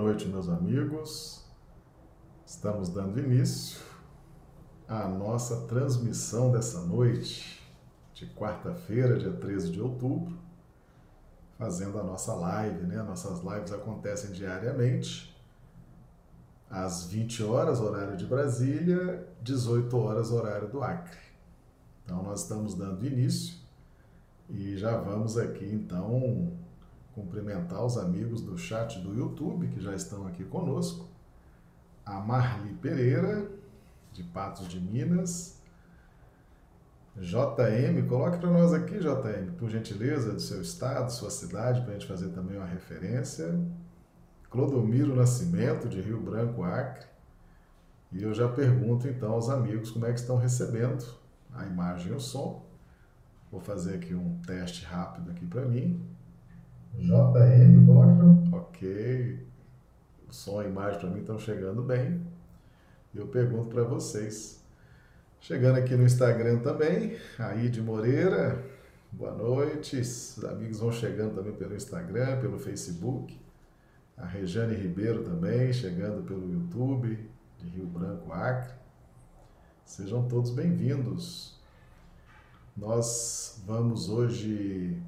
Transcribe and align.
Noite, 0.00 0.28
meus 0.28 0.48
amigos. 0.48 1.44
Estamos 2.46 2.88
dando 2.88 3.18
início 3.18 3.80
à 4.86 5.08
nossa 5.08 5.66
transmissão 5.66 6.52
dessa 6.52 6.82
noite, 6.82 7.68
de 8.14 8.24
quarta-feira, 8.26 9.18
dia 9.18 9.32
13 9.32 9.72
de 9.72 9.80
outubro, 9.80 10.38
fazendo 11.58 11.98
a 11.98 12.04
nossa 12.04 12.32
live, 12.32 12.86
né? 12.86 13.02
Nossas 13.02 13.40
lives 13.40 13.72
acontecem 13.72 14.30
diariamente, 14.30 15.36
às 16.70 17.06
20 17.06 17.42
horas, 17.42 17.80
horário 17.80 18.16
de 18.16 18.24
Brasília, 18.24 19.26
18 19.42 19.98
horas, 19.98 20.30
horário 20.30 20.68
do 20.68 20.80
Acre. 20.80 21.18
Então, 22.04 22.22
nós 22.22 22.42
estamos 22.42 22.76
dando 22.76 23.04
início 23.04 23.58
e 24.48 24.76
já 24.76 24.96
vamos 24.96 25.36
aqui, 25.36 25.68
então, 25.68 26.56
cumprimentar 27.18 27.84
os 27.84 27.98
amigos 27.98 28.40
do 28.40 28.56
chat 28.56 29.00
do 29.00 29.12
YouTube 29.12 29.66
que 29.68 29.80
já 29.80 29.92
estão 29.92 30.24
aqui 30.26 30.44
conosco. 30.44 31.08
A 32.06 32.20
Marli 32.20 32.72
Pereira, 32.74 33.50
de 34.12 34.22
Patos 34.22 34.68
de 34.68 34.78
Minas. 34.80 35.58
JM, 37.16 38.06
coloque 38.08 38.38
para 38.38 38.50
nós 38.50 38.72
aqui, 38.72 38.98
JM, 39.00 39.56
por 39.58 39.68
gentileza, 39.68 40.32
do 40.32 40.40
seu 40.40 40.62
estado, 40.62 41.10
sua 41.10 41.30
cidade, 41.30 41.80
para 41.80 41.90
a 41.90 41.92
gente 41.94 42.06
fazer 42.06 42.28
também 42.28 42.56
uma 42.56 42.66
referência. 42.66 43.58
Clodomiro 44.48 45.16
Nascimento, 45.16 45.88
de 45.88 46.00
Rio 46.00 46.20
Branco, 46.20 46.62
Acre. 46.62 47.04
E 48.12 48.22
eu 48.22 48.32
já 48.32 48.48
pergunto 48.48 49.08
então 49.08 49.32
aos 49.32 49.50
amigos 49.50 49.90
como 49.90 50.06
é 50.06 50.12
que 50.12 50.20
estão 50.20 50.36
recebendo 50.36 51.04
a 51.52 51.66
imagem 51.66 52.12
e 52.12 52.14
o 52.14 52.20
som. 52.20 52.64
Vou 53.50 53.60
fazer 53.60 53.96
aqui 53.96 54.14
um 54.14 54.38
teste 54.46 54.84
rápido 54.84 55.32
aqui 55.32 55.44
para 55.44 55.66
mim. 55.66 56.00
JM, 56.94 57.86
coloca. 57.86 58.56
Ok. 58.56 59.46
O 60.28 60.32
som 60.32 60.62
e 60.62 60.66
a 60.66 60.68
imagem 60.68 61.00
para 61.00 61.10
mim 61.10 61.20
estão 61.20 61.38
chegando 61.38 61.82
bem. 61.82 62.20
Eu 63.14 63.26
pergunto 63.28 63.68
para 63.68 63.82
vocês. 63.82 64.62
Chegando 65.40 65.78
aqui 65.78 65.94
no 65.94 66.04
Instagram 66.04 66.58
também, 66.58 67.16
Aide 67.38 67.80
Moreira, 67.80 68.64
boa 69.12 69.32
noite. 69.32 69.98
Os 70.00 70.44
amigos 70.44 70.80
vão 70.80 70.90
chegando 70.90 71.36
também 71.36 71.52
pelo 71.52 71.76
Instagram, 71.76 72.40
pelo 72.40 72.58
Facebook. 72.58 73.38
A 74.16 74.26
Rejane 74.26 74.74
Ribeiro 74.74 75.22
também, 75.22 75.72
chegando 75.72 76.24
pelo 76.24 76.50
YouTube, 76.52 77.30
de 77.58 77.68
Rio 77.68 77.86
Branco, 77.86 78.32
Acre. 78.32 78.74
Sejam 79.84 80.26
todos 80.26 80.50
bem-vindos. 80.50 81.56
Nós 82.76 83.62
vamos 83.64 84.08
hoje 84.08 85.00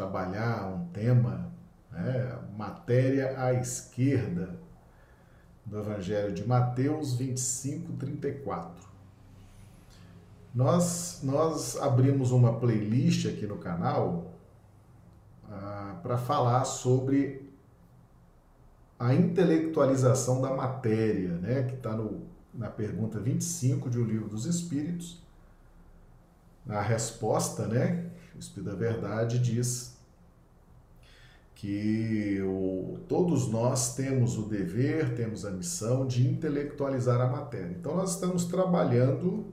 trabalhar 0.00 0.66
um 0.66 0.86
tema, 0.86 1.52
né, 1.92 2.38
matéria 2.56 3.38
à 3.38 3.52
esquerda 3.52 4.58
do 5.66 5.78
Evangelho 5.78 6.32
de 6.32 6.48
Mateus 6.48 7.14
25, 7.16 7.92
34. 7.92 8.88
Nós, 10.54 11.20
nós 11.22 11.76
abrimos 11.76 12.30
uma 12.30 12.58
playlist 12.58 13.26
aqui 13.26 13.46
no 13.46 13.58
canal 13.58 14.32
ah, 15.50 16.00
para 16.02 16.16
falar 16.16 16.64
sobre 16.64 17.52
a 18.98 19.12
intelectualização 19.14 20.40
da 20.40 20.54
matéria, 20.54 21.34
né, 21.34 21.64
que 21.64 21.74
está 21.74 21.94
na 22.54 22.70
pergunta 22.70 23.20
25 23.20 23.90
de 23.90 23.98
O 23.98 24.04
Livro 24.04 24.30
dos 24.30 24.46
Espíritos. 24.46 25.22
A 26.66 26.80
resposta, 26.80 27.66
né, 27.66 28.10
o 28.34 28.38
Espírito 28.38 28.70
da 28.70 28.76
Verdade 28.76 29.38
diz 29.38 29.89
que 31.60 32.40
o, 32.40 33.00
todos 33.06 33.48
nós 33.48 33.94
temos 33.94 34.38
o 34.38 34.48
dever, 34.48 35.14
temos 35.14 35.44
a 35.44 35.50
missão 35.50 36.06
de 36.06 36.26
intelectualizar 36.26 37.20
a 37.20 37.26
matéria. 37.26 37.76
Então 37.78 37.94
nós 37.94 38.14
estamos 38.14 38.46
trabalhando 38.46 39.52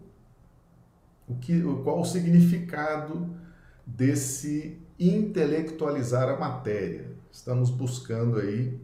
o 1.27 1.35
que, 1.35 1.61
qual 1.83 1.99
o 1.99 2.05
significado 2.05 3.35
desse 3.85 4.81
intelectualizar 4.97 6.29
a 6.29 6.39
matéria. 6.39 7.11
Estamos 7.29 7.69
buscando 7.69 8.39
aí 8.39 8.79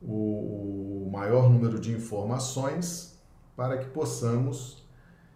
o, 0.00 1.06
o 1.06 1.10
maior 1.12 1.48
número 1.48 1.78
de 1.78 1.92
informações 1.92 3.22
para 3.54 3.78
que 3.78 3.88
possamos 3.90 4.84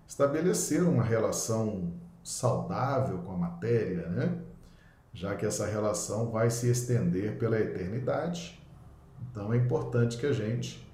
estabelecer 0.09 0.83
uma 0.83 1.05
relação 1.05 1.93
saudável 2.25 3.19
com 3.19 3.31
a 3.31 3.37
matéria, 3.37 4.09
né? 4.09 4.46
Já 5.17 5.35
que 5.35 5.47
essa 5.47 5.65
relação 5.65 6.31
vai 6.31 6.51
se 6.51 6.71
estender 6.71 7.39
pela 7.39 7.59
eternidade. 7.59 8.63
Então 9.31 9.51
é 9.51 9.57
importante 9.57 10.19
que 10.19 10.27
a 10.27 10.33
gente, 10.33 10.87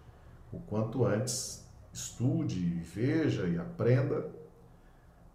o 0.52 0.60
quanto 0.60 1.04
antes, 1.04 1.66
estude, 1.92 2.60
veja 2.84 3.48
e 3.48 3.58
aprenda. 3.58 4.30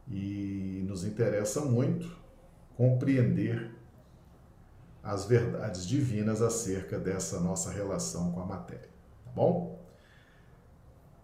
E 0.09 0.85
nos 0.87 1.03
interessa 1.03 1.59
muito 1.65 2.17
compreender 2.77 3.75
as 5.03 5.25
verdades 5.25 5.85
divinas 5.85 6.41
acerca 6.41 6.97
dessa 6.97 7.41
nossa 7.41 7.69
relação 7.69 8.31
com 8.31 8.39
a 8.39 8.45
matéria. 8.45 8.89
Tá 9.25 9.31
bom? 9.35 9.85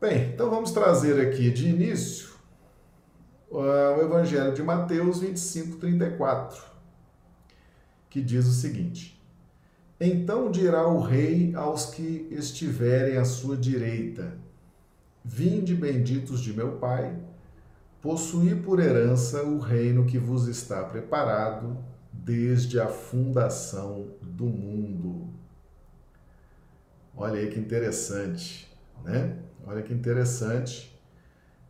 Bem, 0.01 0.34
então 0.34 0.50
vamos 0.50 0.72
trazer 0.72 1.25
aqui 1.25 1.50
de 1.50 1.70
início 1.70 2.34
o 3.50 4.01
Evangelho 4.01 4.53
de 4.53 4.62
Mateus 4.62 5.20
25, 5.22 5.77
34, 5.77 6.73
que 8.13 8.22
diz 8.22 8.46
o 8.46 8.51
seguinte: 8.51 9.20
Então 10.00 10.51
dirá 10.51 10.88
o 10.88 11.01
rei 11.01 11.55
aos 11.55 11.88
que 11.88 12.27
estiverem 12.29 13.17
à 13.17 13.25
sua 13.25 13.58
direita: 13.58 14.38
Vinde 15.25 15.74
benditos 15.74 16.39
de 16.39 16.53
meu 16.53 16.74
Pai, 16.74 17.17
possuí 18.03 18.53
por 18.53 18.79
herança 18.79 19.41
o 19.41 19.58
reino 19.58 20.05
que 20.05 20.20
vos 20.20 20.48
está 20.48 20.84
preparado 20.84 21.75
desde 22.13 22.79
a 22.79 22.88
fundação 22.88 24.10
do 24.22 24.46
mundo. 24.46 25.34
Olha 27.17 27.39
aí 27.39 27.50
que 27.50 27.60
interessante, 27.60 28.72
né? 29.03 29.39
Olha 29.65 29.82
que 29.82 29.91
interessante 29.91 30.93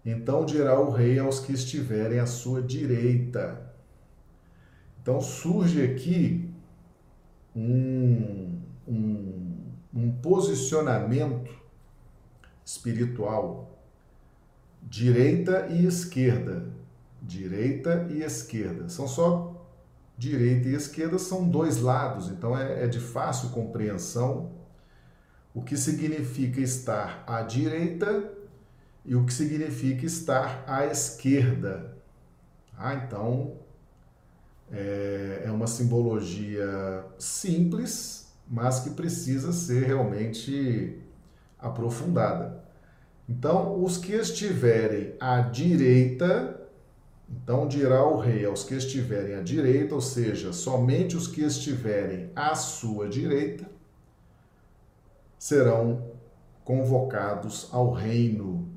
então 0.05 0.45
dirá 0.45 0.77
o 0.77 0.91
rei 0.91 1.17
aos 1.17 1.39
que 1.39 1.53
estiverem 1.53 2.19
à 2.19 2.25
sua 2.25 2.62
direita. 2.62 3.72
Então 5.03 5.19
surge 5.19 5.83
aqui 5.83 6.50
um, 7.53 8.57
um, 8.88 9.72
um 9.93 10.12
posicionamento 10.13 11.53
espiritual, 12.63 13.77
direita 14.81 15.67
e 15.69 15.86
esquerda. 15.86 16.72
Direita 17.22 18.07
e 18.12 18.24
esquerda. 18.24 18.88
São 18.88 19.05
só 19.05 19.67
direita 20.17 20.69
e 20.69 20.74
esquerda, 20.74 21.19
são 21.19 21.50
dois 21.50 21.81
lados, 21.81 22.29
então 22.29 22.57
é, 22.57 22.86
é 22.86 22.88
de 22.88 23.00
fácil 23.01 23.50
compreensão 23.50 24.51
o 25.53 25.62
que 25.62 25.75
significa 25.75 26.62
estar 26.62 27.25
à 27.27 27.41
direita 27.41 28.31
e 29.03 29.15
o 29.15 29.25
que 29.25 29.33
significa 29.33 30.05
estar 30.05 30.63
à 30.65 30.86
esquerda. 30.86 31.98
Ah, 32.77 32.93
então 32.95 33.62
é, 34.73 35.43
é 35.45 35.51
uma 35.51 35.67
simbologia 35.67 37.05
simples, 37.19 38.33
mas 38.47 38.79
que 38.79 38.89
precisa 38.89 39.53
ser 39.53 39.83
realmente 39.83 40.99
aprofundada. 41.59 42.63
Então, 43.29 43.81
os 43.81 43.97
que 43.97 44.13
estiverem 44.13 45.13
à 45.19 45.39
direita, 45.39 46.59
então 47.29 47.67
dirá 47.67 48.05
o 48.05 48.17
rei 48.17 48.43
aos 48.45 48.63
que 48.63 48.73
estiverem 48.73 49.35
à 49.35 49.41
direita, 49.41 49.95
ou 49.95 50.01
seja, 50.01 50.51
somente 50.51 51.15
os 51.15 51.27
que 51.27 51.41
estiverem 51.41 52.31
à 52.35 52.53
sua 52.55 53.07
direita, 53.07 53.65
serão 55.39 56.11
convocados 56.65 57.69
ao 57.71 57.91
reino 57.91 58.73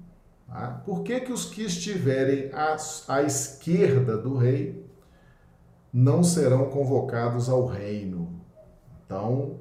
Tá? 0.46 0.80
Por 0.84 1.02
que, 1.02 1.20
que 1.20 1.32
os 1.32 1.44
que 1.46 1.62
estiverem 1.62 2.50
à, 2.52 2.76
à 3.08 3.22
esquerda 3.22 4.16
do 4.16 4.36
rei 4.36 4.85
não 5.98 6.22
serão 6.22 6.68
convocados 6.68 7.48
ao 7.48 7.64
reino? 7.64 8.38
Então, 9.02 9.60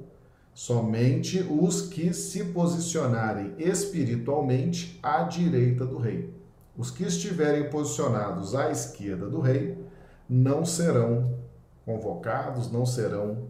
somente 0.52 1.40
os 1.40 1.88
que 1.88 2.12
se 2.12 2.44
posicionarem 2.52 3.54
espiritualmente 3.56 5.00
à 5.02 5.22
direita 5.22 5.86
do 5.86 5.96
rei. 5.96 6.30
Os 6.76 6.90
que 6.90 7.04
estiverem 7.04 7.70
posicionados 7.70 8.54
à 8.54 8.70
esquerda 8.70 9.30
do 9.30 9.40
rei 9.40 9.82
não 10.28 10.62
serão 10.62 11.38
convocados, 11.86 12.70
não 12.70 12.84
serão 12.84 13.48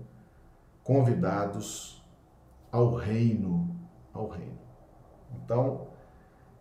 convidados 0.84 2.00
ao 2.70 2.94
reino, 2.94 3.68
ao 4.14 4.28
reino. 4.28 4.60
Então, 5.34 5.88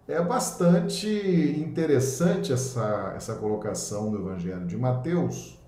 é 0.07 0.19
bastante 0.23 1.07
interessante 1.07 2.51
essa, 2.51 3.13
essa 3.15 3.35
colocação 3.35 4.09
do 4.09 4.17
Evangelho 4.17 4.65
de 4.65 4.75
Mateus, 4.75 5.63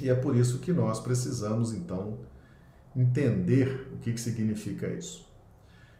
e 0.00 0.10
é 0.10 0.14
por 0.14 0.36
isso 0.36 0.58
que 0.58 0.72
nós 0.72 1.00
precisamos, 1.00 1.72
então, 1.72 2.18
entender 2.94 3.88
o 3.92 3.98
que, 3.98 4.12
que 4.12 4.20
significa 4.20 4.88
isso. 4.88 5.26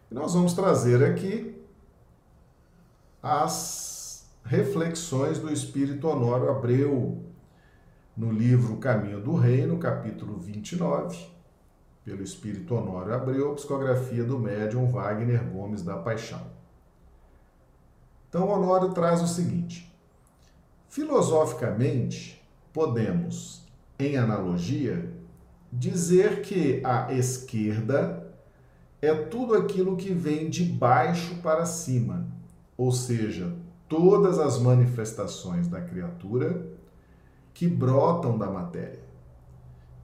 E 0.09 0.13
nós 0.13 0.33
vamos 0.33 0.53
trazer 0.53 1.03
aqui 1.03 1.55
as 3.21 4.27
reflexões 4.43 5.39
do 5.39 5.51
Espírito 5.51 6.07
Honório 6.07 6.49
Abreu, 6.49 7.23
no 8.15 8.31
livro 8.31 8.77
Caminho 8.77 9.21
do 9.21 9.35
Reino, 9.35 9.77
capítulo 9.77 10.39
29, 10.39 11.17
pelo 12.03 12.23
Espírito 12.23 12.73
Honório 12.73 13.13
Abreu, 13.13 13.53
psicografia 13.53 14.23
do 14.23 14.39
médium 14.39 14.89
Wagner 14.89 15.43
Gomes 15.43 15.83
da 15.83 15.97
Paixão. 15.97 16.41
Então, 18.29 18.49
Honório 18.49 18.93
traz 18.93 19.21
o 19.21 19.27
seguinte: 19.27 19.93
filosoficamente, 20.89 22.41
podemos, 22.73 23.66
em 23.99 24.17
analogia, 24.17 25.11
dizer 25.71 26.41
que 26.41 26.81
a 26.83 27.11
esquerda 27.13 28.27
é 29.01 29.13
tudo 29.13 29.55
aquilo 29.55 29.95
que 29.95 30.13
vem 30.13 30.49
de 30.49 30.63
baixo 30.63 31.35
para 31.41 31.65
cima, 31.65 32.27
ou 32.75 32.91
seja, 32.91 33.53
todas 33.87 34.39
as 34.39 34.59
manifestações 34.59 35.67
da 35.67 35.81
criatura 35.81 36.67
que 37.53 37.67
brotam 37.67 38.37
da 38.37 38.49
matéria, 38.49 39.01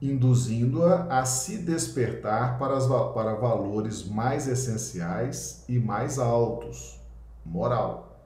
induzindo-a 0.00 1.20
a 1.20 1.24
se 1.24 1.58
despertar 1.58 2.58
para, 2.58 2.76
as, 2.76 2.86
para 2.86 3.34
valores 3.34 4.04
mais 4.08 4.48
essenciais 4.48 5.64
e 5.68 5.78
mais 5.78 6.18
altos, 6.18 7.00
moral. 7.44 8.18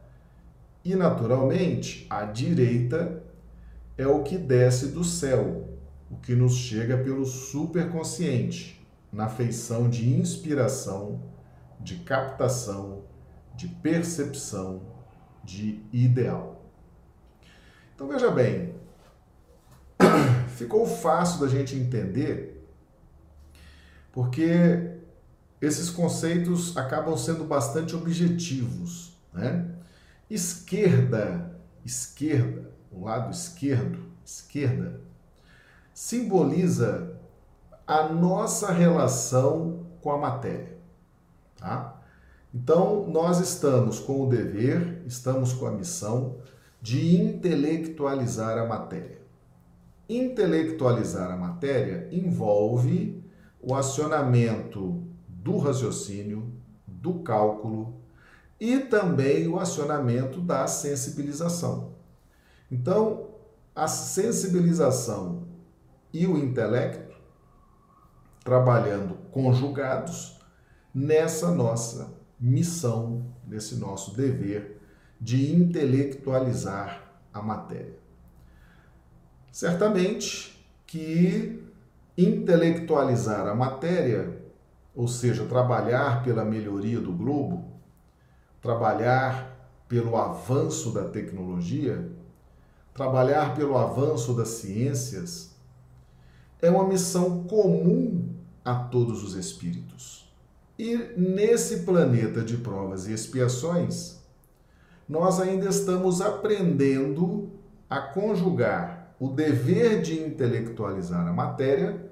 E, 0.85 0.95
naturalmente, 0.95 2.07
a 2.09 2.25
direita 2.25 3.23
é 3.99 4.07
o 4.07 4.23
que 4.23 4.38
desce 4.38 4.88
do 4.88 5.02
céu, 5.02 5.69
o 6.09 6.17
que 6.17 6.35
nos 6.35 6.55
chega 6.55 6.97
pelo 6.97 7.26
superconsciente, 7.26 8.81
na 9.12 9.28
feição 9.28 9.90
de 9.90 10.09
inspiração, 10.09 11.21
de 11.81 11.97
captação, 11.97 13.02
de 13.57 13.67
percepção, 13.67 14.83
de 15.43 15.83
ideal. 15.93 16.71
Então 17.95 18.07
veja 18.07 18.31
bem, 18.31 18.75
ficou 20.57 20.87
fácil 20.87 21.40
da 21.40 21.49
gente 21.49 21.75
entender, 21.75 22.64
porque 24.12 24.97
esses 25.61 25.90
conceitos 25.90 26.76
acabam 26.76 27.17
sendo 27.17 27.45
bastante 27.45 27.97
objetivos, 27.97 29.19
né? 29.33 29.75
Esquerda, 30.31 31.59
esquerda, 31.85 32.68
o 32.90 33.04
lado 33.04 33.30
esquerdo, 33.30 33.99
esquerda, 34.25 35.00
simboliza 35.92 37.16
a 37.87 38.04
nossa 38.09 38.71
relação 38.71 39.87
com 40.00 40.12
a 40.12 40.18
matéria, 40.18 40.76
tá? 41.57 42.00
Então, 42.54 43.07
nós 43.09 43.40
estamos 43.40 43.99
com 43.99 44.23
o 44.25 44.28
dever, 44.28 45.02
estamos 45.07 45.52
com 45.52 45.66
a 45.66 45.71
missão 45.71 46.37
de 46.80 47.16
intelectualizar 47.16 48.57
a 48.59 48.66
matéria. 48.66 49.18
Intelectualizar 50.09 51.30
a 51.30 51.37
matéria 51.37 52.09
envolve 52.11 53.23
o 53.61 53.75
acionamento 53.75 55.02
do 55.26 55.59
raciocínio, 55.59 56.52
do 56.87 57.21
cálculo 57.21 58.00
e 58.61 58.78
também 58.78 59.47
o 59.47 59.59
acionamento 59.59 60.40
da 60.40 60.66
sensibilização. 60.66 61.98
Então, 62.71 63.29
a 63.75 63.87
sensibilização 63.89 65.47
e 66.13 66.27
o 66.27 66.37
intelecto 66.37 67.17
trabalhando 68.45 69.15
conjugados 69.31 70.39
nessa 70.95 71.51
nossa 71.51 72.15
missão, 72.41 73.27
nesse 73.47 73.77
nosso 73.77 74.17
dever 74.17 74.81
de 75.21 75.55
intelectualizar 75.55 77.03
a 77.33 77.43
matéria. 77.43 77.99
Certamente 79.53 80.67
que 80.87 81.63
intelectualizar 82.17 83.47
a 83.47 83.55
matéria, 83.55 84.41
ou 84.95 85.07
seja, 85.07 85.45
trabalhar 85.45 86.23
pela 86.23 86.45
melhoria 86.45 87.01
do 87.01 87.13
globo, 87.13 87.65
trabalhar 88.61 89.57
pelo 89.89 90.17
avanço 90.17 90.93
da 90.93 91.05
tecnologia, 91.09 92.11
trabalhar 92.99 93.55
pelo 93.55 93.78
avanço 93.78 94.35
das 94.35 94.49
ciências, 94.49 95.55
é 96.61 96.69
uma 96.69 96.83
missão 96.83 97.45
comum 97.45 98.28
a 98.64 98.75
todos 98.75 99.23
os 99.23 99.35
espíritos. 99.35 100.28
E 100.76 100.97
nesse 101.17 101.85
planeta 101.85 102.43
de 102.43 102.57
provas 102.57 103.07
e 103.07 103.12
expiações, 103.12 104.19
nós 105.09 105.38
ainda 105.38 105.69
estamos 105.69 106.21
aprendendo 106.21 107.49
a 107.88 108.00
conjugar 108.00 109.14
o 109.21 109.28
dever 109.28 110.02
de 110.02 110.21
intelectualizar 110.21 111.25
a 111.25 111.33
matéria 111.33 112.05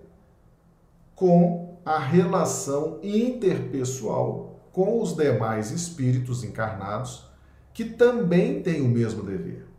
com 1.17 1.79
a 1.85 1.99
relação 1.99 3.01
interpessoal 3.03 4.61
com 4.71 5.03
os 5.03 5.17
demais 5.17 5.73
espíritos 5.73 6.45
encarnados 6.45 7.29
que 7.75 7.85
também 7.85 8.63
têm 8.63 8.83
o 8.83 8.89
mesmo 8.89 9.25
dever. 9.25 9.76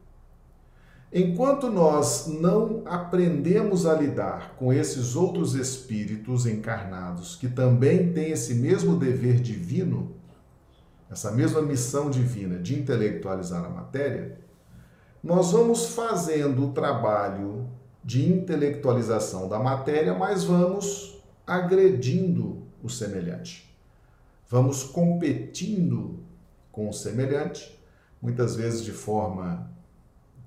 Enquanto 1.11 1.69
nós 1.69 2.27
não 2.27 2.81
aprendemos 2.85 3.85
a 3.85 3.93
lidar 3.93 4.55
com 4.57 4.73
esses 4.73 5.15
outros 5.15 5.55
espíritos 5.55 6.45
encarnados 6.45 7.37
que 7.37 7.47
também 7.47 8.11
têm 8.11 8.31
esse 8.31 8.55
mesmo 8.55 8.97
dever 8.97 9.39
divino, 9.39 10.15
essa 11.09 11.31
mesma 11.31 11.61
missão 11.61 12.09
divina 12.09 12.59
de 12.59 12.77
intelectualizar 12.77 13.63
a 13.63 13.69
matéria, 13.69 14.37
nós 15.23 15.51
vamos 15.53 15.87
fazendo 15.87 16.67
o 16.67 16.73
trabalho 16.73 17.69
de 18.03 18.29
intelectualização 18.29 19.47
da 19.47 19.59
matéria, 19.59 20.13
mas 20.13 20.43
vamos 20.43 21.23
agredindo 21.45 22.63
o 22.83 22.89
semelhante. 22.89 23.73
Vamos 24.49 24.83
competindo 24.83 26.19
com 26.71 26.89
o 26.89 26.93
semelhante, 26.93 27.77
muitas 28.21 28.55
vezes 28.55 28.83
de 28.83 28.91
forma 28.91 29.69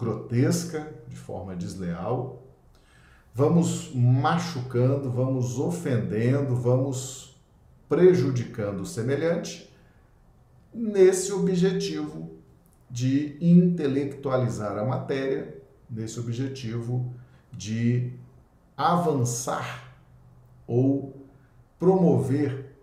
grotesca, 0.00 0.94
de 1.06 1.14
forma 1.14 1.54
desleal. 1.54 2.42
Vamos 3.34 3.94
machucando, 3.94 5.10
vamos 5.10 5.58
ofendendo, 5.58 6.56
vamos 6.56 7.38
prejudicando 7.88 8.80
o 8.80 8.86
semelhante 8.86 9.70
nesse 10.72 11.32
objetivo 11.32 12.30
de 12.90 13.36
intelectualizar 13.40 14.78
a 14.78 14.84
matéria, 14.84 15.62
nesse 15.88 16.18
objetivo 16.18 17.12
de 17.52 18.12
avançar 18.76 19.94
ou 20.66 21.14
promover 21.78 22.76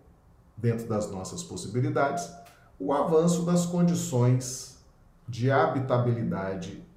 dentro 0.56 0.86
das 0.86 1.10
nossas 1.10 1.42
possibilidades 1.42 2.30
o 2.78 2.92
avanço 2.92 3.44
das 3.44 3.66
condições 3.66 4.78
de 5.28 5.50
habitabilidade 5.50 6.87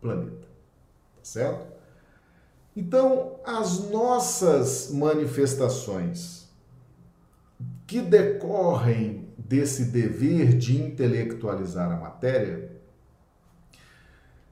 planeta. 0.00 0.46
Tá 1.16 1.22
certo? 1.22 1.66
Então, 2.76 3.40
as 3.44 3.90
nossas 3.90 4.90
manifestações 4.90 6.46
que 7.86 8.00
decorrem 8.00 9.28
desse 9.38 9.86
dever 9.86 10.56
de 10.58 10.76
intelectualizar 10.76 11.90
a 11.90 11.96
matéria 11.96 12.70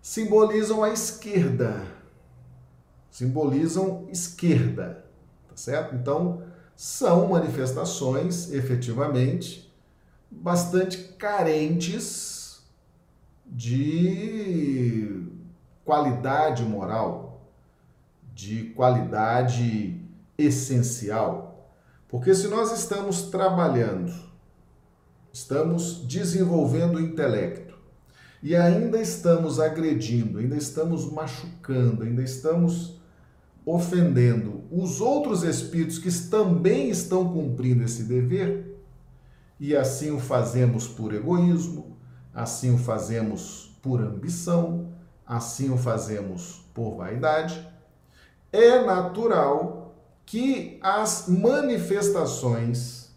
simbolizam 0.01 0.83
a 0.83 0.91
esquerda. 0.91 1.87
Simbolizam 3.11 4.07
esquerda, 4.11 5.05
tá 5.49 5.57
certo? 5.57 5.95
Então, 5.95 6.43
são 6.75 7.29
manifestações 7.29 8.53
efetivamente 8.53 9.73
bastante 10.31 10.99
carentes 11.15 12.63
de 13.47 15.23
qualidade 15.85 16.63
moral, 16.65 17.43
de 18.35 18.65
qualidade 18.71 20.01
essencial. 20.37 21.71
Porque 22.09 22.35
se 22.35 22.49
nós 22.49 22.73
estamos 22.73 23.23
trabalhando, 23.23 24.13
estamos 25.33 26.07
desenvolvendo 26.07 26.97
o 26.97 27.01
intelecto 27.01 27.75
e 28.43 28.55
ainda 28.55 29.01
estamos 29.01 29.59
agredindo, 29.59 30.39
ainda 30.39 30.57
estamos 30.57 31.11
machucando, 31.11 32.03
ainda 32.03 32.23
estamos 32.23 33.01
ofendendo 33.67 34.65
os 34.71 35.01
outros 35.01 35.43
espíritos 35.43 35.99
que 35.99 36.13
também 36.29 36.91
estão 36.91 37.33
cumprindo 37.33 37.83
esse 37.83 38.03
dever, 38.03 38.77
e 39.59 39.75
assim 39.75 40.11
o 40.11 40.19
fazemos 40.19 40.87
por 40.87 41.15
egoísmo, 41.15 41.97
assim 42.35 42.75
o 42.75 42.79
fazemos 42.79 43.75
por 43.81 44.03
ambição, 44.03 44.94
assim 45.27 45.71
o 45.71 45.77
fazemos 45.77 46.65
por 46.75 46.97
vaidade, 46.97 47.67
é 48.53 48.85
natural 48.85 49.95
que 50.27 50.79
as 50.83 51.27
manifestações 51.29 53.11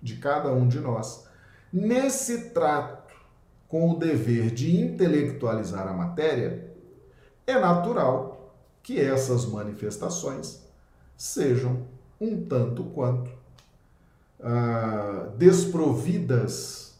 de 0.00 0.16
cada 0.16 0.52
um 0.52 0.68
de 0.68 0.80
nós, 0.80 1.26
nesse 1.72 2.50
trato 2.50 3.14
com 3.68 3.90
o 3.90 3.98
dever 3.98 4.50
de 4.50 4.80
intelectualizar 4.80 5.88
a 5.88 5.92
matéria, 5.92 6.70
é 7.46 7.58
natural 7.58 8.54
que 8.82 9.00
essas 9.00 9.46
manifestações 9.46 10.62
sejam 11.16 11.86
um 12.20 12.44
tanto 12.44 12.84
quanto 12.84 13.30
ah, 14.40 15.30
desprovidas 15.36 16.94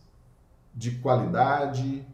de 0.75 0.93
qualidade 0.93 2.07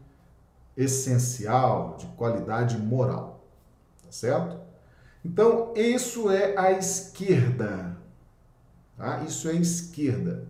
essencial, 0.76 1.96
de 1.98 2.06
qualidade 2.16 2.78
moral. 2.78 3.44
Tá 4.04 4.12
certo? 4.12 4.60
Então, 5.24 5.72
isso 5.76 6.30
é 6.30 6.56
a 6.56 6.72
esquerda. 6.72 7.96
Tá? 8.96 9.22
Isso 9.22 9.48
é 9.48 9.54
esquerda. 9.54 10.48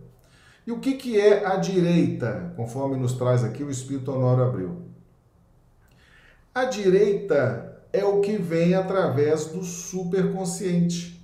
E 0.65 0.71
o 0.71 0.79
que, 0.79 0.93
que 0.93 1.19
é 1.19 1.45
a 1.45 1.55
direita, 1.55 2.53
conforme 2.55 2.95
nos 2.95 3.13
traz 3.13 3.43
aqui 3.43 3.63
o 3.63 3.71
Espírito 3.71 4.11
Honório 4.11 4.43
Abreu? 4.43 4.81
A 6.53 6.65
direita 6.65 7.81
é 7.91 8.05
o 8.05 8.21
que 8.21 8.37
vem 8.37 8.73
através 8.73 9.47
do 9.47 9.63
superconsciente. 9.63 11.19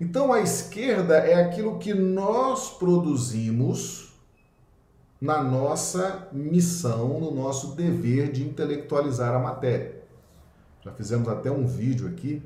Então, 0.00 0.32
a 0.32 0.40
esquerda 0.40 1.18
é 1.18 1.34
aquilo 1.34 1.78
que 1.78 1.92
nós 1.92 2.70
produzimos 2.70 4.07
na 5.20 5.42
nossa 5.42 6.28
missão, 6.32 7.20
no 7.20 7.30
nosso 7.32 7.74
dever 7.74 8.30
de 8.30 8.44
intelectualizar 8.44 9.34
a 9.34 9.38
matéria. 9.38 10.02
Já 10.80 10.92
fizemos 10.92 11.28
até 11.28 11.50
um 11.50 11.66
vídeo 11.66 12.06
aqui 12.06 12.42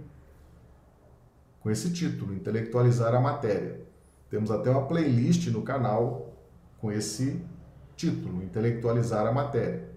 com 1.61 1.71
esse 1.71 1.93
título, 1.93 2.35
Intelectualizar 2.35 3.15
a 3.15 3.21
Matéria. 3.21 3.81
Temos 4.31 4.51
até 4.51 4.71
uma 4.71 4.87
playlist 4.87 5.47
no 5.49 5.63
canal 5.63 6.33
com 6.81 6.91
esse 6.91 7.41
título, 7.95 8.43
Intelectualizar 8.43 9.27
a 9.27 9.33
Matéria. 9.33 9.89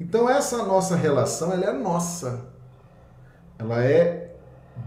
Então 0.00 0.28
essa 0.28 0.64
nossa 0.64 0.96
relação, 0.96 1.52
ela 1.52 1.66
é 1.66 1.72
nossa. 1.72 2.48
Ela 3.58 3.84
é 3.84 4.34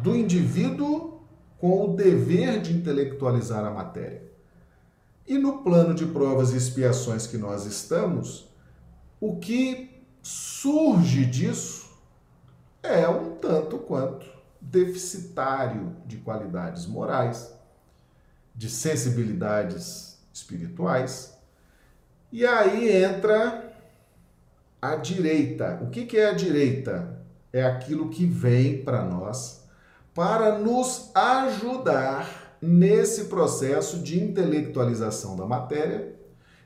do 0.01 0.15
indivíduo 0.15 1.21
com 1.59 1.85
o 1.85 1.95
dever 1.95 2.59
de 2.59 2.73
intelectualizar 2.75 3.63
a 3.63 3.69
matéria. 3.69 4.32
E 5.25 5.37
no 5.37 5.63
plano 5.63 5.93
de 5.93 6.05
provas 6.05 6.53
e 6.53 6.57
expiações 6.57 7.25
que 7.25 7.37
nós 7.37 7.65
estamos, 7.65 8.49
o 9.19 9.37
que 9.37 10.03
surge 10.21 11.25
disso 11.25 11.89
é 12.81 13.07
um 13.07 13.35
tanto 13.35 13.77
quanto 13.77 14.25
deficitário 14.59 15.95
de 16.05 16.17
qualidades 16.17 16.85
morais, 16.85 17.53
de 18.53 18.69
sensibilidades 18.69 20.17
espirituais. 20.33 21.37
E 22.31 22.45
aí 22.45 23.03
entra 23.03 23.73
a 24.81 24.95
direita. 24.95 25.79
O 25.81 25.89
que, 25.89 26.17
é 26.17 26.29
a 26.29 26.33
direita? 26.33 27.19
É 27.51 27.63
aquilo 27.63 28.09
que 28.09 28.25
vem 28.25 28.83
para 28.83 29.03
nós 29.05 29.63
para 30.13 30.59
nos 30.59 31.09
ajudar 31.15 32.42
nesse 32.63 33.25
processo 33.25 33.99
de 33.99 34.21
intelectualização 34.23 35.35
da 35.35 35.45
matéria 35.45 36.15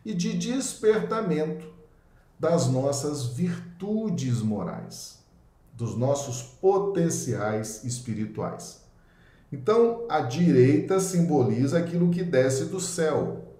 e 0.06 0.14
de 0.14 0.38
despertamento 0.38 1.66
das 2.40 2.68
nossas 2.68 3.26
virtudes 3.26 4.42
morais 4.42 5.18
dos 5.74 5.98
nossos 5.98 6.42
potenciais 6.42 7.84
espirituais. 7.84 8.84
Então, 9.52 10.06
a 10.10 10.22
direita 10.22 11.00
simboliza 11.00 11.78
aquilo 11.78 12.10
que 12.10 12.24
desce 12.24 12.66
do 12.66 12.80
céu, 12.80 13.56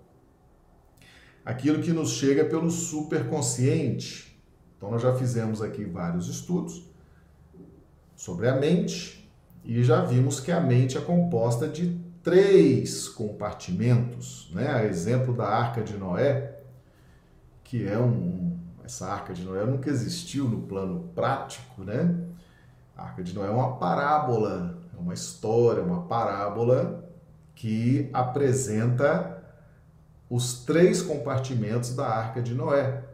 aquilo 1.46 1.82
que 1.82 1.92
nos 1.92 2.12
chega 2.12 2.46
pelo 2.46 2.70
superconsciente. 2.70 4.40
Então, 4.76 4.92
nós 4.92 5.02
já 5.02 5.16
fizemos 5.16 5.62
aqui 5.62 5.86
vários 5.86 6.28
estudos 6.28 6.84
sobre 8.16 8.48
a 8.48 8.56
mente 8.56 9.32
e 9.64 9.84
já 9.84 10.04
vimos 10.04 10.40
que 10.40 10.52
a 10.52 10.60
mente 10.60 10.98
é 10.98 11.02
composta 11.02 11.68
de 11.68 12.07
três 12.28 13.08
compartimentos, 13.08 14.52
né? 14.54 14.68
A 14.68 14.84
exemplo 14.84 15.34
da 15.34 15.48
Arca 15.48 15.82
de 15.82 15.96
Noé, 15.96 16.60
que 17.64 17.88
é 17.88 17.98
um, 17.98 18.60
essa 18.84 19.08
arca 19.08 19.34
de 19.34 19.46
Noé 19.46 19.66
nunca 19.66 19.90
existiu 19.90 20.44
no 20.44 20.64
plano 20.64 21.10
prático, 21.16 21.86
né? 21.86 22.14
A 22.98 23.04
arca 23.04 23.24
de 23.24 23.34
Noé 23.34 23.48
é 23.48 23.50
uma 23.50 23.78
parábola, 23.78 24.78
é 24.94 25.00
uma 25.00 25.14
história, 25.14 25.82
uma 25.82 26.02
parábola 26.02 27.10
que 27.56 28.10
apresenta 28.12 29.42
os 30.30 30.66
três 30.66 31.02
compartimentos 31.02 31.96
da 31.96 32.10
arca 32.10 32.42
de 32.42 32.54
Noé, 32.54 33.06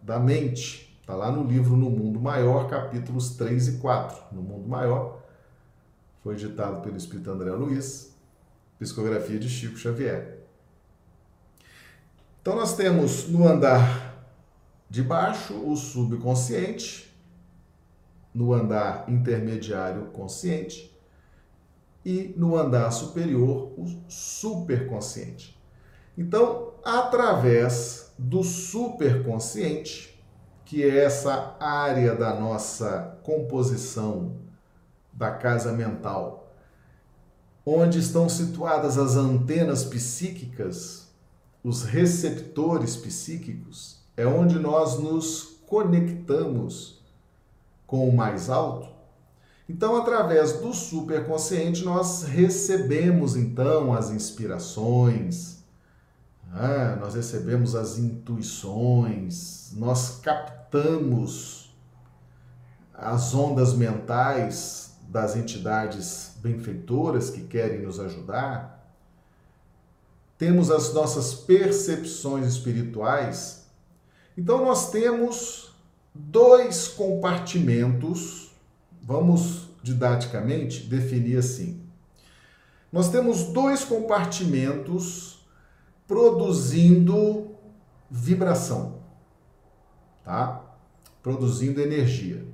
da 0.00 0.20
mente. 0.20 0.96
Está 1.00 1.16
lá 1.16 1.32
no 1.32 1.42
livro 1.42 1.76
No 1.76 1.90
Mundo 1.90 2.20
Maior, 2.20 2.70
capítulos 2.70 3.30
3 3.36 3.68
e 3.68 3.72
4. 3.78 4.22
No 4.30 4.40
Mundo 4.40 4.68
Maior, 4.68 5.23
foi 6.24 6.34
editado 6.36 6.80
pelo 6.80 6.96
Espírito 6.96 7.30
André 7.30 7.50
Luiz, 7.50 8.16
psicografia 8.78 9.38
de 9.38 9.46
Chico 9.46 9.76
Xavier. 9.76 10.38
Então 12.40 12.56
nós 12.56 12.74
temos 12.74 13.28
no 13.28 13.46
andar 13.46 14.26
de 14.88 15.02
baixo, 15.02 15.54
o 15.54 15.76
subconsciente, 15.76 17.14
no 18.32 18.54
andar 18.54 19.04
intermediário, 19.06 20.06
consciente, 20.06 20.98
e 22.02 22.34
no 22.38 22.56
andar 22.56 22.90
superior, 22.90 23.74
o 23.78 23.86
superconsciente. 24.08 25.60
Então, 26.16 26.72
através 26.82 28.14
do 28.18 28.42
superconsciente, 28.42 30.18
que 30.64 30.82
é 30.82 31.04
essa 31.04 31.54
área 31.60 32.14
da 32.14 32.38
nossa 32.38 33.18
composição 33.22 34.43
da 35.16 35.30
casa 35.30 35.72
mental, 35.72 36.52
onde 37.64 37.98
estão 37.98 38.28
situadas 38.28 38.98
as 38.98 39.16
antenas 39.16 39.84
psíquicas, 39.84 41.08
os 41.62 41.84
receptores 41.84 42.96
psíquicos, 42.96 44.02
é 44.16 44.26
onde 44.26 44.58
nós 44.58 44.98
nos 44.98 45.60
conectamos 45.66 47.02
com 47.86 48.08
o 48.08 48.14
mais 48.14 48.50
alto. 48.50 48.88
Então, 49.68 49.96
através 49.96 50.52
do 50.60 50.74
superconsciente, 50.74 51.84
nós 51.84 52.22
recebemos 52.22 53.34
então 53.34 53.94
as 53.94 54.10
inspirações, 54.10 55.64
né? 56.52 56.98
nós 57.00 57.14
recebemos 57.14 57.74
as 57.74 57.98
intuições, 57.98 59.72
nós 59.74 60.18
captamos 60.20 61.74
as 62.92 63.34
ondas 63.34 63.72
mentais 63.74 64.83
das 65.08 65.36
entidades 65.36 66.32
benfeitoras 66.42 67.30
que 67.30 67.42
querem 67.42 67.82
nos 67.82 68.00
ajudar, 68.00 68.88
temos 70.36 70.70
as 70.70 70.92
nossas 70.92 71.34
percepções 71.34 72.46
espirituais 72.46 73.64
então 74.36 74.64
nós 74.64 74.90
temos 74.90 75.72
dois 76.12 76.88
compartimentos, 76.88 78.50
vamos 79.00 79.68
didaticamente 79.82 80.86
definir 80.86 81.38
assim. 81.38 81.80
Nós 82.92 83.10
temos 83.10 83.44
dois 83.44 83.84
compartimentos 83.84 85.44
produzindo 86.06 87.50
vibração, 88.10 89.00
tá? 90.24 90.62
Produzindo 91.22 91.80
energia. 91.80 92.44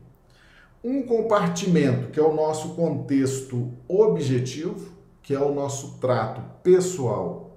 Um 0.82 1.02
compartimento 1.02 2.10
que 2.10 2.18
é 2.18 2.22
o 2.22 2.34
nosso 2.34 2.74
contexto 2.74 3.72
objetivo, 3.86 4.92
que 5.22 5.34
é 5.34 5.40
o 5.40 5.54
nosso 5.54 5.98
trato 5.98 6.42
pessoal, 6.62 7.56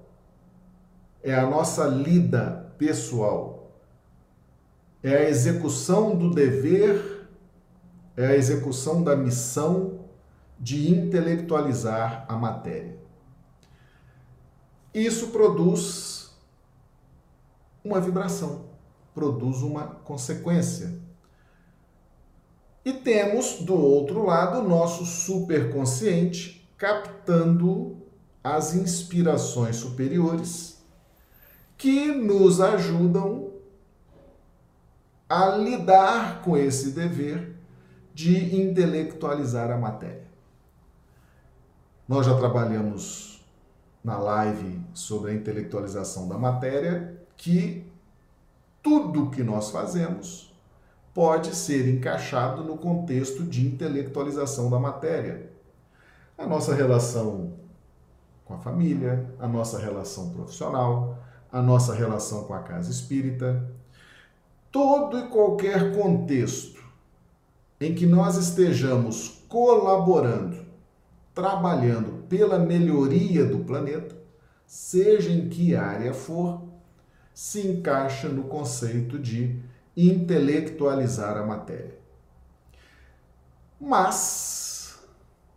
é 1.22 1.34
a 1.34 1.46
nossa 1.46 1.86
lida 1.86 2.74
pessoal 2.76 3.54
é 5.04 5.18
a 5.18 5.28
execução 5.28 6.16
do 6.16 6.30
dever, 6.30 7.28
é 8.16 8.28
a 8.28 8.34
execução 8.34 9.04
da 9.04 9.14
missão 9.14 10.00
de 10.58 10.90
intelectualizar 10.90 12.24
a 12.26 12.34
matéria. 12.34 12.96
Isso 14.94 15.28
produz 15.28 16.34
uma 17.84 18.00
vibração, 18.00 18.64
produz 19.14 19.58
uma 19.58 19.88
consequência. 19.88 20.98
E 22.84 22.92
temos 22.92 23.60
do 23.60 23.74
outro 23.74 24.26
lado 24.26 24.62
nosso 24.62 25.06
superconsciente 25.06 26.68
captando 26.76 27.96
as 28.42 28.74
inspirações 28.74 29.76
superiores 29.76 30.84
que 31.78 32.08
nos 32.08 32.60
ajudam 32.60 33.52
a 35.28 35.48
lidar 35.56 36.42
com 36.42 36.56
esse 36.56 36.90
dever 36.90 37.56
de 38.12 38.54
intelectualizar 38.54 39.70
a 39.70 39.78
matéria. 39.78 40.28
Nós 42.06 42.26
já 42.26 42.36
trabalhamos 42.36 43.44
na 44.04 44.18
live 44.18 44.80
sobre 44.92 45.30
a 45.30 45.34
intelectualização 45.34 46.28
da 46.28 46.36
matéria 46.36 47.18
que 47.36 47.90
tudo 48.82 49.30
que 49.30 49.42
nós 49.42 49.70
fazemos 49.70 50.53
pode 51.14 51.54
ser 51.54 51.88
encaixado 51.88 52.64
no 52.64 52.76
contexto 52.76 53.44
de 53.44 53.64
intelectualização 53.64 54.68
da 54.68 54.80
matéria. 54.80 55.48
A 56.36 56.44
nossa 56.44 56.74
relação 56.74 57.52
com 58.44 58.54
a 58.54 58.58
família, 58.58 59.32
a 59.38 59.46
nossa 59.46 59.78
relação 59.78 60.30
profissional, 60.30 61.18
a 61.50 61.62
nossa 61.62 61.94
relação 61.94 62.44
com 62.44 62.52
a 62.52 62.58
casa 62.58 62.90
espírita, 62.90 63.64
todo 64.72 65.16
e 65.16 65.28
qualquer 65.28 65.96
contexto 65.96 66.82
em 67.80 67.94
que 67.94 68.06
nós 68.06 68.36
estejamos 68.36 69.44
colaborando, 69.48 70.64
trabalhando 71.32 72.24
pela 72.28 72.58
melhoria 72.58 73.44
do 73.44 73.60
planeta, 73.60 74.16
seja 74.66 75.30
em 75.30 75.48
que 75.48 75.76
área 75.76 76.12
for, 76.12 76.62
se 77.32 77.66
encaixa 77.66 78.28
no 78.28 78.44
conceito 78.44 79.18
de 79.18 79.62
intelectualizar 79.96 81.36
a 81.36 81.46
matéria. 81.46 81.98
Mas 83.80 84.98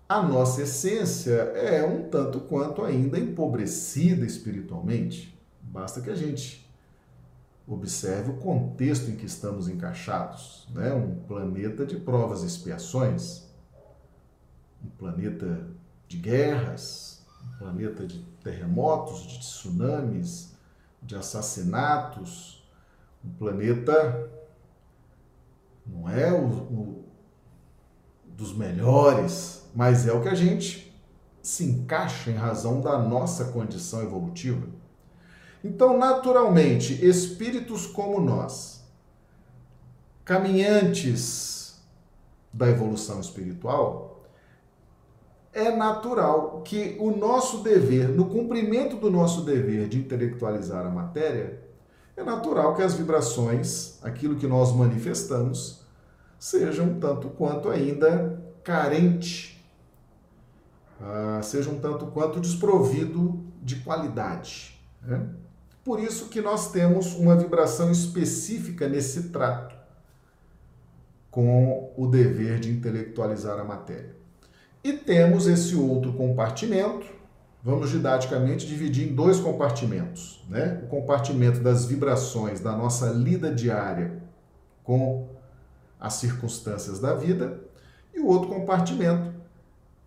a 0.08 0.22
nossa 0.22 0.62
essência 0.62 1.34
é 1.34 1.86
um 1.86 2.10
tanto 2.10 2.40
quanto 2.42 2.84
ainda 2.84 3.20
empobrecida 3.20 4.26
espiritualmente. 4.26 5.38
Basta 5.62 6.02
que 6.02 6.10
a 6.10 6.16
gente 6.16 6.66
observe 7.68 8.32
o 8.32 8.38
contexto 8.38 9.10
em 9.10 9.16
que 9.16 9.26
estamos 9.26 9.68
encaixados, 9.68 10.68
né? 10.74 10.94
Um 10.94 11.16
planeta 11.16 11.86
de 11.86 11.98
provas 11.98 12.44
e 12.44 12.48
expiações, 12.48 13.44
um 14.84 14.90
planeta 14.90 15.68
de 16.08 16.18
guerras, 16.18 17.22
um 17.44 17.58
planeta 17.58 18.08
de 18.08 18.20
terremotos, 18.42 19.24
de 19.24 19.40
tsunamis, 19.40 20.54
de 21.02 21.16
assassinatos, 21.16 22.57
um 23.24 23.30
planeta 23.30 24.30
não 25.86 26.10
é 26.10 26.32
o, 26.32 26.46
o 26.46 27.06
dos 28.26 28.56
melhores, 28.56 29.68
mas 29.74 30.08
é 30.08 30.14
o 30.14 30.22
que 30.22 30.30
a 30.30 30.36
gente 30.36 30.96
se 31.42 31.64
encaixa 31.64 32.30
em 32.30 32.36
razão 32.36 32.82
da 32.82 33.00
nossa 33.00 33.46
condição 33.46 34.04
evolutiva. 34.04 34.68
Então, 35.64 35.98
naturalmente, 35.98 37.04
espíritos 37.04 37.88
como 37.88 38.22
nós, 38.22 38.84
caminhantes 40.24 41.82
da 42.54 42.70
evolução 42.70 43.20
espiritual, 43.20 44.24
é 45.52 45.76
natural 45.76 46.62
que 46.62 46.96
o 47.00 47.10
nosso 47.12 47.64
dever, 47.64 48.10
no 48.10 48.26
cumprimento 48.26 48.98
do 48.98 49.10
nosso 49.10 49.42
dever 49.42 49.88
de 49.88 49.98
intelectualizar 49.98 50.86
a 50.86 50.90
matéria, 50.90 51.67
é 52.18 52.24
natural 52.24 52.76
que 52.76 52.82
as 52.82 52.96
vibrações, 52.96 54.00
aquilo 54.04 54.36
que 54.36 54.48
nós 54.48 54.76
manifestamos, 54.76 55.82
sejam 56.40 57.00
tanto 57.00 57.30
quanto 57.30 57.70
ainda 57.70 58.44
carente, 58.64 59.64
uh, 61.00 61.44
sejam 61.44 61.80
tanto 61.80 62.08
quanto 62.08 62.40
desprovido 62.40 63.46
de 63.62 63.78
qualidade. 63.78 64.82
Né? 65.04 65.28
Por 65.84 66.00
isso 66.00 66.28
que 66.28 66.42
nós 66.42 66.72
temos 66.72 67.14
uma 67.14 67.36
vibração 67.36 67.92
específica 67.92 68.90
nesse 68.90 69.30
trato 69.30 69.76
com 71.30 71.94
o 71.96 72.08
dever 72.08 72.60
de 72.60 72.72
intelectualizar 72.72 73.60
a 73.60 73.64
matéria. 73.64 74.16
E 74.84 74.92
temos 74.92 75.46
esse 75.46 75.76
outro 75.76 76.14
compartimento, 76.14 77.06
vamos 77.64 77.90
didaticamente 77.90 78.66
dividir 78.66 79.10
em 79.10 79.16
dois 79.16 79.40
compartimentos, 79.40 80.44
né? 80.50 80.82
O 80.84 80.88
compartimento 80.88 81.60
das 81.60 81.86
vibrações 81.86 82.60
da 82.60 82.76
nossa 82.76 83.08
lida 83.08 83.54
diária 83.54 84.22
com 84.84 85.28
as 86.00 86.14
circunstâncias 86.14 87.00
da 87.00 87.14
vida 87.14 87.60
e 88.14 88.20
o 88.20 88.28
outro 88.28 88.50
compartimento 88.50 89.34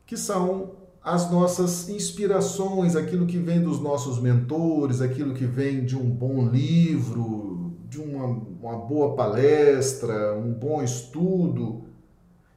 que 0.07 0.17
são 0.17 0.73
as 1.03 1.31
nossas 1.31 1.89
inspirações, 1.89 2.95
aquilo 2.95 3.27
que 3.27 3.39
vem 3.39 3.63
dos 3.63 3.81
nossos 3.81 4.21
mentores, 4.21 5.01
aquilo 5.01 5.35
que 5.35 5.47
vem 5.47 5.85
de 5.85 5.97
um 5.97 6.09
bom 6.11 6.47
livro, 6.47 7.73
de 7.89 8.01
uma, 8.01 8.25
uma 8.25 8.79
boa 8.79 9.17
palestra, 9.17 10.35
um 10.35 10.53
bom 10.53 10.83
estudo. 10.83 11.85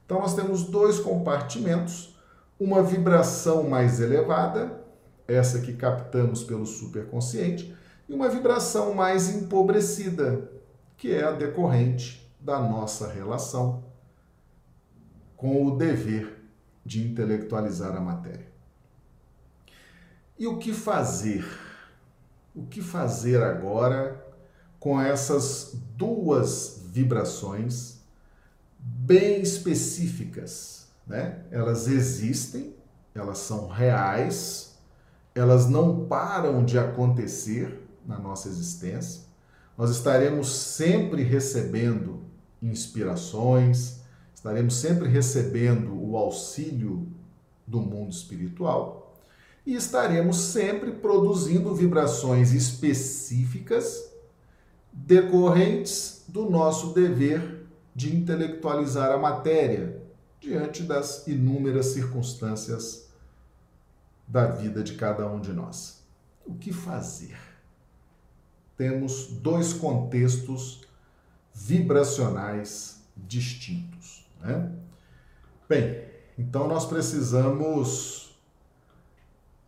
Então, 0.06 0.19
nós 0.19 0.36
temos 0.36 0.63
dois 0.63 0.99
compartimentos: 0.99 2.15
uma 2.60 2.84
vibração 2.84 3.63
mais 3.63 3.99
elevada, 3.99 4.82
essa 5.27 5.59
que 5.59 5.73
captamos 5.73 6.43
pelo 6.43 6.65
superconsciente, 6.65 7.75
e 8.07 8.13
uma 8.13 8.29
vibração 8.29 8.93
mais 8.93 9.33
empobrecida, 9.33 10.51
que 10.97 11.13
é 11.13 11.23
a 11.23 11.31
decorrente 11.31 12.31
da 12.39 12.59
nossa 12.59 13.07
relação 13.07 13.83
com 15.38 15.65
o 15.65 15.77
dever 15.77 16.41
de 16.86 17.05
intelectualizar 17.05 17.95
a 17.95 18.01
matéria. 18.01 18.47
E 20.38 20.47
o 20.47 20.57
que 20.57 20.73
fazer? 20.73 21.45
O 22.53 22.65
que 22.65 22.81
fazer 22.81 23.41
agora 23.41 24.25
com 24.79 24.99
essas 24.99 25.71
duas 25.95 26.83
vibrações 26.88 28.01
bem 28.77 29.41
específicas? 29.41 30.88
Né? 31.07 31.43
Elas 31.51 31.88
existem, 31.88 32.75
elas 33.15 33.38
são 33.38 33.67
reais, 33.67 34.72
elas 35.35 35.67
não 35.67 36.05
param 36.05 36.63
de 36.63 36.77
acontecer 36.77 37.81
na 38.05 38.19
nossa 38.19 38.47
existência. 38.47 39.23
Nós 39.77 39.89
estaremos 39.89 40.51
sempre 40.51 41.23
recebendo 41.23 42.21
inspirações, 42.61 44.01
estaremos 44.33 44.75
sempre 44.75 45.07
recebendo 45.07 45.93
o 45.93 46.15
auxílio 46.15 47.07
do 47.65 47.79
mundo 47.79 48.11
espiritual 48.11 49.17
e 49.65 49.75
estaremos 49.75 50.37
sempre 50.37 50.91
produzindo 50.91 51.73
vibrações 51.73 52.53
específicas 52.53 54.11
decorrentes 54.91 56.25
do 56.27 56.49
nosso 56.49 56.93
dever 56.93 57.65
de 57.95 58.15
intelectualizar 58.15 59.11
a 59.11 59.17
matéria 59.17 60.01
diante 60.39 60.83
das 60.83 61.25
inúmeras 61.27 61.87
circunstâncias 61.87 63.02
da 64.33 64.47
vida 64.47 64.81
de 64.81 64.95
cada 64.95 65.27
um 65.27 65.39
de 65.39 65.53
nós. 65.53 66.03
O 66.43 66.55
que 66.55 66.73
fazer? 66.73 67.37
Temos 68.75 69.27
dois 69.27 69.73
contextos 69.73 70.81
vibracionais 71.53 73.03
distintos. 73.15 74.27
Né? 74.41 74.71
Bem, 75.69 76.01
então 76.35 76.67
nós 76.67 76.83
precisamos 76.87 78.35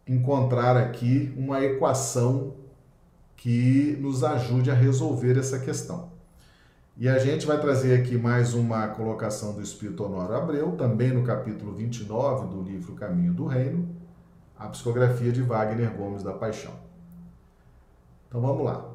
encontrar 0.07 0.75
aqui 0.75 1.31
uma 1.37 1.63
equação 1.63 2.55
que 3.37 3.95
nos 4.01 4.23
ajude 4.23 4.71
a 4.71 4.73
resolver 4.73 5.37
essa 5.37 5.59
questão. 5.59 6.09
E 6.97 7.07
a 7.07 7.19
gente 7.19 7.45
vai 7.45 7.61
trazer 7.61 8.01
aqui 8.01 8.17
mais 8.17 8.55
uma 8.55 8.87
colocação 8.87 9.53
do 9.53 9.61
Espírito 9.61 10.03
Honório 10.03 10.35
Abreu, 10.35 10.71
também 10.71 11.11
no 11.11 11.23
capítulo 11.23 11.71
29 11.71 12.47
do 12.47 12.63
livro 12.63 12.95
Caminho 12.95 13.33
do 13.33 13.45
Reino, 13.45 13.94
a 14.57 14.67
psicografia 14.67 15.31
de 15.31 15.41
Wagner 15.41 15.95
Gomes 15.95 16.23
da 16.23 16.33
Paixão. 16.33 16.73
Então 18.27 18.41
vamos 18.41 18.63
lá. 18.63 18.93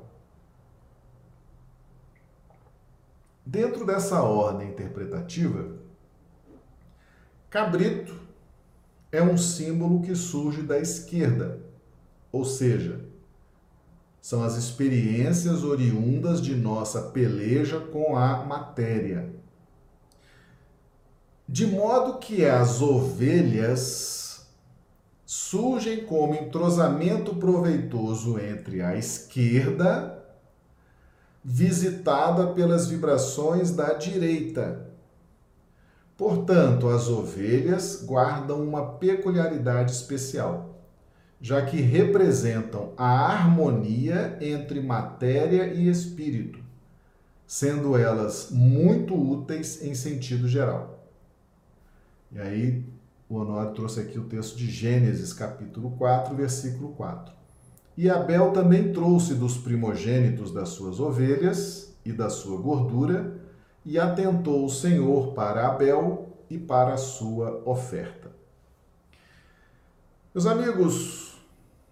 Dentro 3.45 3.85
dessa 3.85 4.23
ordem 4.23 4.69
interpretativa, 4.69 5.77
cabrito 7.49 8.15
é 9.11 9.23
um 9.23 9.37
símbolo 9.37 10.03
que 10.03 10.15
surge 10.15 10.63
da 10.63 10.79
esquerda, 10.79 11.61
ou 12.31 12.45
seja, 12.45 13.05
são 14.21 14.45
as 14.45 14.57
experiências 14.57 15.65
oriundas 15.65 16.41
de 16.41 16.55
nossa 16.55 17.11
peleja 17.11 17.81
com 17.81 18.17
a 18.17 18.45
matéria. 18.45 19.35
De 21.49 21.67
modo 21.67 22.19
que 22.19 22.45
as 22.45 22.81
ovelhas 22.81 24.30
surgem 25.51 26.05
como 26.05 26.37
entrosamento 26.37 27.35
proveitoso 27.35 28.39
entre 28.39 28.83
a 28.83 28.97
esquerda 28.97 30.25
visitada 31.43 32.53
pelas 32.53 32.87
vibrações 32.87 33.73
da 33.73 33.95
direita. 33.95 34.87
Portanto, 36.17 36.89
as 36.89 37.09
ovelhas 37.09 38.01
guardam 38.05 38.63
uma 38.63 38.93
peculiaridade 38.93 39.91
especial, 39.91 40.85
já 41.41 41.61
que 41.67 41.81
representam 41.81 42.93
a 42.97 43.09
harmonia 43.09 44.39
entre 44.41 44.81
matéria 44.81 45.75
e 45.75 45.89
espírito, 45.89 46.61
sendo 47.45 47.99
elas 47.99 48.53
muito 48.53 49.17
úteis 49.17 49.83
em 49.83 49.95
sentido 49.95 50.47
geral. 50.47 51.09
E 52.31 52.39
aí 52.39 53.00
o 53.31 53.37
Honório 53.37 53.73
trouxe 53.73 54.01
aqui 54.01 54.19
o 54.19 54.25
texto 54.25 54.57
de 54.57 54.69
Gênesis, 54.69 55.33
capítulo 55.33 55.93
4, 55.93 56.35
versículo 56.35 56.89
4. 56.95 57.33
E 57.97 58.11
Abel 58.11 58.51
também 58.51 58.93
trouxe 58.93 59.37
dos 59.37 59.57
primogênitos 59.57 60.53
das 60.53 60.71
suas 60.71 60.99
ovelhas 60.99 61.95
e 62.05 62.13
da 62.13 62.29
sua 62.29 62.61
gordura, 62.61 63.39
e 63.85 64.01
atentou 64.01 64.65
o 64.65 64.69
Senhor 64.69 65.33
para 65.33 65.69
Abel 65.69 66.37
e 66.51 66.59
para 66.59 66.95
a 66.95 66.97
sua 66.97 67.63
oferta. 67.65 68.33
Meus 70.35 70.47
amigos, 70.47 71.41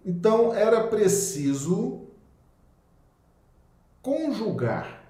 então 0.05 0.53
era 0.53 0.89
preciso 0.89 2.03
conjugar, 4.03 5.05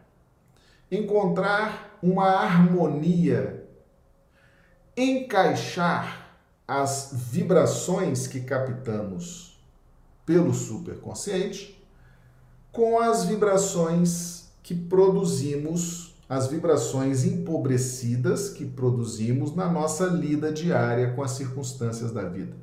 encontrar 0.90 1.98
uma 2.02 2.26
harmonia 2.26 3.57
encaixar 5.00 6.28
as 6.66 7.10
vibrações 7.12 8.26
que 8.26 8.40
captamos 8.40 9.58
pelo 10.26 10.52
superconsciente 10.52 11.82
com 12.70 13.00
as 13.00 13.24
vibrações 13.24 14.48
que 14.62 14.74
produzimos, 14.74 16.14
as 16.28 16.48
vibrações 16.48 17.24
empobrecidas 17.24 18.50
que 18.50 18.66
produzimos 18.66 19.56
na 19.56 19.70
nossa 19.70 20.06
lida 20.06 20.52
diária 20.52 21.14
com 21.14 21.22
as 21.22 21.30
circunstâncias 21.30 22.12
da 22.12 22.28
vida. 22.28 22.54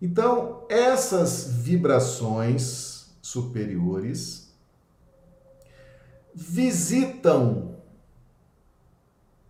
Então, 0.00 0.64
essas 0.68 1.48
vibrações 1.48 3.10
superiores 3.20 4.50
visitam 6.34 7.69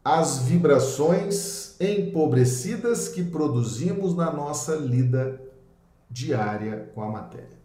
as 0.04 0.38
vibrações 0.38 1.76
empobrecidas 1.80 3.08
que 3.08 3.22
produzimos 3.22 4.14
na 4.14 4.32
nossa 4.32 4.74
lida 4.74 5.40
diária 6.10 6.90
com 6.94 7.02
a 7.02 7.10
matéria. 7.10 7.58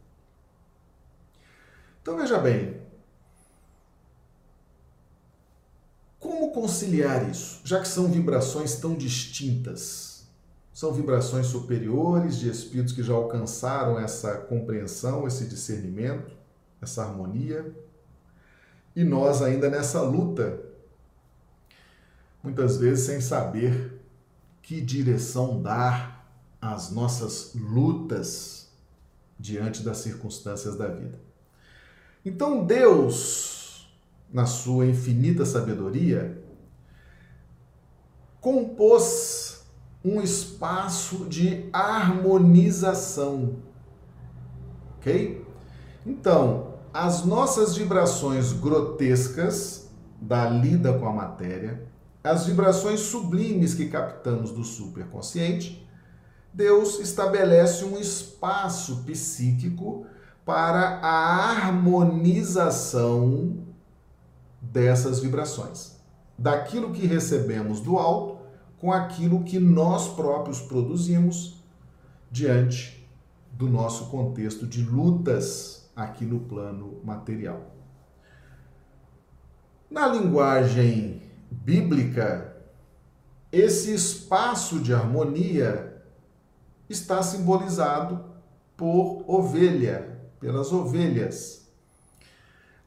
Então 2.02 2.18
veja 2.18 2.38
bem, 2.38 2.80
como 6.20 6.52
conciliar 6.52 7.30
isso, 7.30 7.62
já 7.64 7.80
que 7.80 7.88
são 7.88 8.08
vibrações 8.08 8.76
tão 8.76 8.96
distintas? 8.96 10.24
São 10.74 10.92
vibrações 10.92 11.48
superiores 11.48 12.38
de 12.38 12.50
espíritos 12.50 12.94
que 12.94 13.02
já 13.02 13.14
alcançaram 13.14 13.98
essa 13.98 14.36
compreensão, 14.40 15.26
esse 15.26 15.46
discernimento, 15.46 16.36
essa 16.82 17.02
harmonia, 17.02 17.74
e 18.94 19.04
nós 19.04 19.42
ainda 19.42 19.70
nessa 19.70 20.02
luta 20.02 20.75
muitas 22.46 22.78
vezes 22.78 23.06
sem 23.06 23.20
saber 23.20 24.02
que 24.62 24.80
direção 24.80 25.62
dar 25.62 26.26
às 26.62 26.92
nossas 26.92 27.52
lutas 27.56 28.70
diante 29.38 29.84
das 29.84 29.98
circunstâncias 29.98 30.78
da 30.78 30.88
vida. 30.88 31.20
Então 32.24 32.66
Deus, 32.66 33.94
na 34.32 34.46
sua 34.46 34.86
infinita 34.86 35.46
sabedoria, 35.46 36.42
compôs 38.40 39.66
um 40.04 40.22
espaço 40.22 41.26
de 41.26 41.68
harmonização. 41.74 43.56
Ok? 44.98 45.44
Então, 46.06 46.76
as 46.94 47.26
nossas 47.26 47.76
vibrações 47.76 48.54
grotescas 48.54 49.90
da 50.22 50.48
lida 50.48 50.94
com 50.98 51.08
a 51.08 51.12
matéria, 51.12 51.86
as 52.26 52.46
vibrações 52.48 53.02
sublimes 53.02 53.76
que 53.76 53.88
captamos 53.88 54.52
do 54.52 54.64
superconsciente, 54.64 55.88
Deus 56.52 57.00
estabelece 57.00 57.86
um 57.86 58.00
espaço 58.00 59.04
psíquico 59.04 60.08
para 60.44 61.02
a 61.04 61.52
harmonização 61.52 63.60
dessas 64.60 65.20
vibrações, 65.20 65.98
daquilo 66.36 66.92
que 66.92 67.06
recebemos 67.06 67.80
do 67.80 68.00
alto 68.00 68.44
com 68.80 68.92
aquilo 68.92 69.44
que 69.44 69.60
nós 69.60 70.08
próprios 70.08 70.60
produzimos 70.62 71.64
diante 72.32 73.08
do 73.52 73.70
nosso 73.70 74.08
contexto 74.08 74.66
de 74.66 74.84
lutas 74.84 75.88
aqui 75.96 76.26
no 76.26 76.40
plano 76.40 77.00
material. 77.04 77.76
Na 79.92 80.08
linguagem 80.08 81.25
bíblica, 81.50 82.56
esse 83.52 83.94
espaço 83.94 84.80
de 84.80 84.94
harmonia 84.94 86.02
está 86.90 87.24
simbolizado 87.24 88.24
por 88.76 89.24
ovelha, 89.28 90.20
pelas 90.40 90.72
ovelhas. 90.72 91.68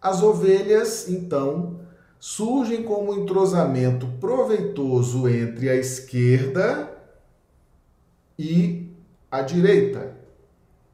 As 0.00 0.22
ovelhas, 0.22 1.08
então, 1.08 1.80
surgem 2.20 2.82
como 2.82 3.12
um 3.12 3.22
entrosamento 3.22 4.06
proveitoso 4.20 5.28
entre 5.28 5.68
a 5.68 5.74
esquerda 5.74 6.92
e 8.38 8.90
a 9.30 9.42
direita, 9.42 10.16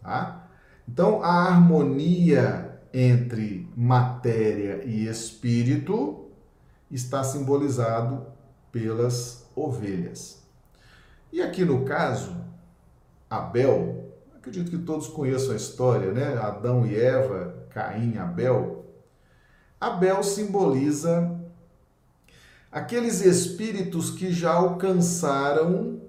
tá? 0.01 0.49
Então, 0.89 1.23
a 1.23 1.49
harmonia 1.49 2.81
entre 2.93 3.69
matéria 3.77 4.85
e 4.85 5.07
espírito 5.07 6.31
está 6.95 7.25
simbolizado 7.25 8.25
pelas 8.71 9.45
ovelhas. 9.57 10.43
E 11.33 11.43
aqui 11.43 11.65
no 11.65 11.85
caso, 11.85 12.37
Abel, 13.29 14.13
acredito 14.37 14.71
que 14.71 14.79
todos 14.79 15.09
conheçam 15.09 15.53
a 15.53 15.57
história, 15.57 16.13
né? 16.13 16.39
Adão 16.39 16.87
e 16.87 16.95
Eva, 16.95 17.67
Caim 17.71 18.17
Abel. 18.17 18.85
Abel 19.81 20.23
simboliza 20.23 21.37
aqueles 22.71 23.21
espíritos 23.21 24.11
que 24.11 24.33
já 24.33 24.53
alcançaram 24.53 26.01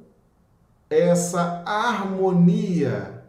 essa 0.88 1.64
harmonia 1.66 3.24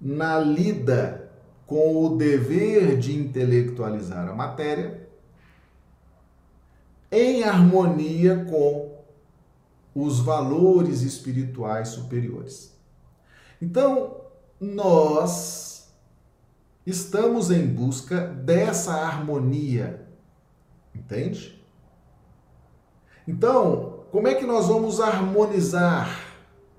na 0.00 0.40
lida 0.40 1.30
com 1.66 2.04
o 2.04 2.16
dever 2.16 2.98
de 2.98 3.16
intelectualizar 3.16 4.28
a 4.28 4.34
matéria 4.34 5.03
em 7.14 7.44
harmonia 7.44 8.44
com 8.44 8.92
os 9.94 10.18
valores 10.18 11.02
espirituais 11.02 11.88
superiores. 11.88 12.76
Então, 13.62 14.20
nós 14.60 15.94
estamos 16.84 17.50
em 17.50 17.66
busca 17.66 18.26
dessa 18.26 18.92
harmonia, 18.94 20.06
entende? 20.94 21.62
Então, 23.26 24.04
como 24.10 24.28
é 24.28 24.34
que 24.34 24.44
nós 24.44 24.66
vamos 24.66 25.00
harmonizar 25.00 26.20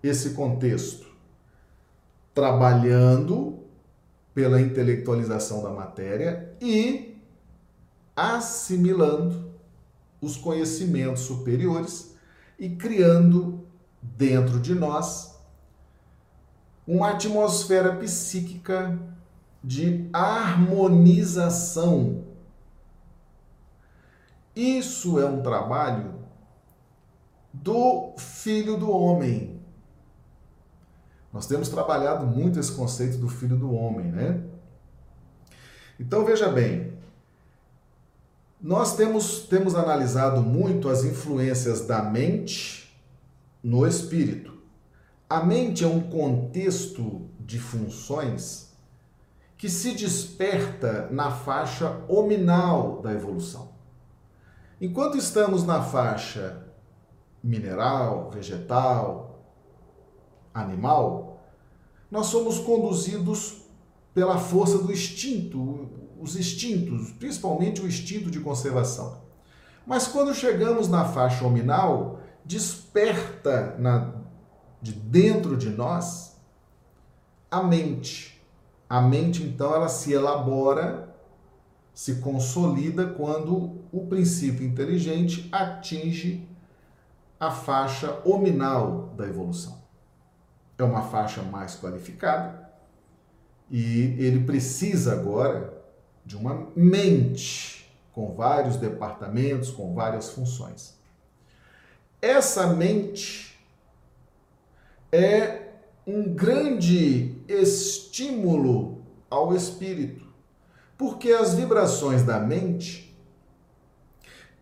esse 0.04 0.32
contexto? 0.32 1.08
Trabalhando 2.34 3.60
pela 4.34 4.60
intelectualização 4.60 5.64
da 5.64 5.70
matéria 5.70 6.54
e 6.62 7.18
assimilando 8.16 9.45
os 10.22 10.38
conhecimentos 10.38 11.24
superiores 11.24 12.16
e 12.58 12.70
criando 12.70 13.68
dentro 14.02 14.58
de 14.60 14.74
nós 14.74 15.38
uma 16.88 17.12
atmosfera 17.12 17.94
psíquica 17.96 18.98
de 19.64 20.10
harmonização. 20.14 22.24
Isso 24.56 25.20
é 25.20 25.26
um 25.26 25.42
trabalho 25.42 26.14
do 27.52 28.14
filho 28.18 28.78
do 28.78 28.92
homem. 28.92 29.60
Nós 31.34 31.48
temos 31.48 31.68
trabalhado 31.68 32.26
muito 32.26 32.58
esse 32.60 32.72
conceito 32.72 33.18
do 33.18 33.28
filho 33.28 33.58
do 33.58 33.74
homem, 33.74 34.12
né? 34.12 34.42
Então 36.00 36.24
veja 36.24 36.48
bem, 36.50 36.95
nós 38.66 38.96
temos, 38.96 39.42
temos 39.42 39.76
analisado 39.76 40.42
muito 40.42 40.90
as 40.90 41.04
influências 41.04 41.86
da 41.86 42.02
mente 42.02 43.00
no 43.64 43.86
espírito. 43.86 44.58
A 45.30 45.44
mente 45.44 45.84
é 45.84 45.88
um 45.88 46.02
contexto 46.02 47.30
de 47.40 47.60
funções 47.60 48.76
que 49.56 49.70
se 49.70 49.94
desperta 49.94 51.08
na 51.12 51.30
faixa 51.30 52.02
hominal 52.10 53.04
da 53.04 53.14
evolução. 53.14 53.70
Enquanto 54.82 55.16
estamos 55.16 55.64
na 55.64 55.84
faixa 55.84 56.66
mineral, 57.44 58.32
vegetal, 58.32 59.46
animal, 60.52 61.40
nós 62.10 62.26
somos 62.26 62.58
conduzidos 62.58 63.62
pela 64.12 64.40
força 64.40 64.80
do 64.80 64.92
instinto, 64.92 65.88
os 66.20 66.36
instintos, 66.36 67.12
principalmente 67.12 67.82
o 67.82 67.88
instinto 67.88 68.32
de 68.32 68.40
conservação. 68.40 69.22
Mas 69.86 70.08
quando 70.08 70.34
chegamos 70.34 70.88
na 70.88 71.06
faixa 71.06 71.46
hominal, 71.46 72.20
desperta 72.44 73.76
na, 73.78 74.14
de 74.82 74.94
dentro 74.94 75.56
de 75.56 75.70
nós 75.70 76.36
a 77.50 77.62
mente. 77.62 78.42
A 78.90 79.02
mente, 79.02 79.44
então, 79.44 79.74
ela 79.74 79.88
se 79.88 80.14
elabora, 80.14 81.16
se 81.94 82.16
consolida 82.16 83.08
quando 83.08 83.82
o 83.92 84.06
princípio 84.08 84.66
inteligente 84.66 85.50
atinge 85.52 86.48
a 87.40 87.52
faixa 87.52 88.22
hominal 88.26 89.14
da 89.16 89.28
evolução. 89.28 89.84
É 90.78 90.84
uma 90.84 91.04
faixa 91.04 91.42
mais 91.42 91.76
qualificada 91.76 92.70
e 93.70 94.16
ele 94.20 94.44
precisa 94.44 95.14
agora 95.14 95.75
de 96.26 96.36
uma 96.36 96.68
mente 96.76 97.90
com 98.12 98.34
vários 98.34 98.78
departamentos, 98.78 99.70
com 99.70 99.94
várias 99.94 100.30
funções. 100.30 100.96
Essa 102.22 102.68
mente 102.68 103.60
é 105.12 105.70
um 106.08 106.34
grande 106.34 107.36
estímulo 107.48 109.04
ao 109.30 109.56
espírito, 109.56 110.26
porque 110.98 111.32
as 111.32 111.54
vibrações 111.54 112.24
da 112.24 112.40
mente 112.40 113.16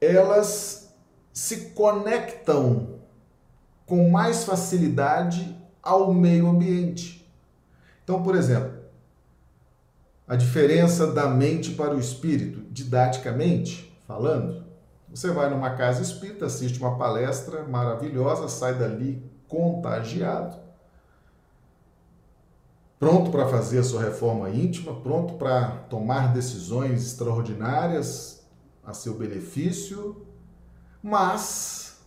elas 0.02 0.94
se 1.32 1.70
conectam 1.72 3.00
com 3.86 4.10
mais 4.10 4.44
facilidade 4.44 5.56
ao 5.82 6.14
meio 6.14 6.48
ambiente. 6.48 7.28
Então, 8.04 8.22
por 8.22 8.36
exemplo, 8.36 8.83
a 10.28 10.36
diferença 10.36 11.12
da 11.12 11.28
mente 11.28 11.72
para 11.74 11.96
o 11.96 12.00
espírito, 12.00 12.62
didaticamente 12.72 13.94
falando. 14.08 14.64
Você 15.10 15.30
vai 15.32 15.50
numa 15.50 15.72
casa 15.72 16.02
espírita, 16.02 16.46
assiste 16.46 16.80
uma 16.80 16.98
palestra 16.98 17.64
maravilhosa, 17.64 18.48
sai 18.48 18.76
dali 18.76 19.24
contagiado, 19.48 20.58
pronto 22.98 23.30
para 23.30 23.48
fazer 23.48 23.80
a 23.80 23.84
sua 23.84 24.02
reforma 24.02 24.50
íntima, 24.50 25.00
pronto 25.02 25.36
para 25.36 25.70
tomar 25.90 26.34
decisões 26.34 27.06
extraordinárias 27.06 28.44
a 28.84 28.94
seu 28.94 29.14
benefício, 29.14 30.26
mas 31.02 32.02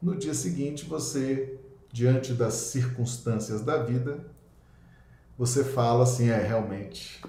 no 0.00 0.16
dia 0.16 0.34
seguinte 0.34 0.84
você, 0.86 1.60
diante 1.92 2.32
das 2.32 2.54
circunstâncias 2.54 3.60
da 3.60 3.82
vida, 3.82 4.26
você 5.36 5.62
fala 5.62 6.02
assim: 6.04 6.30
é 6.30 6.38
realmente 6.38 7.22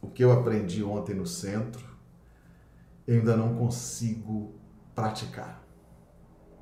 o 0.00 0.08
que 0.08 0.22
eu 0.22 0.32
aprendi 0.32 0.82
ontem 0.82 1.14
no 1.14 1.26
centro, 1.26 1.84
eu 3.06 3.18
ainda 3.18 3.36
não 3.36 3.54
consigo 3.56 4.54
praticar. 4.94 5.62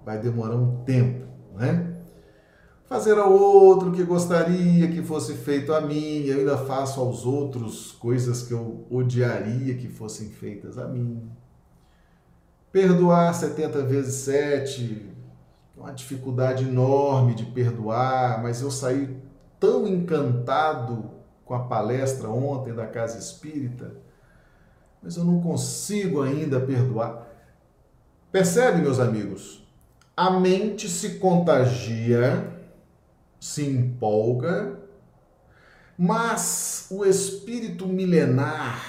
Vai 0.05 0.19
demorar 0.19 0.57
um 0.57 0.85
tempo, 0.85 1.27
né? 1.55 1.95
Fazer 2.87 3.19
ao 3.19 3.33
outro 3.33 3.93
que 3.93 4.05
gostaria 4.05 4.87
que 4.89 5.03
fosse 5.03 5.35
feito 5.35 5.73
a 5.73 5.81
mim, 5.81 6.25
eu 6.25 6.41
ainda 6.41 6.59
faço 6.59 7.01
aos 7.01 7.25
outros 7.25 7.93
coisas 7.93 8.43
que 8.43 8.53
eu 8.53 8.87
odiaria 8.91 9.75
que 9.75 9.89
fossem 9.89 10.29
feitas 10.29 10.77
a 10.77 10.87
mim. 10.87 11.31
Perdoar 12.71 13.33
70 13.33 13.83
vezes 13.85 14.15
7, 14.17 15.11
uma 15.77 15.93
dificuldade 15.93 16.65
enorme 16.65 17.35
de 17.35 17.47
perdoar, 17.47 18.43
mas 18.43 18.61
eu 18.61 18.71
saí 18.71 19.17
tão 19.59 19.87
encantado 19.87 21.14
com 21.45 21.55
a 21.55 21.65
palestra 21.65 22.29
ontem 22.29 22.75
da 22.75 22.87
Casa 22.87 23.19
Espírita, 23.19 23.95
mas 25.03 25.17
eu 25.17 25.25
não 25.25 25.41
consigo 25.41 26.23
ainda 26.23 26.59
perdoar. 26.61 27.27
Percebe, 28.33 28.81
meus 28.81 28.99
amigos? 28.99 29.63
A 30.17 30.31
mente 30.31 30.89
se 30.89 31.19
contagia, 31.19 32.53
se 33.39 33.65
empolga, 33.65 34.79
mas 35.97 36.87
o 36.91 37.05
espírito 37.05 37.87
milenar, 37.87 38.83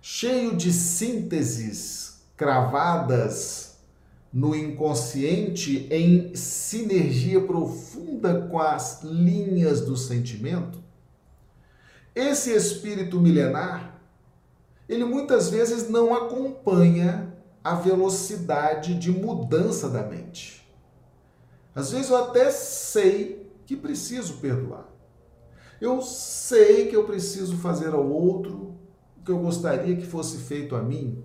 cheio 0.00 0.56
de 0.56 0.72
sínteses 0.72 2.22
cravadas 2.36 3.69
no 4.32 4.54
inconsciente 4.54 5.88
em 5.90 6.34
sinergia 6.34 7.40
profunda 7.40 8.46
com 8.48 8.58
as 8.58 9.02
linhas 9.02 9.80
do 9.80 9.96
sentimento, 9.96 10.78
esse 12.14 12.54
espírito 12.54 13.20
milenar, 13.20 14.00
ele 14.88 15.04
muitas 15.04 15.50
vezes 15.50 15.88
não 15.88 16.14
acompanha 16.14 17.32
a 17.62 17.74
velocidade 17.74 18.94
de 18.94 19.10
mudança 19.10 19.88
da 19.88 20.02
mente. 20.02 20.66
Às 21.74 21.92
vezes 21.92 22.10
eu 22.10 22.16
até 22.16 22.50
sei 22.50 23.50
que 23.64 23.76
preciso 23.76 24.38
perdoar. 24.38 24.88
Eu 25.80 26.02
sei 26.02 26.88
que 26.88 26.96
eu 26.96 27.04
preciso 27.04 27.56
fazer 27.56 27.94
ao 27.94 28.06
outro 28.06 28.74
o 29.16 29.24
que 29.24 29.30
eu 29.30 29.38
gostaria 29.38 29.96
que 29.96 30.06
fosse 30.06 30.38
feito 30.38 30.74
a 30.74 30.82
mim. 30.82 31.22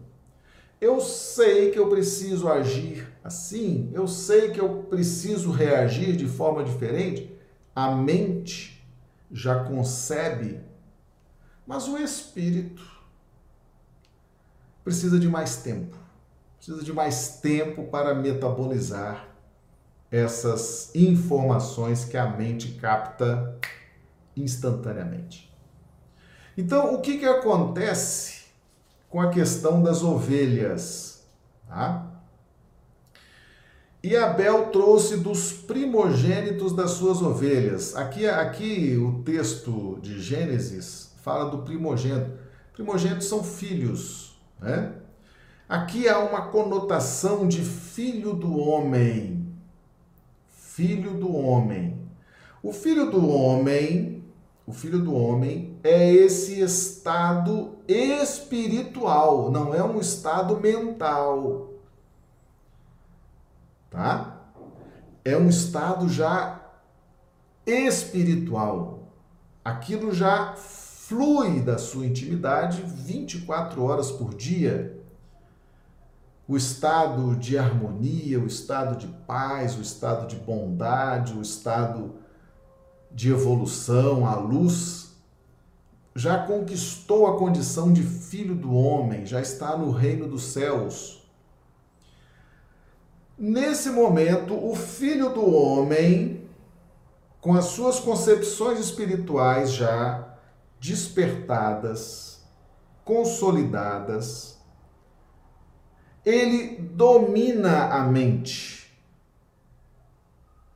Eu 0.86 1.02
sei 1.02 1.72
que 1.72 1.80
eu 1.80 1.90
preciso 1.90 2.48
agir 2.48 3.12
assim, 3.24 3.90
eu 3.92 4.08
sei 4.08 4.52
que 4.52 4.62
eu 4.62 4.84
preciso 4.84 5.50
reagir 5.50 6.16
de 6.16 6.28
forma 6.28 6.64
diferente. 6.64 7.36
A 7.76 7.90
mente 7.90 8.88
já 9.32 9.64
concebe, 9.64 10.60
mas 11.66 11.88
o 11.88 11.98
espírito 11.98 12.84
precisa 14.84 15.18
de 15.18 15.28
mais 15.28 15.58
tempo. 15.64 15.98
Precisa 16.58 16.84
de 16.84 16.94
mais 16.94 17.40
tempo 17.40 17.86
para 17.86 18.14
metabolizar 18.14 19.28
essas 20.12 20.94
informações 20.94 22.06
que 22.06 22.16
a 22.16 22.30
mente 22.30 22.74
capta 22.74 23.58
instantaneamente. 24.38 25.52
Então, 26.56 26.94
o 26.94 27.02
que, 27.02 27.18
que 27.18 27.26
acontece 27.26 28.35
com 29.16 29.22
a 29.22 29.30
questão 29.30 29.82
das 29.82 30.04
ovelhas. 30.04 31.26
Tá? 31.70 32.06
E 34.04 34.14
Abel 34.14 34.72
trouxe 34.72 35.16
dos 35.16 35.54
primogênitos 35.54 36.76
das 36.76 36.92
suas 36.92 37.22
ovelhas. 37.22 37.96
Aqui, 37.96 38.28
aqui 38.28 38.98
o 38.98 39.24
texto 39.24 40.00
de 40.02 40.22
Gênesis 40.22 41.14
fala 41.24 41.50
do 41.50 41.60
primogênito. 41.60 42.30
Primogênitos 42.74 43.30
são 43.30 43.42
filhos. 43.42 44.38
Né? 44.60 44.92
Aqui 45.70 46.10
há 46.10 46.20
uma 46.20 46.48
conotação 46.48 47.48
de 47.48 47.62
filho 47.64 48.34
do 48.34 48.60
homem. 48.60 49.48
Filho 50.50 51.14
do 51.14 51.34
homem. 51.34 51.98
O 52.62 52.74
filho 52.74 53.10
do 53.10 53.30
homem 53.30 54.15
o 54.68 54.74
filho 54.74 55.00
do 55.00 55.14
homem 55.14 55.78
é 55.84 56.12
esse 56.12 56.60
estado 56.60 57.78
espiritual, 57.88 59.52
não 59.52 59.74
é 59.74 59.84
um 59.84 60.00
estado 60.00 60.60
mental. 60.60 61.70
Tá? 63.92 64.42
É 65.24 65.38
um 65.38 65.48
estado 65.48 66.10
já 66.10 66.62
espiritual. 67.66 69.12
Aquilo 69.64 70.12
já 70.12 70.56
flui 70.56 71.62
da 71.62 71.78
sua 71.78 72.06
intimidade 72.08 72.82
24 72.82 73.84
horas 73.84 74.12
por 74.12 74.34
dia. 74.34 75.00
O 76.48 76.58
estado 76.58 77.36
de 77.36 77.58
harmonia, 77.58 78.40
o 78.40 78.48
estado 78.48 78.98
de 78.98 79.08
paz, 79.28 79.78
o 79.78 79.82
estado 79.82 80.28
de 80.28 80.36
bondade, 80.36 81.34
o 81.34 81.42
estado 81.42 82.16
de 83.16 83.32
evolução, 83.32 84.28
a 84.28 84.36
luz, 84.36 85.16
já 86.14 86.46
conquistou 86.46 87.28
a 87.28 87.40
condição 87.40 87.94
de 87.94 88.04
filho 88.04 88.54
do 88.54 88.74
homem, 88.74 89.26
já 89.26 89.40
está 89.40 89.78
no 89.78 89.90
reino 89.90 90.28
dos 90.28 90.44
céus. 90.44 91.26
Nesse 93.38 93.90
momento, 93.90 94.54
o 94.54 94.76
filho 94.76 95.30
do 95.30 95.50
homem, 95.50 96.46
com 97.40 97.54
as 97.54 97.66
suas 97.66 98.02
concepções 98.02 98.80
espirituais 98.80 99.72
já 99.72 100.38
despertadas, 100.78 102.44
consolidadas, 103.06 104.58
ele 106.26 106.78
domina 106.82 107.94
a 107.94 108.04
mente. 108.04 108.94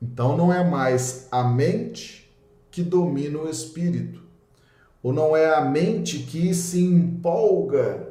Então 0.00 0.38
não 0.38 0.50
é 0.50 0.64
mais 0.64 1.28
a 1.30 1.44
mente 1.44 2.19
que 2.70 2.82
domina 2.82 3.38
o 3.38 3.48
espírito. 3.48 4.22
Ou 5.02 5.12
não 5.12 5.36
é 5.36 5.54
a 5.54 5.62
mente 5.62 6.20
que 6.20 6.54
se 6.54 6.82
empolga 6.82 8.08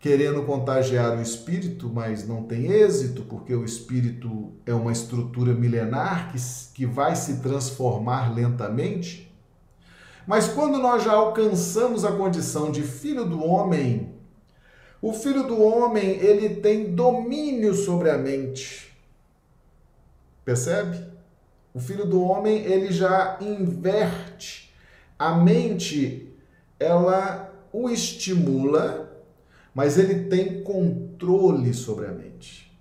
querendo 0.00 0.44
contagiar 0.44 1.16
o 1.18 1.22
espírito, 1.22 1.90
mas 1.92 2.26
não 2.26 2.44
tem 2.44 2.66
êxito, 2.70 3.22
porque 3.24 3.54
o 3.54 3.64
espírito 3.64 4.52
é 4.64 4.72
uma 4.74 4.92
estrutura 4.92 5.52
milenar 5.54 6.30
que, 6.32 6.38
que 6.74 6.86
vai 6.86 7.16
se 7.16 7.40
transformar 7.40 8.34
lentamente. 8.34 9.34
Mas 10.26 10.48
quando 10.48 10.78
nós 10.78 11.02
já 11.04 11.12
alcançamos 11.12 12.04
a 12.04 12.12
condição 12.12 12.70
de 12.70 12.82
filho 12.82 13.24
do 13.24 13.42
homem, 13.44 14.14
O 15.00 15.12
filho 15.12 15.44
do 15.46 15.60
homem, 15.62 16.18
ele 16.18 16.56
tem 16.56 16.94
domínio 16.94 17.74
sobre 17.74 18.10
a 18.10 18.18
mente. 18.18 18.96
Percebe? 20.44 21.15
O 21.76 21.78
filho 21.78 22.06
do 22.06 22.22
homem, 22.22 22.56
ele 22.64 22.90
já 22.90 23.36
inverte. 23.38 24.72
A 25.18 25.34
mente, 25.34 26.26
ela 26.80 27.52
o 27.70 27.90
estimula, 27.90 29.22
mas 29.74 29.98
ele 29.98 30.24
tem 30.24 30.62
controle 30.62 31.74
sobre 31.74 32.06
a 32.06 32.12
mente. 32.12 32.74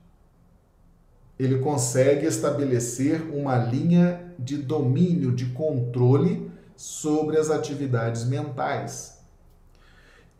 Ele 1.37 1.59
consegue 1.59 2.25
estabelecer 2.25 3.21
uma 3.35 3.57
linha 3.57 4.33
de 4.39 4.55
domínio, 4.55 5.35
de 5.35 5.47
controle 5.47 6.49
sobre 6.77 7.37
as 7.37 7.49
atividades 7.49 8.23
mentais. 8.23 9.19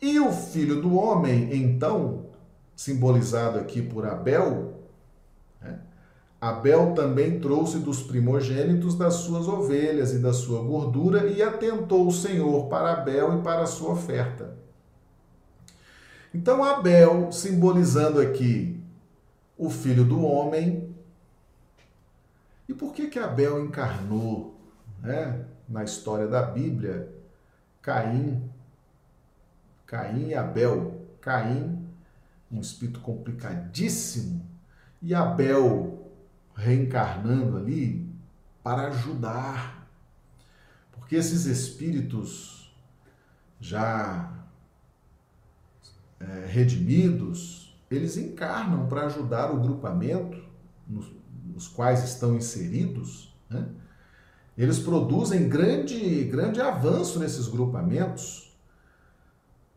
E 0.00 0.18
o 0.18 0.32
filho 0.32 0.80
do 0.80 0.94
homem, 0.96 1.54
então, 1.54 2.24
simbolizado 2.74 3.58
aqui 3.58 3.82
por 3.82 4.06
Abel? 4.06 4.75
Abel 6.50 6.94
também 6.94 7.40
trouxe 7.40 7.78
dos 7.78 8.02
primogênitos 8.02 8.94
das 8.94 9.14
suas 9.14 9.48
ovelhas 9.48 10.12
e 10.12 10.18
da 10.18 10.32
sua 10.32 10.62
gordura 10.62 11.26
e 11.26 11.42
atentou 11.42 12.06
o 12.06 12.12
Senhor 12.12 12.66
para 12.68 12.92
Abel 12.92 13.38
e 13.38 13.42
para 13.42 13.62
a 13.62 13.66
sua 13.66 13.92
oferta. 13.92 14.56
Então, 16.34 16.62
Abel, 16.62 17.32
simbolizando 17.32 18.20
aqui 18.20 18.78
o 19.56 19.70
filho 19.70 20.04
do 20.04 20.22
homem. 20.22 20.94
E 22.68 22.74
por 22.74 22.92
que 22.92 23.06
que 23.06 23.18
Abel 23.18 23.64
encarnou, 23.64 24.54
né, 25.02 25.44
na 25.68 25.82
história 25.84 26.26
da 26.26 26.42
Bíblia, 26.42 27.08
Caim 27.80 28.50
Caim 29.86 30.28
e 30.28 30.34
Abel. 30.34 31.00
Caim, 31.20 31.86
um 32.50 32.60
espírito 32.60 33.00
complicadíssimo, 33.00 34.44
e 35.00 35.14
Abel 35.14 35.95
reencarnando 36.56 37.56
ali 37.56 38.08
para 38.62 38.88
ajudar. 38.88 39.86
Porque 40.92 41.14
esses 41.14 41.44
espíritos 41.44 42.74
já 43.60 44.32
é, 46.18 46.46
redimidos, 46.46 47.78
eles 47.90 48.16
encarnam 48.16 48.88
para 48.88 49.06
ajudar 49.06 49.52
o 49.52 49.60
grupamento 49.60 50.42
nos, 50.88 51.06
nos 51.44 51.68
quais 51.68 52.02
estão 52.02 52.34
inseridos, 52.34 53.32
né? 53.48 53.68
Eles 54.58 54.78
produzem 54.78 55.50
grande, 55.50 56.24
grande 56.24 56.62
avanço 56.62 57.18
nesses 57.18 57.46
grupamentos 57.46 58.46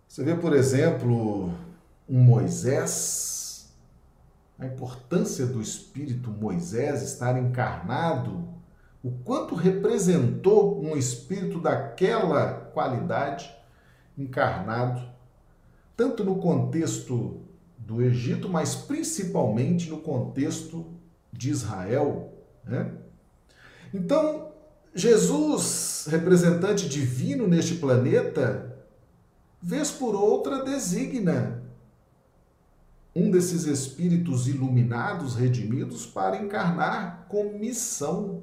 você 0.09 0.23
vê, 0.23 0.36
por 0.36 0.53
exemplo, 0.53 1.53
um 2.09 2.19
Moisés, 2.19 3.39
a 4.60 4.66
importância 4.66 5.45
do 5.45 5.62
espírito 5.62 6.30
Moisés 6.30 7.01
estar 7.01 7.41
encarnado, 7.41 8.49
o 9.01 9.12
quanto 9.24 9.55
representou 9.55 10.84
um 10.84 10.97
espírito 10.97 11.62
daquela 11.62 12.51
qualidade 12.74 13.49
encarnado, 14.18 15.01
tanto 15.95 16.26
no 16.26 16.36
contexto 16.36 17.39
do 17.78 18.01
Egito, 18.01 18.49
mas 18.49 18.76
principalmente 18.76 19.89
no 19.89 20.01
contexto 20.01 20.86
de 21.32 21.49
Israel. 21.49 22.34
Né? 22.66 22.91
Então, 23.93 24.51
Jesus, 24.93 26.05
representante 26.10 26.89
divino 26.89 27.47
neste 27.47 27.76
planeta, 27.76 28.78
vez 29.62 29.89
por 29.89 30.16
outra 30.16 30.66
designa 30.66 31.64
um 33.20 33.30
desses 33.30 33.65
espíritos 33.65 34.47
iluminados, 34.47 35.36
redimidos, 35.36 36.05
para 36.05 36.38
encarnar 36.38 37.26
com 37.28 37.57
missão. 37.57 38.41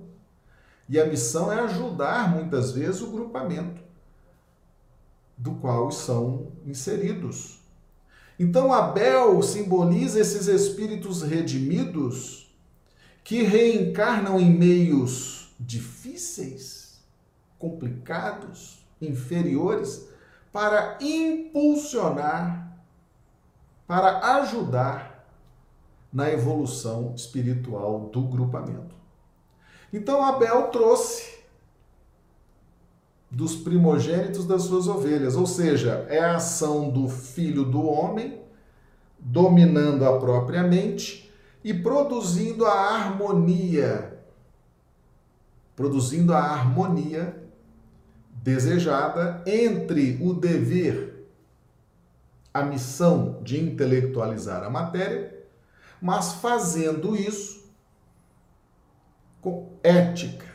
E 0.88 1.00
a 1.00 1.06
missão 1.06 1.52
é 1.52 1.60
ajudar, 1.60 2.30
muitas 2.30 2.72
vezes, 2.72 3.00
o 3.00 3.10
grupamento 3.10 3.80
do 5.36 5.52
qual 5.56 5.90
são 5.90 6.48
inseridos. 6.66 7.58
Então, 8.38 8.72
Abel 8.72 9.42
simboliza 9.42 10.20
esses 10.20 10.46
espíritos 10.46 11.22
redimidos 11.22 12.54
que 13.24 13.42
reencarnam 13.42 14.38
em 14.38 14.50
meios 14.50 15.54
difíceis, 15.58 17.00
complicados, 17.58 18.84
inferiores, 19.00 20.06
para 20.52 20.98
impulsionar, 21.00 22.65
para 23.86 24.38
ajudar 24.38 25.26
na 26.12 26.30
evolução 26.30 27.12
espiritual 27.14 28.10
do 28.12 28.22
grupamento. 28.22 28.94
Então 29.92 30.24
Abel 30.24 30.68
trouxe 30.68 31.36
dos 33.30 33.54
primogênitos 33.56 34.46
das 34.46 34.62
suas 34.62 34.86
ovelhas, 34.86 35.36
ou 35.36 35.46
seja, 35.46 36.06
é 36.08 36.20
a 36.20 36.36
ação 36.36 36.90
do 36.90 37.08
filho 37.08 37.64
do 37.64 37.84
homem 37.84 38.40
dominando 39.18 40.04
a 40.04 40.18
própria 40.18 40.62
mente 40.62 41.30
e 41.62 41.74
produzindo 41.74 42.64
a 42.64 42.72
harmonia, 42.72 44.20
produzindo 45.74 46.32
a 46.32 46.38
harmonia 46.38 47.42
desejada 48.42 49.42
entre 49.44 50.18
o 50.22 50.32
dever, 50.32 51.15
a 52.56 52.64
missão 52.64 53.42
de 53.42 53.62
intelectualizar 53.62 54.64
a 54.64 54.70
matéria, 54.70 55.44
mas 56.00 56.32
fazendo 56.34 57.14
isso 57.14 57.70
com 59.42 59.76
ética, 59.82 60.46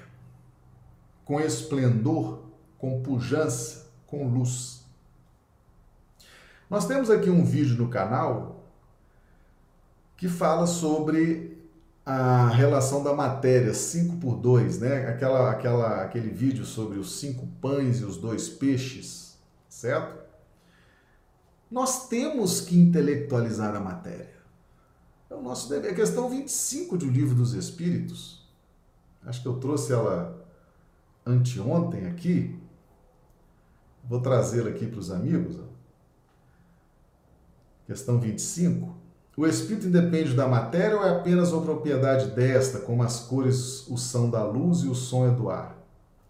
com 1.23 1.39
esplendor, 1.39 2.43
com 2.79 3.03
pujança, 3.03 3.87
com 4.07 4.27
luz. 4.27 4.83
Nós 6.67 6.87
temos 6.87 7.11
aqui 7.11 7.29
um 7.29 7.45
vídeo 7.45 7.77
no 7.77 7.87
canal 7.87 8.65
que 10.17 10.27
fala 10.27 10.65
sobre 10.65 11.55
a 12.03 12.47
relação 12.47 13.03
da 13.03 13.13
matéria 13.13 13.75
5 13.75 14.17
por 14.17 14.37
2, 14.37 14.79
né? 14.79 15.07
Aquela, 15.07 15.51
aquela, 15.51 16.01
aquele 16.03 16.31
vídeo 16.31 16.65
sobre 16.65 16.97
os 16.97 17.19
cinco 17.19 17.45
pães 17.61 17.99
e 17.99 18.05
os 18.05 18.17
dois 18.17 18.49
peixes, 18.49 19.37
certo? 19.69 20.20
Nós 21.71 22.09
temos 22.09 22.59
que 22.59 22.77
intelectualizar 22.77 23.73
a 23.73 23.79
matéria. 23.79 24.29
É 25.29 25.33
o 25.33 25.41
nosso 25.41 25.69
dever. 25.69 25.89
É 25.89 25.93
a 25.93 25.95
questão 25.95 26.29
25 26.29 26.97
do 26.97 27.05
Livro 27.05 27.33
dos 27.33 27.53
Espíritos. 27.53 28.45
Acho 29.25 29.41
que 29.41 29.47
eu 29.47 29.53
trouxe 29.53 29.93
ela 29.93 30.45
anteontem 31.25 32.07
aqui. 32.07 32.59
Vou 34.03 34.19
trazê-la 34.19 34.69
aqui 34.69 34.85
para 34.85 34.99
os 34.99 35.09
amigos. 35.09 35.57
Questão 37.85 38.19
25. 38.19 38.93
O 39.37 39.47
espírito 39.47 39.87
independe 39.87 40.33
da 40.33 40.47
matéria 40.47 40.97
ou 40.97 41.05
é 41.05 41.09
apenas 41.11 41.53
uma 41.53 41.61
propriedade 41.61 42.31
desta, 42.31 42.79
como 42.79 43.01
as 43.01 43.21
cores 43.21 43.87
o 43.87 43.97
são 43.97 44.29
da 44.29 44.43
luz 44.43 44.79
e 44.79 44.87
o 44.87 44.95
som 44.95 45.25
é 45.25 45.31
do 45.31 45.49
ar? 45.49 45.77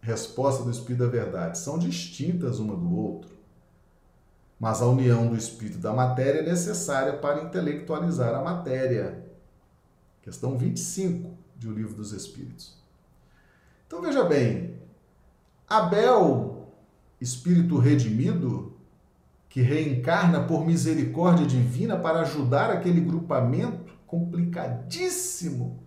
Resposta 0.01 0.63
do 0.63 0.69
espírito 0.69 1.03
da 1.03 1.09
verdade: 1.09 1.57
são 1.57 1.79
distintas 1.79 2.59
uma 2.59 2.75
do 2.75 2.95
outro. 2.95 3.30
Mas 4.61 4.79
a 4.79 4.85
união 4.85 5.27
do 5.27 5.35
espírito 5.35 5.79
da 5.79 5.91
matéria 5.91 6.41
é 6.41 6.43
necessária 6.43 7.13
para 7.13 7.41
intelectualizar 7.41 8.35
a 8.35 8.43
matéria. 8.43 9.25
Questão 10.21 10.55
25 10.55 11.35
de 11.57 11.67
O 11.67 11.71
Livro 11.71 11.95
dos 11.95 12.11
Espíritos. 12.11 12.79
Então 13.87 14.03
veja 14.03 14.23
bem, 14.23 14.79
Abel, 15.67 16.71
espírito 17.19 17.79
redimido, 17.79 18.77
que 19.49 19.61
reencarna 19.61 20.43
por 20.43 20.63
misericórdia 20.63 21.47
divina 21.47 21.97
para 21.97 22.21
ajudar 22.21 22.69
aquele 22.69 23.01
grupamento 23.01 23.97
complicadíssimo, 24.05 25.83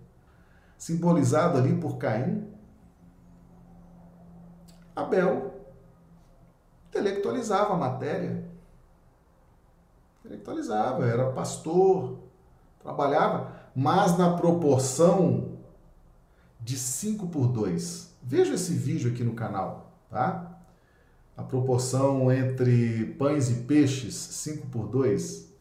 simbolizado 0.77 1.59
ali 1.59 1.77
por 1.77 1.97
Caim. 1.97 2.45
Abel 4.97 5.63
intelectualizava 6.89 7.75
a 7.75 7.77
matéria, 7.77 8.53
intelectualizava, 10.25 11.07
era 11.07 11.31
pastor, 11.33 12.19
trabalhava, 12.83 13.53
mas 13.77 14.17
na 14.17 14.35
proporção 14.35 15.59
de 16.61 16.79
5 16.79 17.27
por 17.27 17.47
2. 17.47 18.15
Veja 18.23 18.55
esse 18.55 18.73
vídeo 18.73 19.13
aqui 19.13 19.23
no 19.23 19.35
canal, 19.35 19.93
tá? 20.11 20.51
a 21.37 21.43
proporção 21.43 22.33
entre 22.33 23.17
pães 23.19 23.51
e 23.51 23.55
peixes, 23.65 24.15
5 24.15 24.69
por 24.69 24.89
2. 24.89 25.53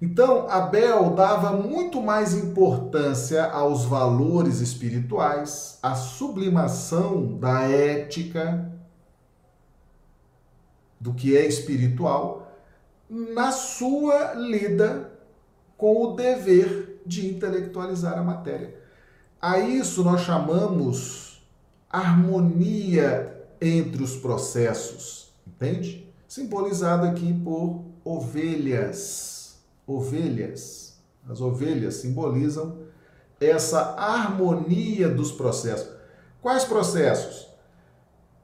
Então, 0.00 0.48
Abel 0.48 1.10
dava 1.14 1.52
muito 1.52 2.00
mais 2.00 2.34
importância 2.34 3.44
aos 3.50 3.84
valores 3.84 4.60
espirituais, 4.60 5.78
à 5.82 5.94
sublimação 5.94 7.38
da 7.38 7.62
ética, 7.62 8.70
do 11.00 11.14
que 11.14 11.36
é 11.36 11.46
espiritual, 11.46 12.43
na 13.08 13.52
sua 13.52 14.34
lida 14.34 15.12
com 15.76 16.02
o 16.02 16.14
dever 16.14 17.00
de 17.04 17.28
intelectualizar 17.28 18.18
a 18.18 18.22
matéria. 18.22 18.74
A 19.40 19.58
isso 19.58 20.02
nós 20.02 20.22
chamamos 20.22 21.46
harmonia 21.90 23.46
entre 23.60 24.02
os 24.02 24.16
processos, 24.16 25.32
entende? 25.46 26.12
Simbolizado 26.26 27.06
aqui 27.06 27.32
por 27.32 27.84
ovelhas. 28.04 29.56
Ovelhas. 29.86 30.98
As 31.28 31.40
ovelhas 31.40 31.96
simbolizam 31.96 32.78
essa 33.40 33.94
harmonia 33.96 35.08
dos 35.08 35.30
processos. 35.32 35.88
Quais 36.42 36.64
processos? 36.64 37.48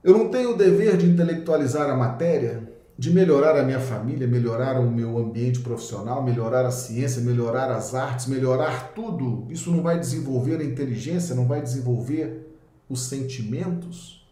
Eu 0.03 0.17
não 0.17 0.31
tenho 0.31 0.53
o 0.53 0.57
dever 0.57 0.97
de 0.97 1.07
intelectualizar 1.07 1.91
a 1.91 1.97
matéria, 1.97 2.70
de 3.01 3.11
melhorar 3.11 3.59
a 3.59 3.63
minha 3.63 3.81
família, 3.81 4.27
melhorar 4.27 4.79
o 4.79 4.91
meu 4.91 5.17
ambiente 5.17 5.61
profissional, 5.61 6.23
melhorar 6.23 6.67
a 6.67 6.71
ciência, 6.71 7.23
melhorar 7.23 7.71
as 7.71 7.95
artes, 7.95 8.27
melhorar 8.27 8.93
tudo. 8.93 9.47
Isso 9.51 9.71
não 9.71 9.83
vai 9.83 9.99
desenvolver 9.99 10.61
a 10.61 10.65
inteligência, 10.65 11.35
não 11.35 11.49
vai 11.49 11.63
desenvolver 11.63 12.55
os 12.91 13.05
sentimentos? 13.05 14.31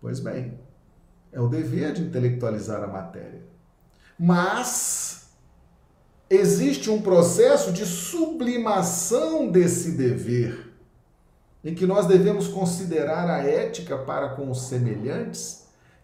Pois 0.00 0.18
bem, 0.18 0.58
é 1.30 1.40
o 1.40 1.46
dever 1.46 1.92
de 1.92 2.02
intelectualizar 2.02 2.82
a 2.82 2.88
matéria. 2.88 3.44
Mas 4.18 5.28
existe 6.28 6.90
um 6.90 7.00
processo 7.00 7.70
de 7.70 7.86
sublimação 7.86 9.48
desse 9.48 9.92
dever, 9.92 10.72
em 11.62 11.72
que 11.72 11.86
nós 11.86 12.06
devemos 12.06 12.48
considerar 12.48 13.30
a 13.30 13.44
ética 13.44 13.96
para 13.98 14.30
com 14.30 14.50
os 14.50 14.62
semelhantes 14.62 15.57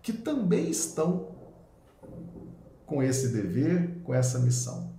que 0.04 0.12
também 0.12 0.68
estão 0.68 1.28
com 2.84 3.02
esse 3.02 3.28
dever, 3.28 4.02
com 4.04 4.12
essa 4.12 4.38
missão. 4.38 4.92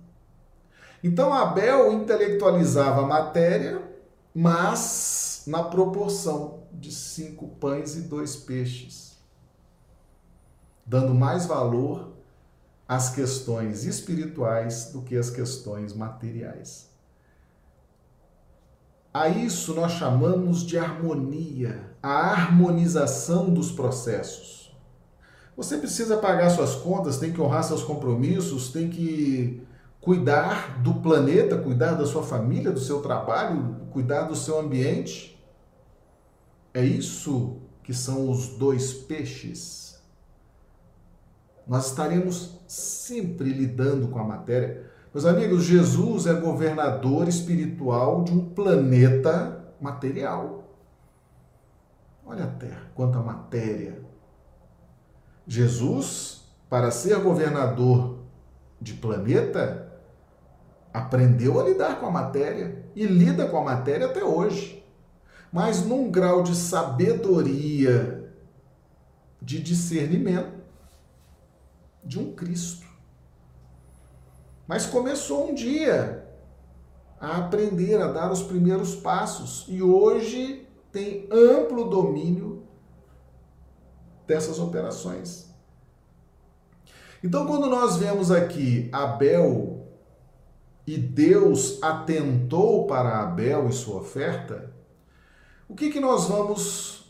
Então 1.02 1.32
Abel 1.32 1.92
intelectualizava 1.92 3.02
a 3.02 3.06
matéria, 3.06 3.80
mas 4.34 5.44
na 5.46 5.62
proporção 5.62 6.64
de 6.72 6.90
cinco 6.90 7.46
pães 7.46 7.94
e 7.94 8.00
dois 8.00 8.34
peixes, 8.34 9.16
dando 10.84 11.14
mais 11.14 11.46
valor 11.46 12.12
às 12.88 13.10
questões 13.10 13.84
espirituais 13.84 14.90
do 14.92 15.02
que 15.02 15.16
às 15.16 15.30
questões 15.30 15.92
materiais. 15.92 16.90
A 19.14 19.28
isso 19.28 19.72
nós 19.72 19.92
chamamos 19.92 20.64
de 20.64 20.76
harmonia, 20.76 21.96
a 22.02 22.32
harmonização 22.32 23.54
dos 23.54 23.70
processos. 23.70 24.65
Você 25.56 25.78
precisa 25.78 26.18
pagar 26.18 26.50
suas 26.50 26.74
contas, 26.74 27.18
tem 27.18 27.32
que 27.32 27.40
honrar 27.40 27.64
seus 27.64 27.82
compromissos, 27.82 28.70
tem 28.70 28.90
que 28.90 29.66
cuidar 30.00 30.82
do 30.82 30.94
planeta, 30.94 31.56
cuidar 31.56 31.94
da 31.94 32.06
sua 32.06 32.22
família, 32.22 32.70
do 32.70 32.78
seu 32.78 33.00
trabalho, 33.00 33.76
cuidar 33.90 34.22
do 34.22 34.36
seu 34.36 34.60
ambiente. 34.60 35.42
É 36.74 36.84
isso 36.84 37.56
que 37.82 37.94
são 37.94 38.30
os 38.30 38.48
dois 38.58 38.92
peixes. 38.92 39.98
Nós 41.66 41.86
estaremos 41.86 42.60
sempre 42.68 43.50
lidando 43.50 44.08
com 44.08 44.18
a 44.18 44.24
matéria. 44.24 44.88
Meus 45.12 45.24
amigos, 45.24 45.64
Jesus 45.64 46.26
é 46.26 46.34
governador 46.34 47.26
espiritual 47.26 48.22
de 48.22 48.32
um 48.32 48.50
planeta 48.50 49.64
material. 49.80 50.64
Olha 52.24 52.44
a 52.44 52.48
Terra, 52.48 52.90
quanta 52.94 53.18
matéria. 53.20 54.05
Jesus, 55.46 56.42
para 56.68 56.90
ser 56.90 57.20
governador 57.20 58.18
de 58.80 58.94
planeta, 58.94 59.86
aprendeu 60.92 61.60
a 61.60 61.64
lidar 61.64 62.00
com 62.00 62.06
a 62.06 62.10
matéria 62.10 62.84
e 62.94 63.06
lida 63.06 63.46
com 63.46 63.58
a 63.58 63.64
matéria 63.64 64.06
até 64.06 64.24
hoje, 64.24 64.84
mas 65.52 65.84
num 65.84 66.10
grau 66.10 66.42
de 66.42 66.54
sabedoria, 66.54 68.32
de 69.40 69.60
discernimento 69.62 70.56
de 72.02 72.18
um 72.18 72.32
Cristo. 72.34 72.86
Mas 74.66 74.86
começou 74.86 75.50
um 75.50 75.54
dia 75.54 76.26
a 77.20 77.38
aprender 77.38 78.00
a 78.00 78.08
dar 78.08 78.32
os 78.32 78.42
primeiros 78.42 78.94
passos 78.94 79.66
e 79.68 79.82
hoje 79.82 80.66
tem 80.90 81.28
amplo 81.30 81.88
domínio 81.88 82.55
dessas 84.26 84.58
operações. 84.58 85.46
Então, 87.22 87.46
quando 87.46 87.66
nós 87.66 87.96
vemos 87.96 88.30
aqui 88.30 88.88
Abel 88.92 89.86
e 90.86 90.96
Deus 90.96 91.82
atentou 91.82 92.86
para 92.86 93.22
Abel 93.22 93.68
e 93.68 93.72
sua 93.72 93.96
oferta, 93.96 94.72
o 95.68 95.74
que, 95.74 95.90
que 95.90 96.00
nós 96.00 96.26
vamos. 96.28 97.04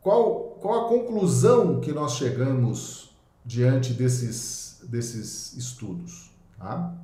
Qual, 0.00 0.56
qual 0.60 0.86
a 0.86 0.88
conclusão 0.88 1.80
que 1.80 1.92
nós 1.92 2.14
chegamos 2.14 3.16
diante 3.44 3.92
desses, 3.92 4.80
desses 4.88 5.52
estudos? 5.54 6.30
Tá? 6.56 6.94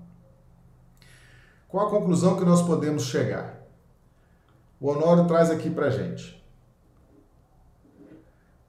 Qual 1.69 1.87
a 1.87 1.91
conclusão 1.91 2.37
que 2.37 2.45
nós 2.45 2.63
podemos 2.63 3.05
chegar? 3.05 3.61
O 4.81 4.89
Honório 4.89 5.27
traz 5.27 5.51
aqui 5.51 5.71
para 5.71 5.91
gente. 5.91 6.44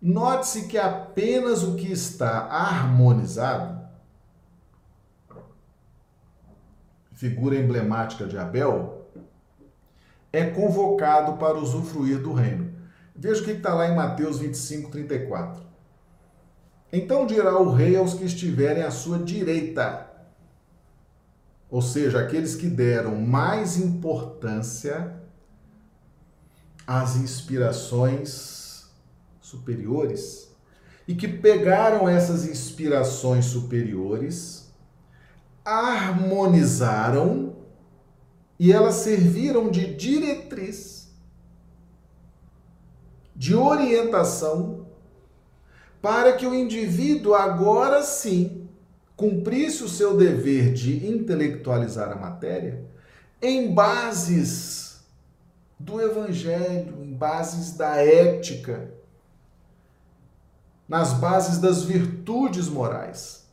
Note-se 0.07 0.67
que 0.67 0.77
apenas 0.77 1.63
o 1.63 1.73
que 1.73 1.91
está 1.91 2.41
harmonizado, 2.45 3.89
figura 7.11 7.55
emblemática 7.55 8.27
de 8.27 8.37
Abel, 8.37 9.07
é 10.31 10.45
convocado 10.45 11.37
para 11.37 11.57
usufruir 11.57 12.21
do 12.21 12.33
reino. 12.33 12.71
Veja 13.15 13.41
o 13.41 13.45
que 13.45 13.53
está 13.53 13.73
lá 13.73 13.87
em 13.87 13.95
Mateus 13.95 14.37
25, 14.37 14.91
34. 14.91 15.63
Então 16.93 17.25
dirá 17.25 17.59
o 17.59 17.71
rei 17.71 17.97
aos 17.97 18.13
que 18.13 18.25
estiverem 18.25 18.83
à 18.83 18.91
sua 18.91 19.17
direita, 19.17 20.07
ou 21.67 21.81
seja, 21.81 22.19
aqueles 22.19 22.53
que 22.53 22.67
deram 22.67 23.15
mais 23.15 23.75
importância 23.75 25.19
às 26.85 27.15
inspirações 27.15 28.54
superiores 29.45 30.51
e 31.07 31.13
que 31.13 31.27
pegaram 31.27 32.09
essas 32.09 32.47
inspirações 32.47 33.45
superiores, 33.45 34.73
harmonizaram 35.63 37.55
e 38.59 38.71
elas 38.71 38.95
serviram 38.95 39.69
de 39.69 39.93
diretriz, 39.93 41.13
de 43.35 43.53
orientação, 43.53 44.87
para 46.01 46.33
que 46.33 46.47
o 46.47 46.55
indivíduo 46.55 47.35
agora 47.35 48.01
sim 48.01 48.67
cumprisse 49.15 49.83
o 49.83 49.89
seu 49.89 50.17
dever 50.17 50.73
de 50.73 51.07
intelectualizar 51.07 52.11
a 52.11 52.15
matéria 52.15 52.83
em 53.41 53.73
bases 53.73 55.05
do 55.79 56.01
evangelho, 56.01 57.03
em 57.03 57.13
bases 57.13 57.73
da 57.73 57.97
ética 57.97 58.95
nas 60.87 61.13
bases 61.13 61.57
das 61.57 61.83
virtudes 61.83 62.67
morais. 62.69 63.45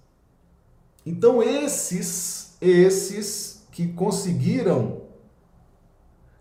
Então 1.05 1.43
esses, 1.43 2.57
esses 2.61 3.63
que 3.73 3.89
conseguiram 3.89 5.03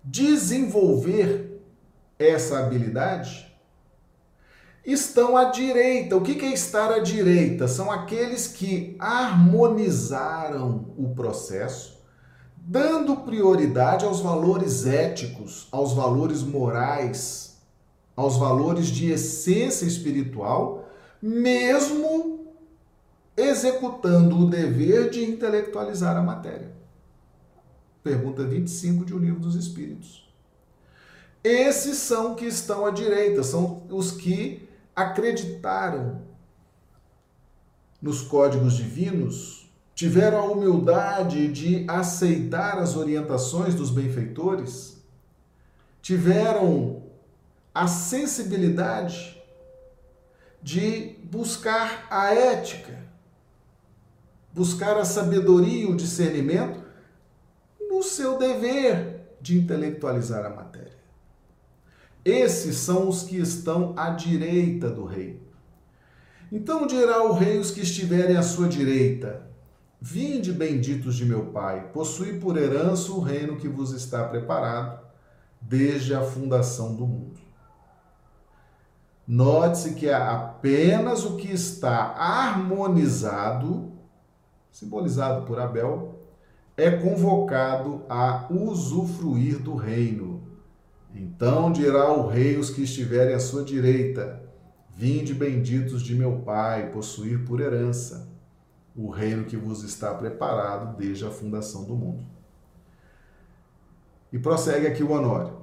desenvolver 0.03 1.61
essa 2.19 2.59
habilidade 2.59 3.51
estão 4.85 5.37
à 5.37 5.45
direita. 5.45 6.15
O 6.15 6.21
que 6.21 6.43
é 6.45 6.53
estar 6.53 6.91
à 6.91 6.99
direita? 6.99 7.67
São 7.67 7.91
aqueles 7.91 8.47
que 8.47 8.95
harmonizaram 8.99 10.85
o 10.97 11.09
processo, 11.15 12.01
dando 12.57 13.17
prioridade 13.17 14.05
aos 14.05 14.19
valores 14.19 14.85
éticos, 14.85 15.67
aos 15.71 15.93
valores 15.93 16.41
morais, 16.41 17.57
aos 18.15 18.37
valores 18.37 18.87
de 18.87 19.11
essência 19.11 19.85
espiritual 19.85 20.80
mesmo 21.21 22.47
executando 23.37 24.39
o 24.39 24.49
dever 24.49 25.09
de 25.09 25.23
intelectualizar 25.23 26.17
a 26.17 26.21
matéria. 26.21 26.71
Pergunta 28.03 28.43
25 28.43 29.05
de 29.05 29.13
O 29.13 29.19
Livro 29.19 29.39
dos 29.39 29.55
Espíritos. 29.55 30.27
Esses 31.43 31.97
são 31.97 32.35
que 32.35 32.45
estão 32.45 32.85
à 32.85 32.91
direita, 32.91 33.43
são 33.43 33.83
os 33.89 34.11
que 34.11 34.67
acreditaram 34.95 36.21
nos 38.01 38.21
códigos 38.21 38.73
divinos, 38.73 39.71
tiveram 39.93 40.39
a 40.39 40.51
humildade 40.51 41.47
de 41.51 41.85
aceitar 41.87 42.79
as 42.79 42.95
orientações 42.95 43.75
dos 43.75 43.91
benfeitores, 43.91 44.97
tiveram 46.01 47.03
a 47.73 47.87
sensibilidade 47.87 49.40
de 50.61 51.15
buscar 51.23 52.07
a 52.09 52.33
ética, 52.33 52.99
buscar 54.53 54.97
a 54.97 55.05
sabedoria 55.05 55.83
e 55.83 55.91
o 55.91 55.95
discernimento 55.95 56.83
no 57.89 58.03
seu 58.03 58.37
dever 58.37 59.21
de 59.41 59.57
intelectualizar 59.57 60.45
a 60.45 60.49
matéria. 60.49 60.99
Esses 62.23 62.77
são 62.77 63.09
os 63.09 63.23
que 63.23 63.37
estão 63.37 63.93
à 63.97 64.11
direita 64.11 64.89
do 64.89 65.05
rei. 65.05 65.41
Então 66.51 66.85
dirá 66.85 67.23
o 67.23 67.33
rei 67.33 67.57
os 67.57 67.71
que 67.71 67.81
estiverem 67.81 68.37
à 68.37 68.43
sua 68.43 68.67
direita: 68.67 69.47
Vinde, 69.99 70.51
benditos 70.51 71.15
de 71.15 71.25
meu 71.25 71.47
Pai, 71.47 71.89
possui 71.91 72.39
por 72.39 72.57
herança 72.57 73.11
o 73.11 73.19
reino 73.19 73.57
que 73.57 73.67
vos 73.67 73.91
está 73.91 74.27
preparado 74.27 74.99
desde 75.61 76.13
a 76.13 76.21
fundação 76.21 76.95
do 76.95 77.07
mundo. 77.07 77.39
Note-se 79.31 79.93
que 79.93 80.09
é 80.09 80.13
apenas 80.13 81.23
o 81.23 81.37
que 81.37 81.49
está 81.49 82.13
harmonizado, 82.17 83.93
simbolizado 84.69 85.45
por 85.45 85.57
Abel, 85.57 86.19
é 86.75 86.91
convocado 86.91 88.03
a 88.09 88.47
usufruir 88.51 89.57
do 89.57 89.77
reino. 89.77 90.43
Então 91.15 91.71
dirá 91.71 92.11
o 92.11 92.27
rei 92.27 92.57
os 92.57 92.71
que 92.71 92.83
estiverem 92.83 93.33
à 93.33 93.39
sua 93.39 93.63
direita: 93.63 94.43
Vinde 94.89 95.33
benditos 95.33 96.01
de 96.01 96.13
meu 96.13 96.39
Pai, 96.39 96.91
possuir 96.91 97.45
por 97.45 97.61
herança 97.61 98.27
o 98.93 99.09
reino 99.09 99.45
que 99.45 99.55
vos 99.55 99.81
está 99.81 100.13
preparado 100.13 100.97
desde 100.97 101.25
a 101.25 101.31
fundação 101.31 101.85
do 101.85 101.95
mundo. 101.95 102.25
E 104.29 104.37
prossegue 104.37 104.87
aqui 104.87 105.01
o 105.01 105.11
Honório. 105.11 105.60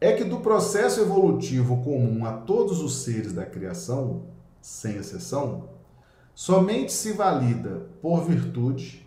É 0.00 0.12
que 0.12 0.24
do 0.24 0.40
processo 0.40 1.00
evolutivo 1.00 1.82
comum 1.82 2.24
a 2.24 2.32
todos 2.32 2.80
os 2.80 3.02
seres 3.02 3.32
da 3.32 3.44
criação, 3.44 4.26
sem 4.60 4.96
exceção, 4.96 5.68
somente 6.34 6.92
se 6.92 7.12
valida 7.12 7.86
por 8.00 8.24
virtude, 8.24 9.06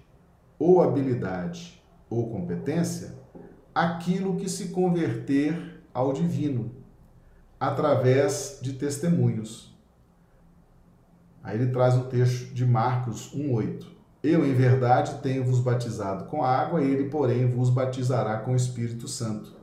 ou 0.60 0.84
habilidade, 0.84 1.82
ou 2.10 2.30
competência, 2.30 3.16
aquilo 3.74 4.36
que 4.36 4.48
se 4.48 4.70
converter 4.70 5.82
ao 5.94 6.14
divino, 6.14 6.72
através 7.60 8.60
de 8.62 8.74
testemunhos 8.74 9.74
Aí 11.44 11.60
ele 11.60 11.72
traz 11.72 11.96
o 11.96 12.06
texto 12.06 12.54
de 12.54 12.66
Marcos 12.66 13.34
1:8. 13.36 13.92
Eu, 14.24 14.46
em 14.46 14.54
verdade, 14.54 15.20
tenho 15.22 15.44
vos 15.44 15.60
batizado 15.60 16.24
com 16.26 16.42
água, 16.42 16.82
ele, 16.82 17.10
porém, 17.10 17.46
vos 17.46 17.70
batizará 17.70 18.38
com 18.38 18.54
o 18.54 18.56
Espírito 18.56 19.10
Santo. 19.10 19.54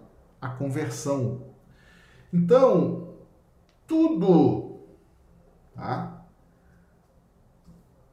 A 0.40 0.48
conversão. 0.48 1.42
Então, 2.32 3.14
tudo, 3.86 4.80
tá? 5.74 6.24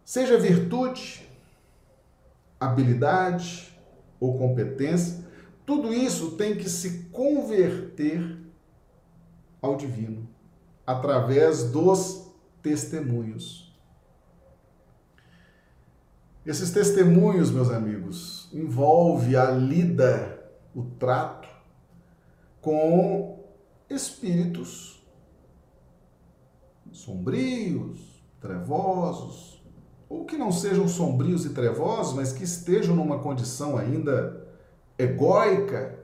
Seja 0.03 0.38
virtude, 0.38 1.28
habilidade 2.59 3.78
ou 4.19 4.38
competência, 4.38 5.25
tudo 5.65 5.93
isso 5.93 6.32
tem 6.32 6.55
que 6.55 6.69
se 6.69 7.09
converter 7.09 8.38
ao 9.61 9.75
divino 9.75 10.28
através 10.86 11.65
dos 11.71 12.32
testemunhos. 12.63 13.67
Esses 16.45 16.71
testemunhos, 16.71 17.51
meus 17.51 17.69
amigos, 17.69 18.49
envolve 18.53 19.36
a 19.36 19.51
lida, 19.51 20.49
o 20.73 20.84
trato 20.97 21.37
com 22.68 23.45
espíritos 23.89 25.01
sombrios, 26.91 27.97
trevosos, 28.41 29.63
ou 30.09 30.26
que 30.26 30.36
não 30.36 30.51
sejam 30.51 30.86
sombrios 30.86 31.45
e 31.45 31.51
trevosos, 31.51 32.13
mas 32.13 32.34
que 32.34 32.43
estejam 32.43 32.93
numa 32.93 33.20
condição 33.20 33.78
ainda 33.78 34.45
egóica, 34.99 35.97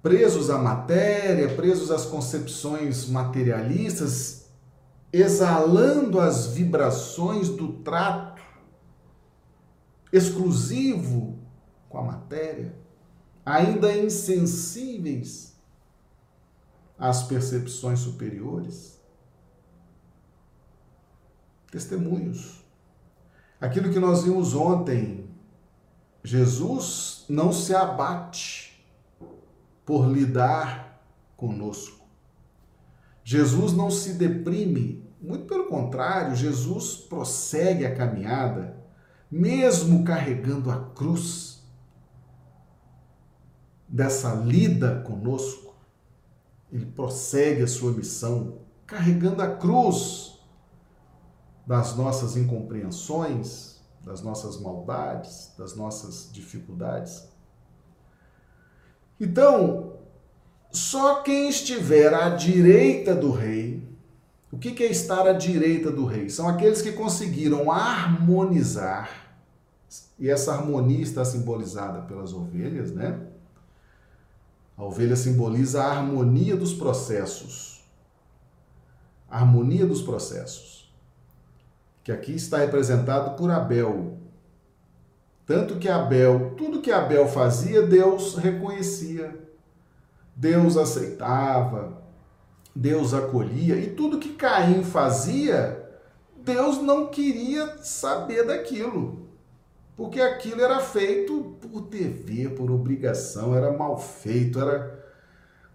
presos 0.00 0.50
à 0.50 0.58
matéria, 0.58 1.56
presos 1.56 1.90
às 1.90 2.06
concepções 2.06 3.08
materialistas, 3.08 4.52
exalando 5.12 6.20
as 6.20 6.46
vibrações 6.46 7.48
do 7.48 7.72
trato 7.82 8.40
exclusivo 10.12 11.40
com 11.88 11.98
a 11.98 12.02
matéria, 12.02 12.86
ainda 13.48 13.96
insensíveis 13.96 15.56
às 16.98 17.22
percepções 17.22 18.00
superiores. 18.00 19.00
Testemunhos. 21.70 22.62
Aquilo 23.58 23.90
que 23.90 23.98
nós 23.98 24.24
vimos 24.24 24.54
ontem, 24.54 25.30
Jesus 26.22 27.24
não 27.28 27.50
se 27.50 27.74
abate 27.74 28.84
por 29.84 30.06
lidar 30.06 31.02
conosco. 31.34 32.06
Jesus 33.24 33.72
não 33.72 33.90
se 33.90 34.14
deprime, 34.14 35.06
muito 35.20 35.46
pelo 35.46 35.66
contrário, 35.66 36.36
Jesus 36.36 36.96
prossegue 36.96 37.86
a 37.86 37.94
caminhada, 37.94 38.76
mesmo 39.30 40.04
carregando 40.04 40.70
a 40.70 40.90
cruz 40.90 41.57
dessa 43.88 44.34
lida 44.34 45.00
conosco. 45.00 45.74
Ele 46.70 46.86
prossegue 46.86 47.62
a 47.62 47.66
sua 47.66 47.92
missão, 47.92 48.58
carregando 48.86 49.42
a 49.42 49.56
cruz 49.56 50.38
das 51.66 51.96
nossas 51.96 52.36
incompreensões, 52.36 53.80
das 54.04 54.22
nossas 54.22 54.60
maldades, 54.60 55.52
das 55.56 55.74
nossas 55.74 56.30
dificuldades. 56.32 57.28
Então, 59.20 59.94
só 60.70 61.22
quem 61.22 61.48
estiver 61.48 62.14
à 62.14 62.30
direita 62.30 63.14
do 63.14 63.30
rei, 63.30 63.86
o 64.50 64.58
que 64.58 64.82
é 64.82 64.90
estar 64.90 65.26
à 65.26 65.32
direita 65.32 65.90
do 65.90 66.06
rei? 66.06 66.30
São 66.30 66.48
aqueles 66.48 66.80
que 66.80 66.92
conseguiram 66.92 67.70
harmonizar, 67.70 69.10
e 70.18 70.28
essa 70.28 70.52
harmonia 70.52 71.02
está 71.02 71.24
simbolizada 71.24 72.02
pelas 72.02 72.32
ovelhas, 72.32 72.92
né? 72.92 73.26
A 74.78 74.84
ovelha 74.84 75.16
simboliza 75.16 75.82
a 75.82 75.98
harmonia 75.98 76.56
dos 76.56 76.72
processos. 76.72 77.84
A 79.28 79.40
harmonia 79.40 79.84
dos 79.84 80.00
processos. 80.00 80.90
Que 82.04 82.12
aqui 82.12 82.32
está 82.32 82.58
representado 82.58 83.36
por 83.36 83.50
Abel, 83.50 84.16
tanto 85.48 85.76
que 85.76 85.88
Abel, 85.88 86.52
tudo 86.58 86.82
que 86.82 86.92
Abel 86.92 87.26
fazia, 87.26 87.80
Deus 87.80 88.36
reconhecia. 88.36 89.34
Deus 90.36 90.76
aceitava, 90.76 92.02
Deus 92.76 93.14
acolhia, 93.14 93.76
e 93.76 93.94
tudo 93.94 94.18
que 94.18 94.34
Caim 94.34 94.84
fazia, 94.84 95.90
Deus 96.36 96.82
não 96.82 97.06
queria 97.06 97.78
saber 97.82 98.44
daquilo. 98.44 99.27
Porque 99.98 100.20
aquilo 100.20 100.62
era 100.62 100.78
feito 100.78 101.56
por 101.60 101.80
dever, 101.80 102.54
por 102.54 102.70
obrigação, 102.70 103.52
era 103.52 103.76
mal 103.76 103.98
feito, 103.98 104.60
era 104.60 104.96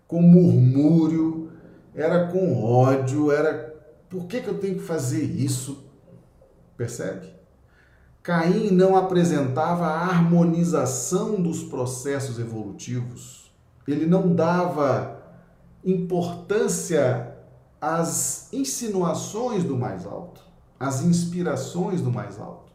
com 0.08 0.22
murmúrio, 0.22 1.52
era 1.94 2.28
com 2.28 2.64
ódio, 2.64 3.34
era 3.34 3.76
por 4.10 4.26
que, 4.26 4.40
que 4.40 4.48
eu 4.48 4.58
tenho 4.58 4.76
que 4.76 4.82
fazer 4.82 5.24
isso? 5.24 5.92
Percebe? 6.78 7.34
Caim 8.22 8.72
não 8.72 8.96
apresentava 8.96 9.88
a 9.88 10.06
harmonização 10.06 11.42
dos 11.42 11.62
processos 11.62 12.40
evolutivos. 12.40 13.54
Ele 13.86 14.06
não 14.06 14.34
dava 14.34 15.22
importância 15.84 17.36
às 17.82 18.54
insinuações 18.54 19.66
do 19.66 19.76
mais 19.76 20.06
alto, 20.06 20.42
às 20.80 21.04
inspirações 21.04 22.00
do 22.02 22.10
mais 22.10 22.40
alto. 22.40 22.73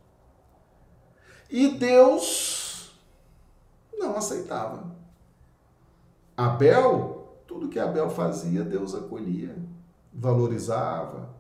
E 1.51 1.68
Deus 1.68 2.92
não 3.99 4.16
aceitava. 4.16 4.84
Abel, 6.36 7.40
tudo 7.46 7.68
que 7.68 7.78
Abel 7.78 8.09
fazia, 8.11 8.62
Deus 8.62 8.94
acolhia, 8.94 9.57
valorizava, 10.12 11.36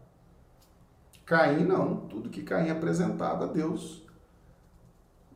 Caim 1.28 1.64
não, 1.64 1.96
tudo 2.08 2.30
que 2.30 2.42
Caim 2.42 2.70
apresentava 2.70 3.46
Deus 3.46 4.02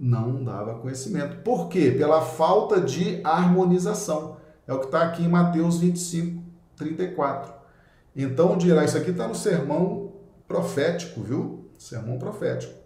não 0.00 0.42
dava 0.42 0.78
conhecimento. 0.78 1.42
Por 1.42 1.68
quê? 1.68 1.90
Pela 1.90 2.22
falta 2.22 2.80
de 2.80 3.20
harmonização. 3.22 4.38
É 4.66 4.72
o 4.72 4.80
que 4.80 4.86
está 4.86 5.02
aqui 5.02 5.22
em 5.22 5.28
Mateus 5.28 5.78
25, 5.78 6.42
34. 6.76 7.52
Então 8.16 8.56
dirá, 8.56 8.84
isso 8.84 8.96
aqui 8.96 9.10
está 9.10 9.28
no 9.28 9.34
sermão 9.34 10.12
profético, 10.48 11.20
viu? 11.20 11.70
Sermão 11.78 12.18
profético. 12.18 12.81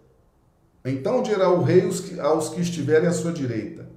Então 0.89 1.21
dirá 1.21 1.49
o 1.49 1.63
rei 1.63 1.83
aos 2.21 2.49
que 2.49 2.61
estiverem 2.61 3.07
à 3.07 3.11
sua 3.11 3.31
direita: 3.31 3.89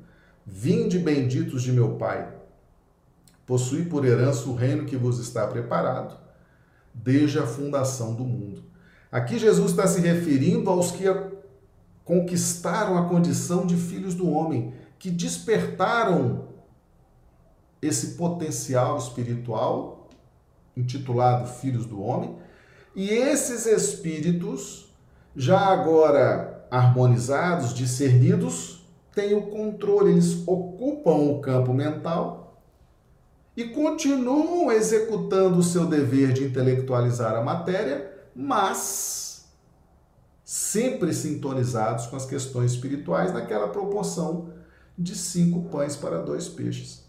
Vinde 0.44 0.98
benditos 0.98 1.62
de 1.62 1.72
meu 1.72 1.96
Pai, 1.96 2.28
possui 3.46 3.84
por 3.84 4.04
herança 4.04 4.48
o 4.48 4.54
reino 4.54 4.86
que 4.86 4.96
vos 4.96 5.18
está 5.18 5.46
preparado 5.46 6.18
desde 6.92 7.38
a 7.38 7.46
fundação 7.46 8.14
do 8.14 8.24
mundo. 8.24 8.64
Aqui 9.10 9.38
Jesus 9.38 9.70
está 9.70 9.86
se 9.86 10.00
referindo 10.00 10.70
aos 10.70 10.90
que 10.90 11.04
conquistaram 12.04 12.98
a 12.98 13.08
condição 13.08 13.66
de 13.66 13.76
filhos 13.76 14.14
do 14.14 14.28
homem, 14.28 14.72
que 14.98 15.10
despertaram 15.10 16.48
esse 17.80 18.14
potencial 18.14 18.98
espiritual, 18.98 20.08
intitulado 20.76 21.46
Filhos 21.46 21.86
do 21.86 22.02
Homem, 22.02 22.36
e 22.94 23.08
esses 23.08 23.66
espíritos, 23.66 24.92
já 25.34 25.58
agora 25.58 26.49
harmonizados, 26.70 27.74
discernidos, 27.74 28.86
têm 29.14 29.34
o 29.34 29.48
controle, 29.48 30.12
eles 30.12 30.46
ocupam 30.46 31.16
o 31.16 31.40
campo 31.40 31.74
mental 31.74 32.62
e 33.56 33.64
continuam 33.64 34.70
executando 34.70 35.58
o 35.58 35.62
seu 35.62 35.86
dever 35.86 36.32
de 36.32 36.44
intelectualizar 36.44 37.34
a 37.34 37.42
matéria, 37.42 38.10
mas 38.34 39.48
sempre 40.44 41.12
sintonizados 41.12 42.06
com 42.06 42.16
as 42.16 42.24
questões 42.24 42.72
espirituais 42.72 43.32
naquela 43.32 43.68
proporção 43.68 44.52
de 44.96 45.14
cinco 45.16 45.68
pães 45.68 45.96
para 45.96 46.22
dois 46.22 46.48
peixes. 46.48 47.04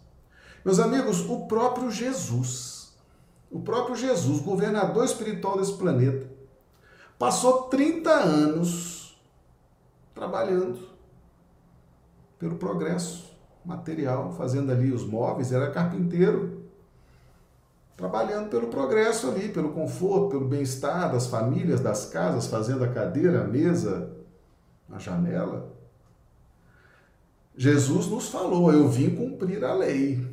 Meus 0.63 0.79
amigos, 0.79 1.27
o 1.29 1.47
próprio 1.47 1.89
Jesus, 1.89 2.93
o 3.49 3.59
próprio 3.59 3.95
Jesus, 3.95 4.41
governador 4.41 5.05
espiritual 5.05 5.57
desse 5.57 5.73
planeta, 5.73 6.29
passou 7.17 7.63
30 7.63 8.09
anos 8.11 9.00
trabalhando 10.13 10.79
pelo 12.37 12.55
progresso 12.55 13.31
material, 13.63 14.31
fazendo 14.33 14.71
ali 14.71 14.91
os 14.91 15.05
móveis, 15.05 15.51
era 15.51 15.69
carpinteiro, 15.69 16.63
trabalhando 17.95 18.49
pelo 18.49 18.67
progresso 18.67 19.29
ali, 19.29 19.49
pelo 19.49 19.73
conforto, 19.73 20.29
pelo 20.29 20.47
bem-estar 20.47 21.11
das 21.11 21.27
famílias, 21.27 21.79
das 21.79 22.07
casas, 22.07 22.47
fazendo 22.47 22.83
a 22.83 22.87
cadeira, 22.87 23.43
a 23.43 23.47
mesa, 23.47 24.11
a 24.89 24.97
janela. 24.97 25.71
Jesus 27.55 28.07
nos 28.07 28.29
falou: 28.29 28.73
Eu 28.73 28.87
vim 28.89 29.15
cumprir 29.15 29.63
a 29.63 29.73
lei. 29.73 30.25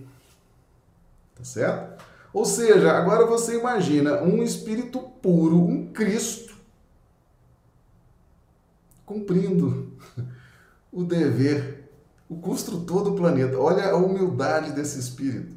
Tá 1.34 1.44
certo? 1.44 2.04
Ou 2.32 2.44
seja, 2.44 2.92
agora 2.92 3.26
você 3.26 3.58
imagina 3.58 4.22
um 4.22 4.42
espírito 4.42 5.00
puro, 5.00 5.56
um 5.56 5.92
Cristo, 5.92 6.47
cumprindo 9.08 9.94
o 10.92 11.02
dever, 11.02 11.90
o 12.28 12.36
construtor 12.36 13.02
do 13.02 13.14
planeta. 13.14 13.58
Olha 13.58 13.90
a 13.90 13.96
humildade 13.96 14.72
desse 14.72 15.00
espírito. 15.00 15.56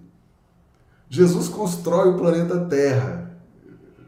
Jesus 1.09 1.49
constrói 1.49 2.13
o 2.13 2.17
planeta 2.17 2.65
Terra. 2.65 3.37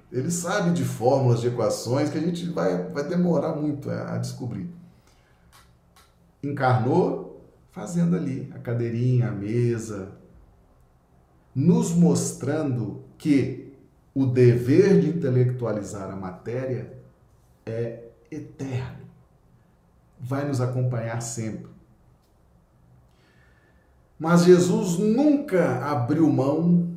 Ele 0.09 0.31
sabe 0.31 0.71
de 0.71 0.85
fórmulas, 0.85 1.41
de 1.41 1.47
equações 1.47 2.09
que 2.09 2.17
a 2.17 2.21
gente 2.21 2.49
vai, 2.49 2.89
vai 2.89 3.03
demorar 3.03 3.53
muito 3.53 3.89
a, 3.89 4.15
a 4.15 4.17
descobrir. 4.17 4.69
Encarnou 6.41 7.41
fazendo 7.71 8.15
ali 8.15 8.49
a 8.55 8.59
cadeirinha, 8.59 9.27
a 9.27 9.31
mesa, 9.31 10.11
nos 11.53 11.91
mostrando 11.91 13.03
que 13.17 13.73
o 14.15 14.25
dever 14.25 15.01
de 15.01 15.09
intelectualizar 15.09 16.09
a 16.09 16.15
matéria 16.15 16.93
é 17.65 18.03
eterno, 18.29 19.02
vai 20.23 20.47
nos 20.47 20.61
acompanhar 20.61 21.21
sempre. 21.21 21.69
Mas 24.17 24.45
Jesus 24.45 24.97
nunca 24.97 25.85
abriu 25.85 26.29
mão 26.29 26.95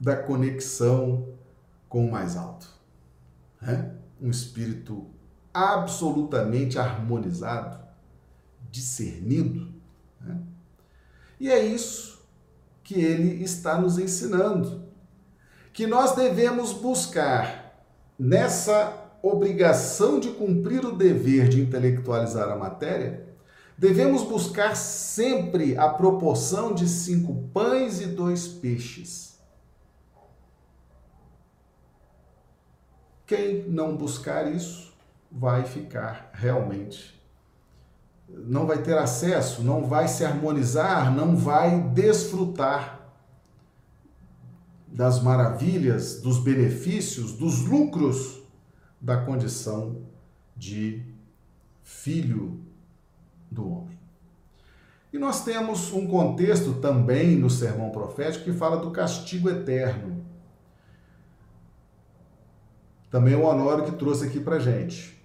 da 0.00 0.16
conexão 0.16 1.28
com 1.86 2.06
o 2.06 2.10
mais 2.10 2.34
alto. 2.34 2.66
Né? 3.60 3.92
Um 4.20 4.30
espírito 4.30 5.06
absolutamente 5.52 6.78
harmonizado, 6.78 7.78
discernido. 8.70 9.72
Né? 10.20 10.40
E 11.38 11.50
é 11.50 11.62
isso 11.62 12.26
que 12.82 12.94
ele 12.94 13.44
está 13.44 13.78
nos 13.78 13.98
ensinando. 13.98 14.82
Que 15.74 15.86
nós 15.86 16.14
devemos 16.14 16.72
buscar 16.72 17.84
nessa 18.18 19.03
obrigação 19.26 20.18
de 20.18 20.30
cumprir 20.30 20.84
o 20.84 20.96
dever 20.96 21.48
de 21.48 21.60
intelectualizar 21.60 22.50
a 22.50 22.56
matéria, 22.56 23.26
devemos 23.76 24.22
buscar 24.22 24.76
sempre 24.76 25.76
a 25.76 25.88
proporção 25.88 26.74
de 26.74 26.88
cinco 26.88 27.48
pães 27.52 28.00
e 28.00 28.06
dois 28.06 28.46
peixes. 28.46 29.38
Quem 33.26 33.68
não 33.68 33.96
buscar 33.96 34.52
isso 34.52 34.92
vai 35.30 35.64
ficar 35.64 36.30
realmente 36.34 37.14
não 38.28 38.66
vai 38.66 38.82
ter 38.82 38.96
acesso, 38.96 39.62
não 39.62 39.84
vai 39.84 40.08
se 40.08 40.24
harmonizar, 40.24 41.14
não 41.14 41.36
vai 41.36 41.80
desfrutar 41.80 43.00
das 44.86 45.22
maravilhas, 45.22 46.20
dos 46.20 46.38
benefícios, 46.38 47.32
dos 47.32 47.64
lucros 47.64 48.43
da 49.04 49.18
condição 49.18 49.98
de 50.56 51.02
filho 51.82 52.58
do 53.50 53.70
homem. 53.70 53.98
E 55.12 55.18
nós 55.18 55.44
temos 55.44 55.92
um 55.92 56.06
contexto 56.06 56.72
também 56.80 57.36
no 57.36 57.50
sermão 57.50 57.90
profético 57.90 58.44
que 58.44 58.52
fala 58.54 58.78
do 58.78 58.90
castigo 58.90 59.50
eterno. 59.50 60.24
Também 63.10 63.34
o 63.34 63.42
Honório 63.42 63.84
que 63.84 63.92
trouxe 63.92 64.24
aqui 64.24 64.40
para 64.40 64.58
gente. 64.58 65.22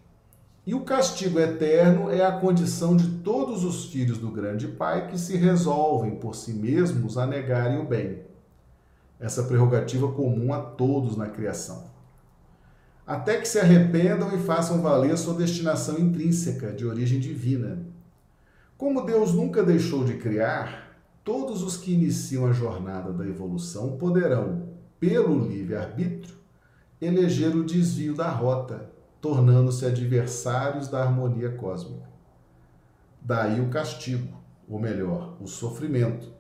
E 0.68 0.76
o 0.76 0.82
castigo 0.82 1.40
eterno 1.40 2.12
é 2.12 2.24
a 2.24 2.34
condição 2.34 2.98
de 2.98 3.08
todos 3.20 3.64
os 3.64 3.86
filhos 3.86 4.18
do 4.18 4.30
grande 4.30 4.68
Pai 4.68 5.08
que 5.08 5.18
se 5.18 5.38
resolvem 5.38 6.18
por 6.18 6.36
si 6.36 6.52
mesmos 6.52 7.18
a 7.18 7.26
negarem 7.26 7.80
o 7.80 7.86
bem. 7.86 8.24
Essa 9.18 9.44
prerrogativa 9.44 10.12
comum 10.12 10.54
a 10.54 10.60
todos 10.60 11.16
na 11.16 11.28
criação. 11.28 11.99
Até 13.10 13.42
que 13.42 13.48
se 13.48 13.58
arrependam 13.58 14.36
e 14.36 14.38
façam 14.38 14.84
valer 14.84 15.18
sua 15.18 15.34
destinação 15.34 15.98
intrínseca, 15.98 16.72
de 16.72 16.86
origem 16.86 17.20
divina. 17.20 17.80
Como 18.78 19.04
Deus 19.04 19.34
nunca 19.34 19.64
deixou 19.64 20.06
de 20.06 20.18
criar, 20.18 20.96
todos 21.24 21.64
os 21.64 21.76
que 21.76 21.92
iniciam 21.92 22.46
a 22.46 22.54
jornada 22.54 23.12
da 23.12 23.26
evolução 23.26 23.98
poderão, 23.98 24.70
pelo 25.00 25.44
livre-arbítrio, 25.44 26.36
eleger 27.02 27.56
o 27.56 27.66
desvio 27.66 28.14
da 28.14 28.30
rota 28.30 28.92
tornando-se 29.20 29.88
adversários 29.88 30.88
da 30.88 31.02
harmonia 31.02 31.50
cósmica. 31.50 32.08
Daí 33.20 33.60
o 33.60 33.72
castigo, 33.72 34.38
ou 34.70 34.78
melhor, 34.78 35.36
o 35.42 35.48
sofrimento, 35.48 36.32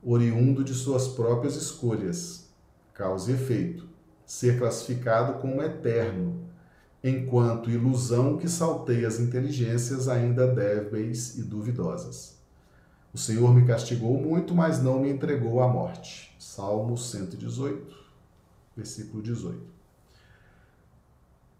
oriundo 0.00 0.62
de 0.62 0.72
suas 0.72 1.08
próprias 1.08 1.56
escolhas, 1.56 2.48
causa 2.94 3.32
e 3.32 3.34
efeito, 3.34 3.90
ser 4.26 4.58
classificado 4.58 5.40
como 5.40 5.62
eterno, 5.62 6.40
enquanto 7.02 7.70
ilusão 7.70 8.36
que 8.36 8.48
salteia 8.48 9.08
as 9.08 9.18
inteligências 9.18 10.08
ainda 10.08 10.46
débeis 10.46 11.36
e 11.38 11.42
duvidosas. 11.42 12.40
O 13.12 13.18
Senhor 13.18 13.54
me 13.54 13.66
castigou 13.66 14.16
muito, 14.16 14.54
mas 14.54 14.82
não 14.82 15.00
me 15.00 15.10
entregou 15.10 15.62
à 15.62 15.68
morte. 15.68 16.34
Salmo 16.38 16.96
118, 16.96 17.94
versículo 18.76 19.22
18. 19.22 19.60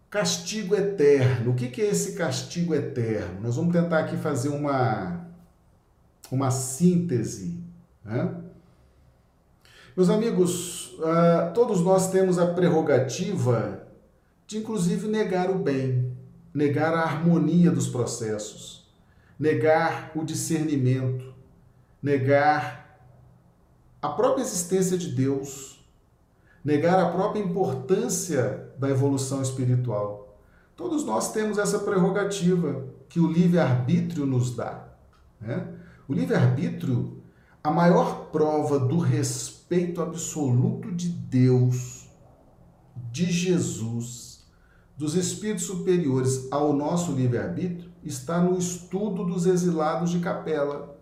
Castigo 0.09 0.75
eterno. 0.75 1.51
O 1.51 1.55
que 1.55 1.81
é 1.81 1.87
esse 1.87 2.13
castigo 2.13 2.73
eterno? 2.73 3.41
Nós 3.41 3.55
vamos 3.55 3.73
tentar 3.73 3.99
aqui 3.99 4.17
fazer 4.17 4.49
uma, 4.49 5.27
uma 6.31 6.51
síntese. 6.51 7.59
Né? 8.03 8.42
Meus 9.95 10.09
amigos, 10.09 10.93
uh, 10.93 11.53
todos 11.53 11.79
nós 11.81 12.09
temos 12.09 12.39
a 12.39 12.47
prerrogativa 12.47 13.83
de, 14.47 14.57
inclusive, 14.57 15.07
negar 15.07 15.51
o 15.51 15.59
bem, 15.59 16.17
negar 16.51 16.95
a 16.95 17.01
harmonia 17.01 17.69
dos 17.69 17.87
processos, 17.87 18.91
negar 19.37 20.11
o 20.15 20.23
discernimento, 20.25 21.31
negar 22.01 22.97
a 24.01 24.09
própria 24.09 24.41
existência 24.41 24.97
de 24.97 25.09
Deus, 25.09 25.85
negar 26.65 26.99
a 26.99 27.11
própria 27.11 27.41
importância 27.41 28.71
da 28.79 28.89
evolução 28.89 29.43
espiritual. 29.43 30.39
Todos 30.75 31.05
nós 31.05 31.31
temos 31.31 31.59
essa 31.59 31.77
prerrogativa 31.77 32.83
que 33.07 33.19
o 33.19 33.31
livre-arbítrio 33.31 34.25
nos 34.25 34.55
dá. 34.55 34.87
Né? 35.39 35.67
O 36.07 36.13
livre-arbítrio, 36.13 37.21
a 37.63 37.69
maior 37.69 38.31
prova 38.31 38.79
do 38.79 38.97
respeito 38.97 39.62
absoluto 40.01 40.91
de 40.91 41.09
Deus, 41.09 42.09
de 43.11 43.25
Jesus, 43.31 44.45
dos 44.97 45.15
espíritos 45.15 45.65
superiores 45.65 46.47
ao 46.51 46.73
nosso 46.73 47.11
livre-arbítrio, 47.11 47.91
está 48.03 48.41
no 48.41 48.57
estudo 48.57 49.25
dos 49.25 49.45
exilados 49.45 50.11
de 50.11 50.19
capela. 50.19 50.97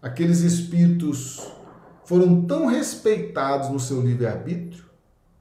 Aqueles 0.00 0.40
espíritos 0.40 1.40
foram 2.04 2.44
tão 2.44 2.66
respeitados 2.66 3.68
no 3.68 3.78
seu 3.78 4.00
livre-arbítrio 4.00 4.84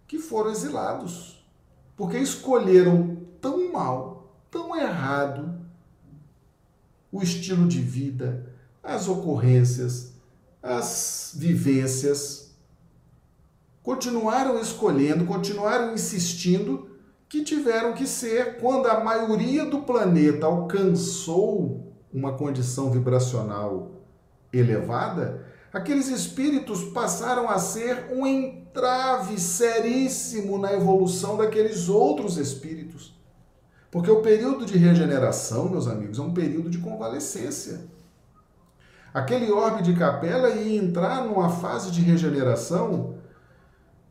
que 0.07 0.19
foram 0.19 0.51
exilados 0.51 1.41
porque 1.95 2.17
escolheram 2.17 3.17
tão 3.39 3.71
mal, 3.71 4.35
tão 4.49 4.75
errado 4.75 5.61
o 7.11 7.21
estilo 7.21 7.67
de 7.67 7.81
vida, 7.81 8.51
as 8.81 9.07
ocorrências, 9.07 10.13
as 10.61 11.33
vivências, 11.35 12.55
continuaram 13.81 14.59
escolhendo, 14.59 15.25
continuaram 15.25 15.93
insistindo 15.93 16.91
que 17.27 17.43
tiveram 17.43 17.93
que 17.93 18.05
ser 18.05 18.57
quando 18.57 18.87
a 18.87 19.03
maioria 19.03 19.65
do 19.65 19.81
planeta 19.81 20.45
alcançou 20.45 21.93
uma 22.13 22.33
condição 22.33 22.91
vibracional 22.91 23.91
elevada, 24.51 25.45
aqueles 25.71 26.09
espíritos 26.09 26.83
passaram 26.83 27.49
a 27.49 27.57
ser 27.57 28.07
um 28.11 28.27
entrave 28.27 29.39
seríssimo 29.39 30.57
na 30.57 30.73
evolução 30.73 31.37
daqueles 31.37 31.87
outros 31.87 32.37
espíritos. 32.37 33.17
Porque 33.89 34.11
o 34.11 34.21
período 34.21 34.65
de 34.65 34.77
regeneração, 34.77 35.69
meus 35.69 35.87
amigos, 35.87 36.19
é 36.19 36.21
um 36.21 36.33
período 36.33 36.69
de 36.69 36.77
convalescência. 36.77 37.81
Aquele 39.13 39.51
orbe 39.51 39.83
de 39.83 39.93
capela 39.93 40.49
ia 40.49 40.81
entrar 40.81 41.25
numa 41.25 41.49
fase 41.49 41.91
de 41.91 42.01
regeneração. 42.01 43.15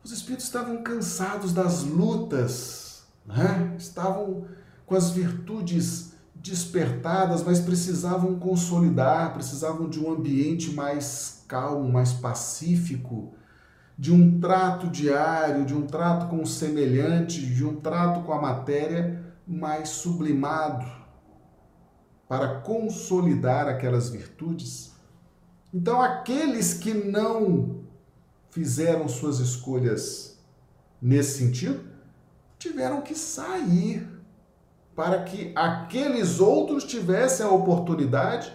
Os 0.03 0.11
espíritos 0.11 0.45
estavam 0.45 0.83
cansados 0.83 1.53
das 1.53 1.83
lutas, 1.83 3.03
né? 3.25 3.75
estavam 3.77 4.45
com 4.85 4.95
as 4.95 5.09
virtudes 5.09 6.13
despertadas, 6.35 7.43
mas 7.43 7.59
precisavam 7.59 8.37
consolidar, 8.37 9.33
precisavam 9.33 9.89
de 9.89 9.99
um 9.99 10.11
ambiente 10.11 10.73
mais 10.73 11.43
calmo, 11.47 11.91
mais 11.91 12.13
pacífico, 12.13 13.33
de 13.97 14.11
um 14.11 14.39
trato 14.39 14.87
diário, 14.87 15.65
de 15.65 15.75
um 15.75 15.85
trato 15.85 16.27
com 16.27 16.41
o 16.41 16.47
semelhante, 16.47 17.45
de 17.45 17.63
um 17.63 17.75
trato 17.75 18.21
com 18.21 18.33
a 18.33 18.41
matéria 18.41 19.23
mais 19.47 19.89
sublimado, 19.89 20.85
para 22.27 22.61
consolidar 22.61 23.67
aquelas 23.67 24.09
virtudes. 24.09 24.90
Então, 25.73 26.01
aqueles 26.01 26.73
que 26.73 26.93
não 26.93 27.81
fizeram 28.49 29.07
suas 29.07 29.39
escolhas 29.39 30.37
nesse 31.01 31.39
sentido, 31.39 31.89
tiveram 32.59 33.01
que 33.01 33.15
sair 33.15 34.07
para 34.95 35.23
que 35.23 35.51
aqueles 35.55 36.39
outros 36.39 36.83
tivessem 36.83 37.45
a 37.45 37.49
oportunidade 37.49 38.53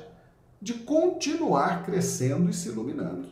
de 0.60 0.74
continuar 0.74 1.84
crescendo 1.84 2.50
e 2.50 2.54
se 2.54 2.68
iluminando. 2.68 3.28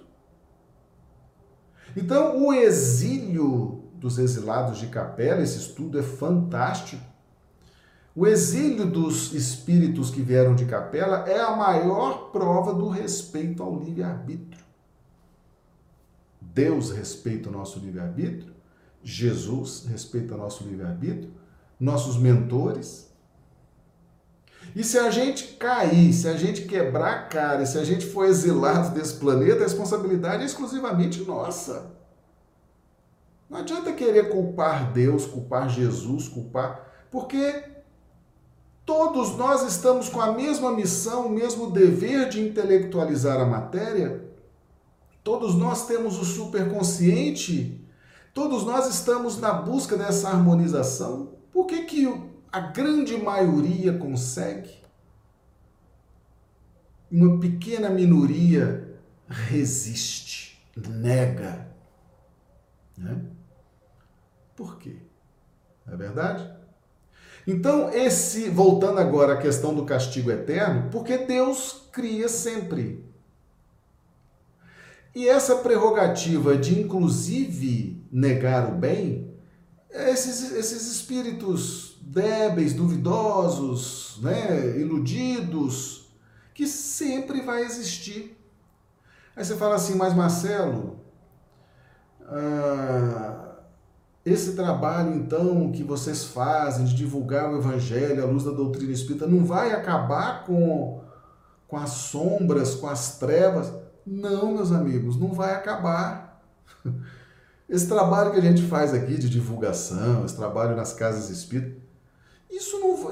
Então, 1.96 2.44
o 2.44 2.52
exílio 2.52 3.84
dos 3.94 4.18
exilados 4.18 4.78
de 4.78 4.88
capela, 4.88 5.42
esse 5.42 5.58
estudo 5.58 5.98
é 5.98 6.02
fantástico. 6.02 7.02
O 8.16 8.28
exílio 8.28 8.86
dos 8.86 9.32
espíritos 9.32 10.08
que 10.08 10.22
vieram 10.22 10.54
de 10.54 10.66
capela 10.66 11.28
é 11.28 11.40
a 11.40 11.56
maior 11.56 12.30
prova 12.30 12.72
do 12.72 12.88
respeito 12.88 13.60
ao 13.60 13.76
livre-arbítrio. 13.76 14.62
Deus 16.40 16.92
respeita 16.92 17.48
o 17.48 17.52
nosso 17.52 17.80
livre-arbítrio, 17.80 18.54
Jesus 19.02 19.86
respeita 19.88 20.34
o 20.34 20.38
nosso 20.38 20.62
livre-arbítrio, 20.62 21.32
nossos 21.80 22.16
mentores. 22.16 23.12
E 24.76 24.84
se 24.84 24.96
a 24.96 25.10
gente 25.10 25.54
cair, 25.54 26.12
se 26.12 26.28
a 26.28 26.36
gente 26.36 26.62
quebrar 26.62 27.12
a 27.12 27.22
cara, 27.24 27.66
se 27.66 27.76
a 27.76 27.84
gente 27.84 28.06
for 28.06 28.26
exilado 28.26 28.94
desse 28.94 29.14
planeta, 29.14 29.60
a 29.60 29.64
responsabilidade 29.64 30.44
é 30.44 30.46
exclusivamente 30.46 31.24
nossa. 31.24 31.92
Não 33.50 33.58
adianta 33.58 33.92
querer 33.92 34.30
culpar 34.30 34.92
Deus, 34.92 35.26
culpar 35.26 35.68
Jesus, 35.68 36.28
culpar, 36.28 36.92
porque 37.10 37.73
todos 38.84 39.36
nós 39.36 39.62
estamos 39.62 40.08
com 40.08 40.20
a 40.20 40.32
mesma 40.32 40.72
missão, 40.72 41.26
o 41.26 41.30
mesmo 41.30 41.70
dever 41.70 42.28
de 42.28 42.40
intelectualizar 42.40 43.40
a 43.40 43.46
matéria. 43.46 44.24
Todos 45.22 45.54
nós 45.54 45.86
temos 45.86 46.18
o 46.18 46.24
superconsciente, 46.24 47.82
todos 48.34 48.64
nós 48.64 48.86
estamos 48.88 49.38
na 49.38 49.52
busca 49.52 49.96
dessa 49.96 50.28
harmonização. 50.28 51.32
Por 51.50 51.66
que, 51.66 51.84
que 51.84 52.30
a 52.52 52.60
grande 52.60 53.16
maioria 53.16 53.96
consegue? 53.96 54.84
Uma 57.10 57.38
pequena 57.38 57.88
minoria 57.88 58.98
resiste, 59.28 60.62
nega. 60.76 61.68
Né? 62.98 63.22
Por 64.54 64.78
quê? 64.78 64.96
Não 65.86 65.94
é 65.94 65.96
verdade? 65.96 66.63
Então, 67.46 67.90
esse, 67.90 68.48
voltando 68.48 68.98
agora 68.98 69.34
à 69.34 69.36
questão 69.36 69.74
do 69.74 69.84
castigo 69.84 70.30
eterno, 70.30 70.88
porque 70.90 71.18
Deus 71.18 71.88
cria 71.92 72.28
sempre. 72.28 73.04
E 75.14 75.28
essa 75.28 75.56
prerrogativa 75.56 76.56
de, 76.56 76.80
inclusive, 76.80 78.02
negar 78.10 78.68
o 78.68 78.74
bem, 78.74 79.32
esses, 79.90 80.52
esses 80.52 80.90
espíritos 80.90 81.96
débeis, 82.00 82.72
duvidosos, 82.72 84.18
né, 84.22 84.76
iludidos, 84.78 86.08
que 86.52 86.66
sempre 86.66 87.42
vai 87.42 87.62
existir. 87.62 88.36
Aí 89.36 89.44
você 89.44 89.56
fala 89.56 89.74
assim, 89.74 89.96
mas 89.96 90.14
Marcelo, 90.14 90.98
ah, 92.22 93.53
esse 94.24 94.54
trabalho 94.54 95.14
então 95.14 95.70
que 95.70 95.82
vocês 95.82 96.24
fazem 96.24 96.86
de 96.86 96.94
divulgar 96.94 97.52
o 97.52 97.58
Evangelho 97.58 98.22
à 98.22 98.26
luz 98.26 98.44
da 98.44 98.52
doutrina 98.52 98.92
espírita 98.92 99.26
não 99.26 99.44
vai 99.44 99.72
acabar 99.72 100.44
com, 100.44 101.02
com 101.68 101.76
as 101.76 101.90
sombras, 101.90 102.74
com 102.74 102.88
as 102.88 103.18
trevas? 103.18 103.70
Não, 104.06 104.54
meus 104.54 104.72
amigos, 104.72 105.18
não 105.18 105.32
vai 105.32 105.54
acabar. 105.54 106.42
Esse 107.68 107.88
trabalho 107.88 108.30
que 108.30 108.38
a 108.38 108.42
gente 108.42 108.62
faz 108.62 108.92
aqui 108.92 109.16
de 109.16 109.28
divulgação, 109.28 110.22
esse 110.26 110.36
trabalho 110.36 110.76
nas 110.76 110.92
casas 110.92 111.30
espíritas, 111.30 111.82
isso 112.50 112.78
não, 112.78 113.10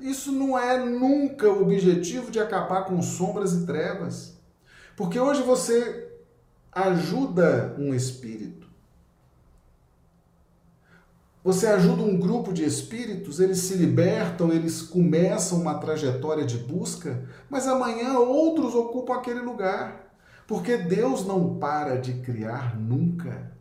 isso 0.00 0.32
não 0.32 0.58
é 0.58 0.82
nunca 0.82 1.48
o 1.48 1.62
objetivo 1.62 2.30
de 2.30 2.40
acabar 2.40 2.86
com 2.86 3.00
sombras 3.02 3.52
e 3.52 3.66
trevas. 3.66 4.40
Porque 4.96 5.20
hoje 5.20 5.42
você 5.42 6.10
ajuda 6.72 7.76
um 7.78 7.94
espírito, 7.94 8.59
você 11.42 11.66
ajuda 11.66 12.02
um 12.02 12.18
grupo 12.18 12.52
de 12.52 12.64
espíritos, 12.64 13.40
eles 13.40 13.58
se 13.58 13.74
libertam, 13.74 14.52
eles 14.52 14.82
começam 14.82 15.60
uma 15.60 15.78
trajetória 15.78 16.44
de 16.44 16.58
busca, 16.58 17.24
mas 17.48 17.66
amanhã 17.66 18.18
outros 18.18 18.74
ocupam 18.74 19.14
aquele 19.14 19.40
lugar. 19.40 20.14
Porque 20.46 20.76
Deus 20.76 21.24
não 21.24 21.58
para 21.58 21.96
de 21.96 22.14
criar 22.14 22.78
nunca. 22.78 23.52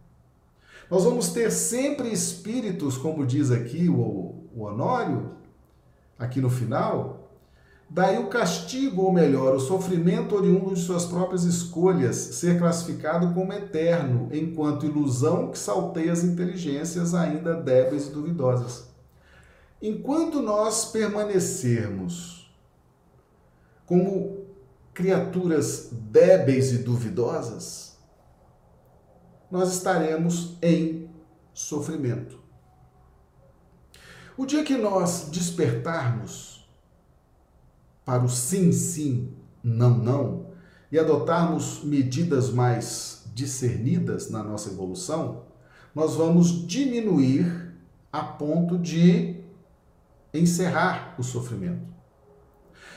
Nós 0.89 1.03
vamos 1.03 1.29
ter 1.29 1.51
sempre 1.51 2.11
espíritos, 2.11 2.97
como 2.97 3.25
diz 3.25 3.51
aqui 3.51 3.87
o, 3.87 4.43
o 4.55 4.63
Honório, 4.63 5.35
aqui 6.17 6.41
no 6.41 6.49
final, 6.49 7.18
daí 7.89 8.19
o 8.19 8.27
castigo, 8.27 9.03
ou 9.03 9.11
melhor, 9.11 9.55
o 9.55 9.59
sofrimento 9.59 10.35
oriundo 10.35 10.73
de 10.73 10.81
suas 10.81 11.05
próprias 11.05 11.43
escolhas, 11.43 12.15
ser 12.15 12.59
classificado 12.59 13.33
como 13.33 13.51
eterno, 13.51 14.29
enquanto 14.31 14.85
ilusão 14.85 15.51
que 15.51 15.57
salteia 15.57 16.11
as 16.11 16.23
inteligências 16.23 17.15
ainda 17.15 17.55
débeis 17.55 18.07
e 18.07 18.11
duvidosas. 18.11 18.87
Enquanto 19.81 20.41
nós 20.41 20.85
permanecermos 20.85 22.53
como 23.85 24.45
criaturas 24.93 25.89
débeis 25.91 26.71
e 26.73 26.79
duvidosas, 26.79 27.97
nós 29.49 29.73
estaremos 29.73 30.57
em 30.61 31.09
sofrimento. 31.53 32.37
O 34.37 34.45
dia 34.45 34.63
que 34.63 34.77
nós 34.77 35.29
despertarmos 35.31 36.48
para 38.05 38.23
o 38.23 38.29
sim, 38.29 38.71
sim, 38.71 39.33
não, 39.63 39.97
não, 39.97 40.45
e 40.91 40.97
adotarmos 40.97 41.83
medidas 41.83 42.49
mais 42.49 43.23
discernidas 43.33 44.29
na 44.29 44.43
nossa 44.43 44.69
evolução, 44.69 45.43
nós 45.93 46.15
vamos 46.15 46.67
diminuir 46.67 47.73
a 48.11 48.21
ponto 48.23 48.77
de 48.77 49.43
encerrar 50.33 51.15
o 51.17 51.23
sofrimento. 51.23 51.87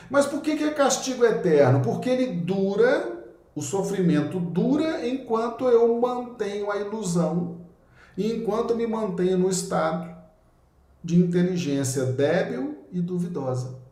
Mas 0.09 0.25
por 0.25 0.41
que 0.41 0.51
é 0.51 0.71
castigo 0.71 1.25
eterno? 1.25 1.81
Porque 1.81 2.09
ele 2.09 2.41
dura, 2.41 3.25
o 3.55 3.61
sofrimento 3.61 4.39
dura 4.39 5.07
enquanto 5.07 5.67
eu 5.67 5.99
mantenho 5.99 6.71
a 6.71 6.77
ilusão 6.77 7.61
e 8.17 8.31
enquanto 8.33 8.75
me 8.75 8.85
mantenho 8.85 9.37
no 9.37 9.49
estado 9.49 10.13
de 11.03 11.17
inteligência 11.19 12.05
débil 12.05 12.85
e 12.91 13.01
duvidosa. 13.01 13.82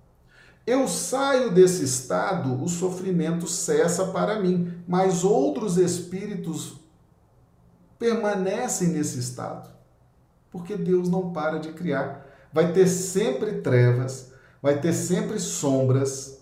Eu 0.66 0.88
saio 0.88 1.52
desse 1.52 1.84
estado, 1.84 2.64
o 2.64 2.70
sofrimento 2.70 3.48
cessa 3.48 4.06
para 4.08 4.40
mim, 4.40 4.74
mas 4.88 5.24
outros 5.24 5.78
espíritos 5.78 6.80
permanecem 7.98 8.90
nesse 8.90 9.20
estado. 9.20 9.70
Porque 10.52 10.76
Deus 10.76 11.10
não 11.10 11.32
para 11.32 11.60
de 11.60 11.72
criar. 11.72 12.26
Vai 12.54 12.74
ter 12.74 12.88
sempre 12.88 13.62
trevas, 13.62 14.32
vai 14.62 14.80
ter 14.80 14.94
sempre 14.94 15.40
sombras. 15.40 16.42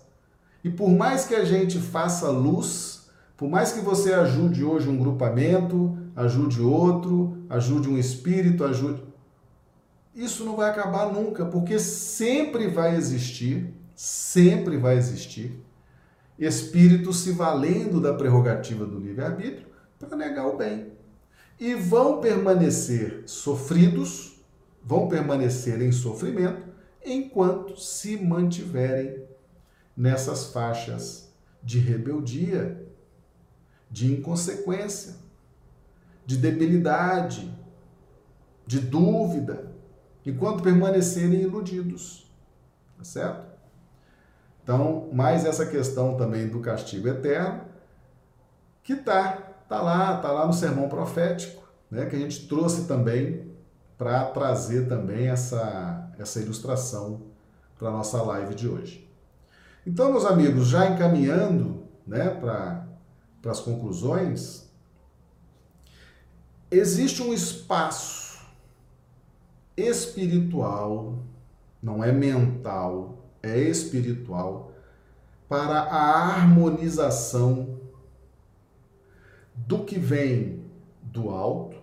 E 0.62 0.68
por 0.68 0.90
mais 0.90 1.24
que 1.24 1.34
a 1.34 1.44
gente 1.44 1.78
faça 1.78 2.28
luz, 2.30 3.08
por 3.36 3.48
mais 3.48 3.72
que 3.72 3.80
você 3.80 4.12
ajude 4.12 4.62
hoje 4.62 4.88
um 4.88 4.98
grupamento, 4.98 5.96
ajude 6.14 6.60
outro, 6.60 7.38
ajude 7.48 7.88
um 7.88 7.96
espírito, 7.96 8.64
ajude. 8.64 9.02
Isso 10.14 10.44
não 10.44 10.56
vai 10.56 10.68
acabar 10.68 11.10
nunca, 11.10 11.46
porque 11.46 11.78
sempre 11.78 12.66
vai 12.66 12.96
existir, 12.96 13.72
sempre 14.00 14.78
vai 14.78 14.96
existir 14.96 15.62
espíritos 16.38 17.20
se 17.20 17.32
valendo 17.32 18.00
da 18.00 18.14
prerrogativa 18.14 18.86
do 18.86 18.98
livre-arbítrio 18.98 19.66
para 19.98 20.16
negar 20.16 20.46
o 20.46 20.56
bem. 20.56 20.92
E 21.58 21.74
vão 21.74 22.18
permanecer 22.18 23.24
sofridos, 23.26 24.42
vão 24.82 25.06
permanecer 25.06 25.82
em 25.82 25.92
sofrimento, 25.92 26.66
enquanto 27.04 27.78
se 27.78 28.16
mantiverem 28.16 29.22
nessas 29.94 30.46
faixas 30.46 31.30
de 31.62 31.78
rebeldia, 31.78 32.82
de 33.90 34.10
inconsequência, 34.10 35.16
de 36.24 36.38
debilidade, 36.38 37.54
de 38.66 38.80
dúvida, 38.80 39.70
enquanto 40.24 40.62
permanecerem 40.62 41.42
iludidos. 41.42 42.32
Tá 42.96 43.04
certo? 43.04 43.49
Então, 44.62 45.08
mais 45.12 45.44
essa 45.44 45.66
questão 45.66 46.16
também 46.16 46.48
do 46.48 46.60
castigo 46.60 47.08
eterno, 47.08 47.62
que 48.82 48.94
tá, 48.96 49.32
tá 49.68 49.80
lá, 49.80 50.16
tá 50.18 50.30
lá 50.30 50.46
no 50.46 50.52
sermão 50.52 50.88
profético, 50.88 51.62
né, 51.90 52.06
que 52.06 52.16
a 52.16 52.18
gente 52.18 52.46
trouxe 52.46 52.86
também 52.86 53.50
para 53.98 54.24
trazer 54.26 54.88
também 54.88 55.28
essa, 55.28 56.10
essa 56.18 56.40
ilustração 56.40 57.22
para 57.78 57.90
nossa 57.90 58.22
live 58.22 58.54
de 58.54 58.68
hoje. 58.68 59.08
Então, 59.86 60.10
meus 60.10 60.24
amigos, 60.24 60.68
já 60.68 60.88
encaminhando 60.88 61.84
né, 62.06 62.30
para 62.30 62.86
as 63.50 63.60
conclusões, 63.60 64.70
existe 66.70 67.22
um 67.22 67.32
espaço 67.32 68.40
espiritual, 69.76 71.18
não 71.82 72.04
é 72.04 72.12
mental, 72.12 73.19
é 73.42 73.58
espiritual 73.58 74.72
para 75.48 75.80
a 75.80 76.26
harmonização 76.26 77.80
do 79.54 79.84
que 79.84 79.98
vem 79.98 80.64
do 81.02 81.30
alto 81.30 81.78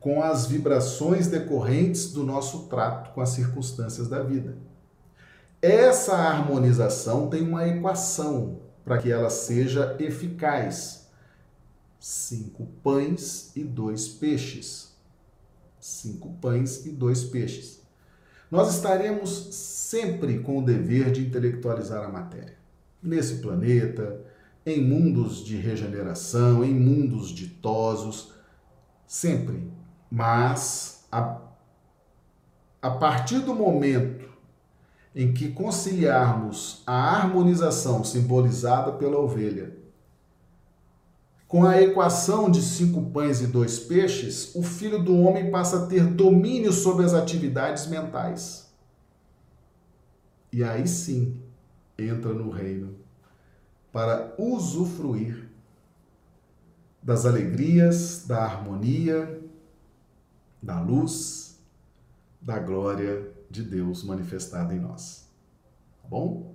com 0.00 0.22
as 0.22 0.46
vibrações 0.46 1.28
decorrentes 1.28 2.12
do 2.12 2.24
nosso 2.24 2.64
trato 2.64 3.12
com 3.14 3.20
as 3.20 3.30
circunstâncias 3.30 4.08
da 4.08 4.22
vida. 4.22 4.56
Essa 5.60 6.16
harmonização 6.16 7.28
tem 7.28 7.42
uma 7.42 7.68
equação 7.68 8.60
para 8.84 8.98
que 8.98 9.12
ela 9.12 9.30
seja 9.30 9.96
eficaz. 10.00 11.06
Cinco 12.00 12.66
pães 12.82 13.52
e 13.54 13.62
dois 13.62 14.08
peixes. 14.08 14.96
Cinco 15.78 16.32
pães 16.40 16.84
e 16.84 16.90
dois 16.90 17.22
peixes. 17.22 17.81
Nós 18.52 18.74
estaremos 18.74 19.30
sempre 19.54 20.40
com 20.40 20.58
o 20.58 20.62
dever 20.62 21.10
de 21.10 21.22
intelectualizar 21.22 22.04
a 22.04 22.12
matéria. 22.12 22.54
Nesse 23.02 23.36
planeta, 23.36 24.20
em 24.66 24.78
mundos 24.78 25.42
de 25.42 25.56
regeneração, 25.56 26.62
em 26.62 26.74
mundos 26.74 27.30
ditosos, 27.30 28.34
sempre. 29.06 29.72
Mas 30.10 31.06
a, 31.10 31.40
a 32.82 32.90
partir 32.90 33.38
do 33.38 33.54
momento 33.54 34.28
em 35.16 35.32
que 35.32 35.48
conciliarmos 35.48 36.82
a 36.86 36.92
harmonização 36.92 38.04
simbolizada 38.04 38.92
pela 38.92 39.18
ovelha 39.18 39.74
com 41.52 41.66
a 41.66 41.82
equação 41.82 42.50
de 42.50 42.62
cinco 42.62 43.10
pães 43.10 43.42
e 43.42 43.46
dois 43.46 43.78
peixes, 43.78 44.54
o 44.54 44.62
filho 44.62 45.04
do 45.04 45.14
homem 45.18 45.50
passa 45.50 45.84
a 45.84 45.86
ter 45.86 46.02
domínio 46.06 46.72
sobre 46.72 47.04
as 47.04 47.12
atividades 47.12 47.88
mentais 47.88 48.72
e 50.50 50.64
aí 50.64 50.88
sim 50.88 51.38
entra 51.98 52.32
no 52.32 52.48
reino 52.48 52.96
para 53.92 54.34
usufruir 54.38 55.46
das 57.02 57.26
alegrias, 57.26 58.24
da 58.26 58.44
harmonia, 58.44 59.38
da 60.62 60.80
luz, 60.80 61.58
da 62.40 62.58
glória 62.58 63.30
de 63.50 63.62
Deus 63.62 64.02
manifestada 64.02 64.74
em 64.74 64.80
nós. 64.80 65.28
Tá 66.00 66.08
bom? 66.08 66.54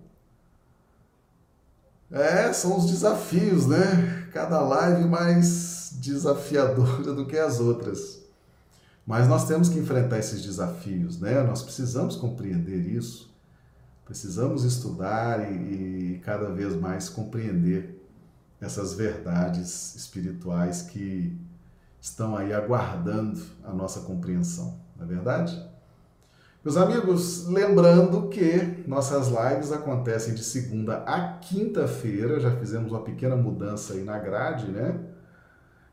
É, 2.10 2.52
são 2.52 2.76
os 2.80 2.90
desafios, 2.90 3.68
né? 3.68 4.17
Cada 4.32 4.60
live 4.62 5.06
mais 5.08 5.94
desafiadora 6.00 7.14
do 7.14 7.26
que 7.26 7.38
as 7.38 7.60
outras. 7.60 8.20
Mas 9.06 9.28
nós 9.28 9.48
temos 9.48 9.70
que 9.70 9.80
enfrentar 9.80 10.20
esses 10.20 10.42
desafios, 10.42 11.20
né? 11.20 11.42
Nós 11.44 11.64
precisamos 11.64 12.16
compreender 12.16 12.88
isso 12.88 13.28
Precisamos 14.08 14.64
estudar 14.64 15.52
e, 15.52 16.14
e 16.16 16.20
cada 16.20 16.50
vez 16.50 16.74
mais 16.78 17.10
compreender 17.10 18.02
essas 18.62 18.94
verdades 18.94 19.96
espirituais 19.96 20.82
que 20.82 21.38
estão 22.00 22.34
aí 22.34 22.54
aguardando 22.54 23.38
a 23.66 23.74
nossa 23.74 24.00
compreensão, 24.00 24.80
não 24.96 25.04
é 25.04 25.10
verdade? 25.10 25.62
Meus 26.68 26.76
amigos, 26.76 27.48
lembrando 27.48 28.28
que 28.28 28.84
nossas 28.86 29.30
lives 29.30 29.72
acontecem 29.72 30.34
de 30.34 30.44
segunda 30.44 30.98
a 31.06 31.38
quinta-feira, 31.38 32.42
já 32.42 32.52
fizemos 32.58 32.92
uma 32.92 33.04
pequena 33.04 33.38
mudança 33.38 33.94
aí 33.94 34.04
na 34.04 34.20
grade, 34.20 34.70
né? 34.70 35.00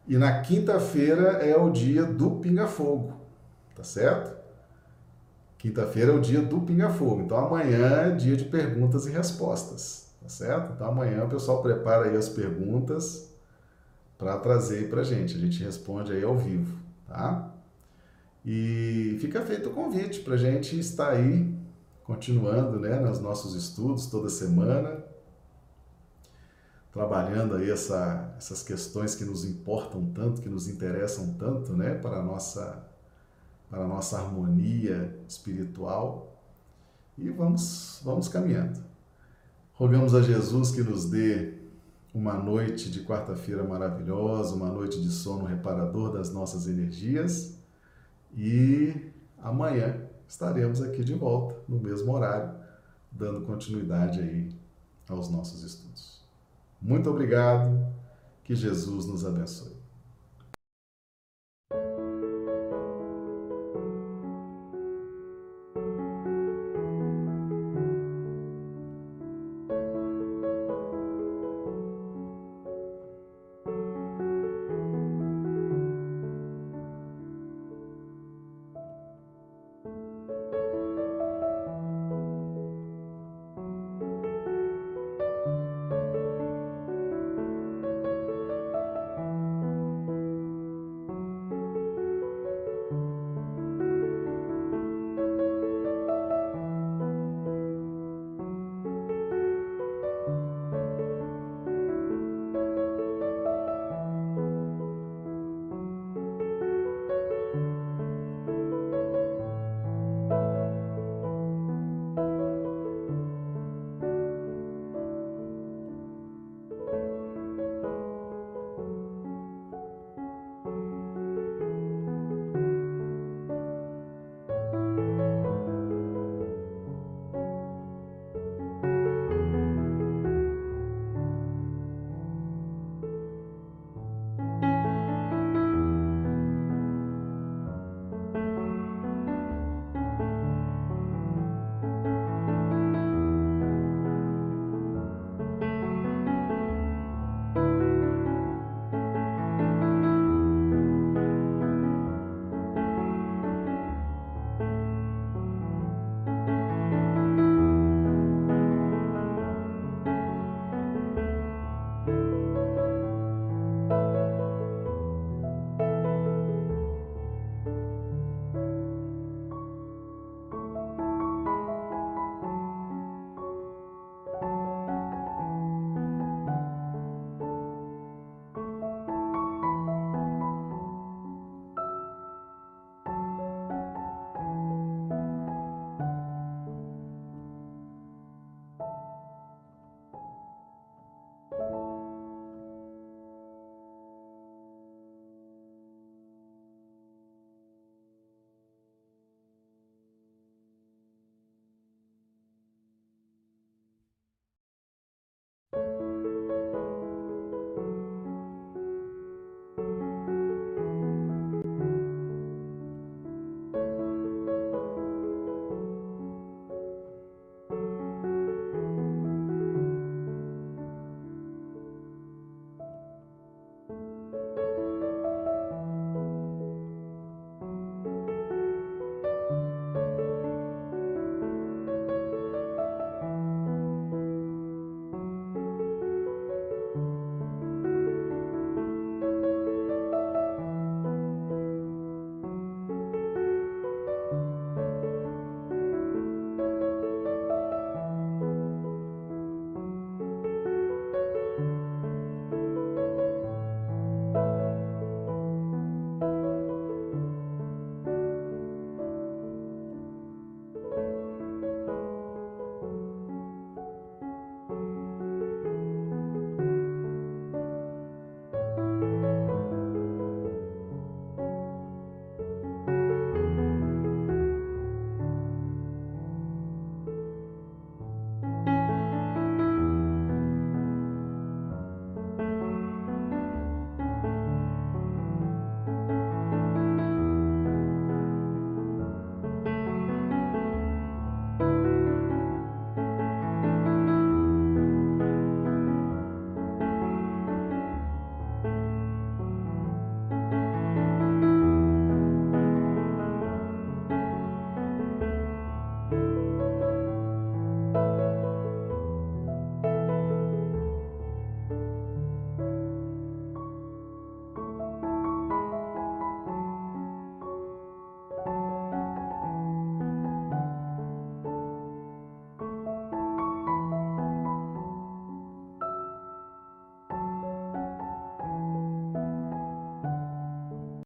E 0.04 0.18
na 0.18 0.40
quinta-feira 0.40 1.28
é 1.34 1.56
o 1.56 1.70
dia 1.70 2.02
do 2.04 2.40
Pinga 2.40 2.66
Fogo, 2.66 3.12
tá 3.76 3.84
certo? 3.84 4.36
Quinta-feira 5.58 6.10
é 6.10 6.14
o 6.16 6.20
dia 6.20 6.42
do 6.42 6.62
Pinga 6.62 6.90
Fogo. 6.90 7.20
Então 7.20 7.38
amanhã 7.38 8.08
é 8.08 8.10
dia 8.10 8.36
de 8.36 8.46
perguntas 8.46 9.06
e 9.06 9.12
respostas, 9.12 10.12
tá 10.20 10.28
certo? 10.28 10.72
Então 10.72 10.88
amanhã 10.88 11.22
o 11.22 11.28
pessoal 11.28 11.62
prepara 11.62 12.06
aí 12.06 12.16
as 12.16 12.28
perguntas 12.28 13.32
para 14.18 14.36
trazer 14.38 14.78
aí 14.78 14.88
para 14.88 15.04
gente. 15.04 15.36
A 15.36 15.38
gente 15.38 15.62
responde 15.62 16.10
aí 16.10 16.24
ao 16.24 16.36
vivo, 16.36 16.76
tá? 17.06 17.53
E 18.44 19.16
fica 19.20 19.40
feito 19.40 19.70
o 19.70 19.72
convite 19.72 20.20
para 20.20 20.34
a 20.34 20.36
gente 20.36 20.78
estar 20.78 21.10
aí 21.10 21.56
continuando, 22.02 22.78
né, 22.78 23.00
nos 23.00 23.18
nossos 23.18 23.54
estudos 23.54 24.06
toda 24.06 24.28
semana, 24.28 25.02
trabalhando 26.92 27.54
aí 27.54 27.70
essa, 27.70 28.34
essas 28.36 28.62
questões 28.62 29.14
que 29.14 29.24
nos 29.24 29.46
importam 29.46 30.04
tanto, 30.12 30.42
que 30.42 30.48
nos 30.48 30.68
interessam 30.68 31.34
tanto, 31.38 31.72
né, 31.72 31.94
para 31.94 32.18
a 32.18 32.22
nossa 32.22 32.90
para 33.70 33.82
a 33.82 33.88
nossa 33.88 34.18
harmonia 34.18 35.18
espiritual 35.26 36.40
e 37.18 37.28
vamos, 37.30 38.00
vamos 38.04 38.28
caminhando. 38.28 38.84
Rogamos 39.72 40.14
a 40.14 40.22
Jesus 40.22 40.70
que 40.70 40.82
nos 40.82 41.06
dê 41.06 41.54
uma 42.14 42.34
noite 42.34 42.88
de 42.88 43.00
quarta-feira 43.00 43.64
maravilhosa, 43.64 44.54
uma 44.54 44.68
noite 44.68 45.02
de 45.02 45.10
sono 45.10 45.44
reparador 45.44 46.12
das 46.12 46.32
nossas 46.32 46.68
energias 46.68 47.53
e 48.36 49.12
amanhã 49.38 50.00
estaremos 50.26 50.80
aqui 50.82 51.04
de 51.04 51.14
volta 51.14 51.56
no 51.68 51.78
mesmo 51.78 52.12
horário, 52.12 52.54
dando 53.10 53.42
continuidade 53.42 54.20
aí 54.20 54.52
aos 55.08 55.28
nossos 55.28 55.62
estudos. 55.62 56.22
Muito 56.80 57.08
obrigado, 57.08 57.86
que 58.42 58.54
Jesus 58.54 59.06
nos 59.06 59.24
abençoe. 59.24 59.73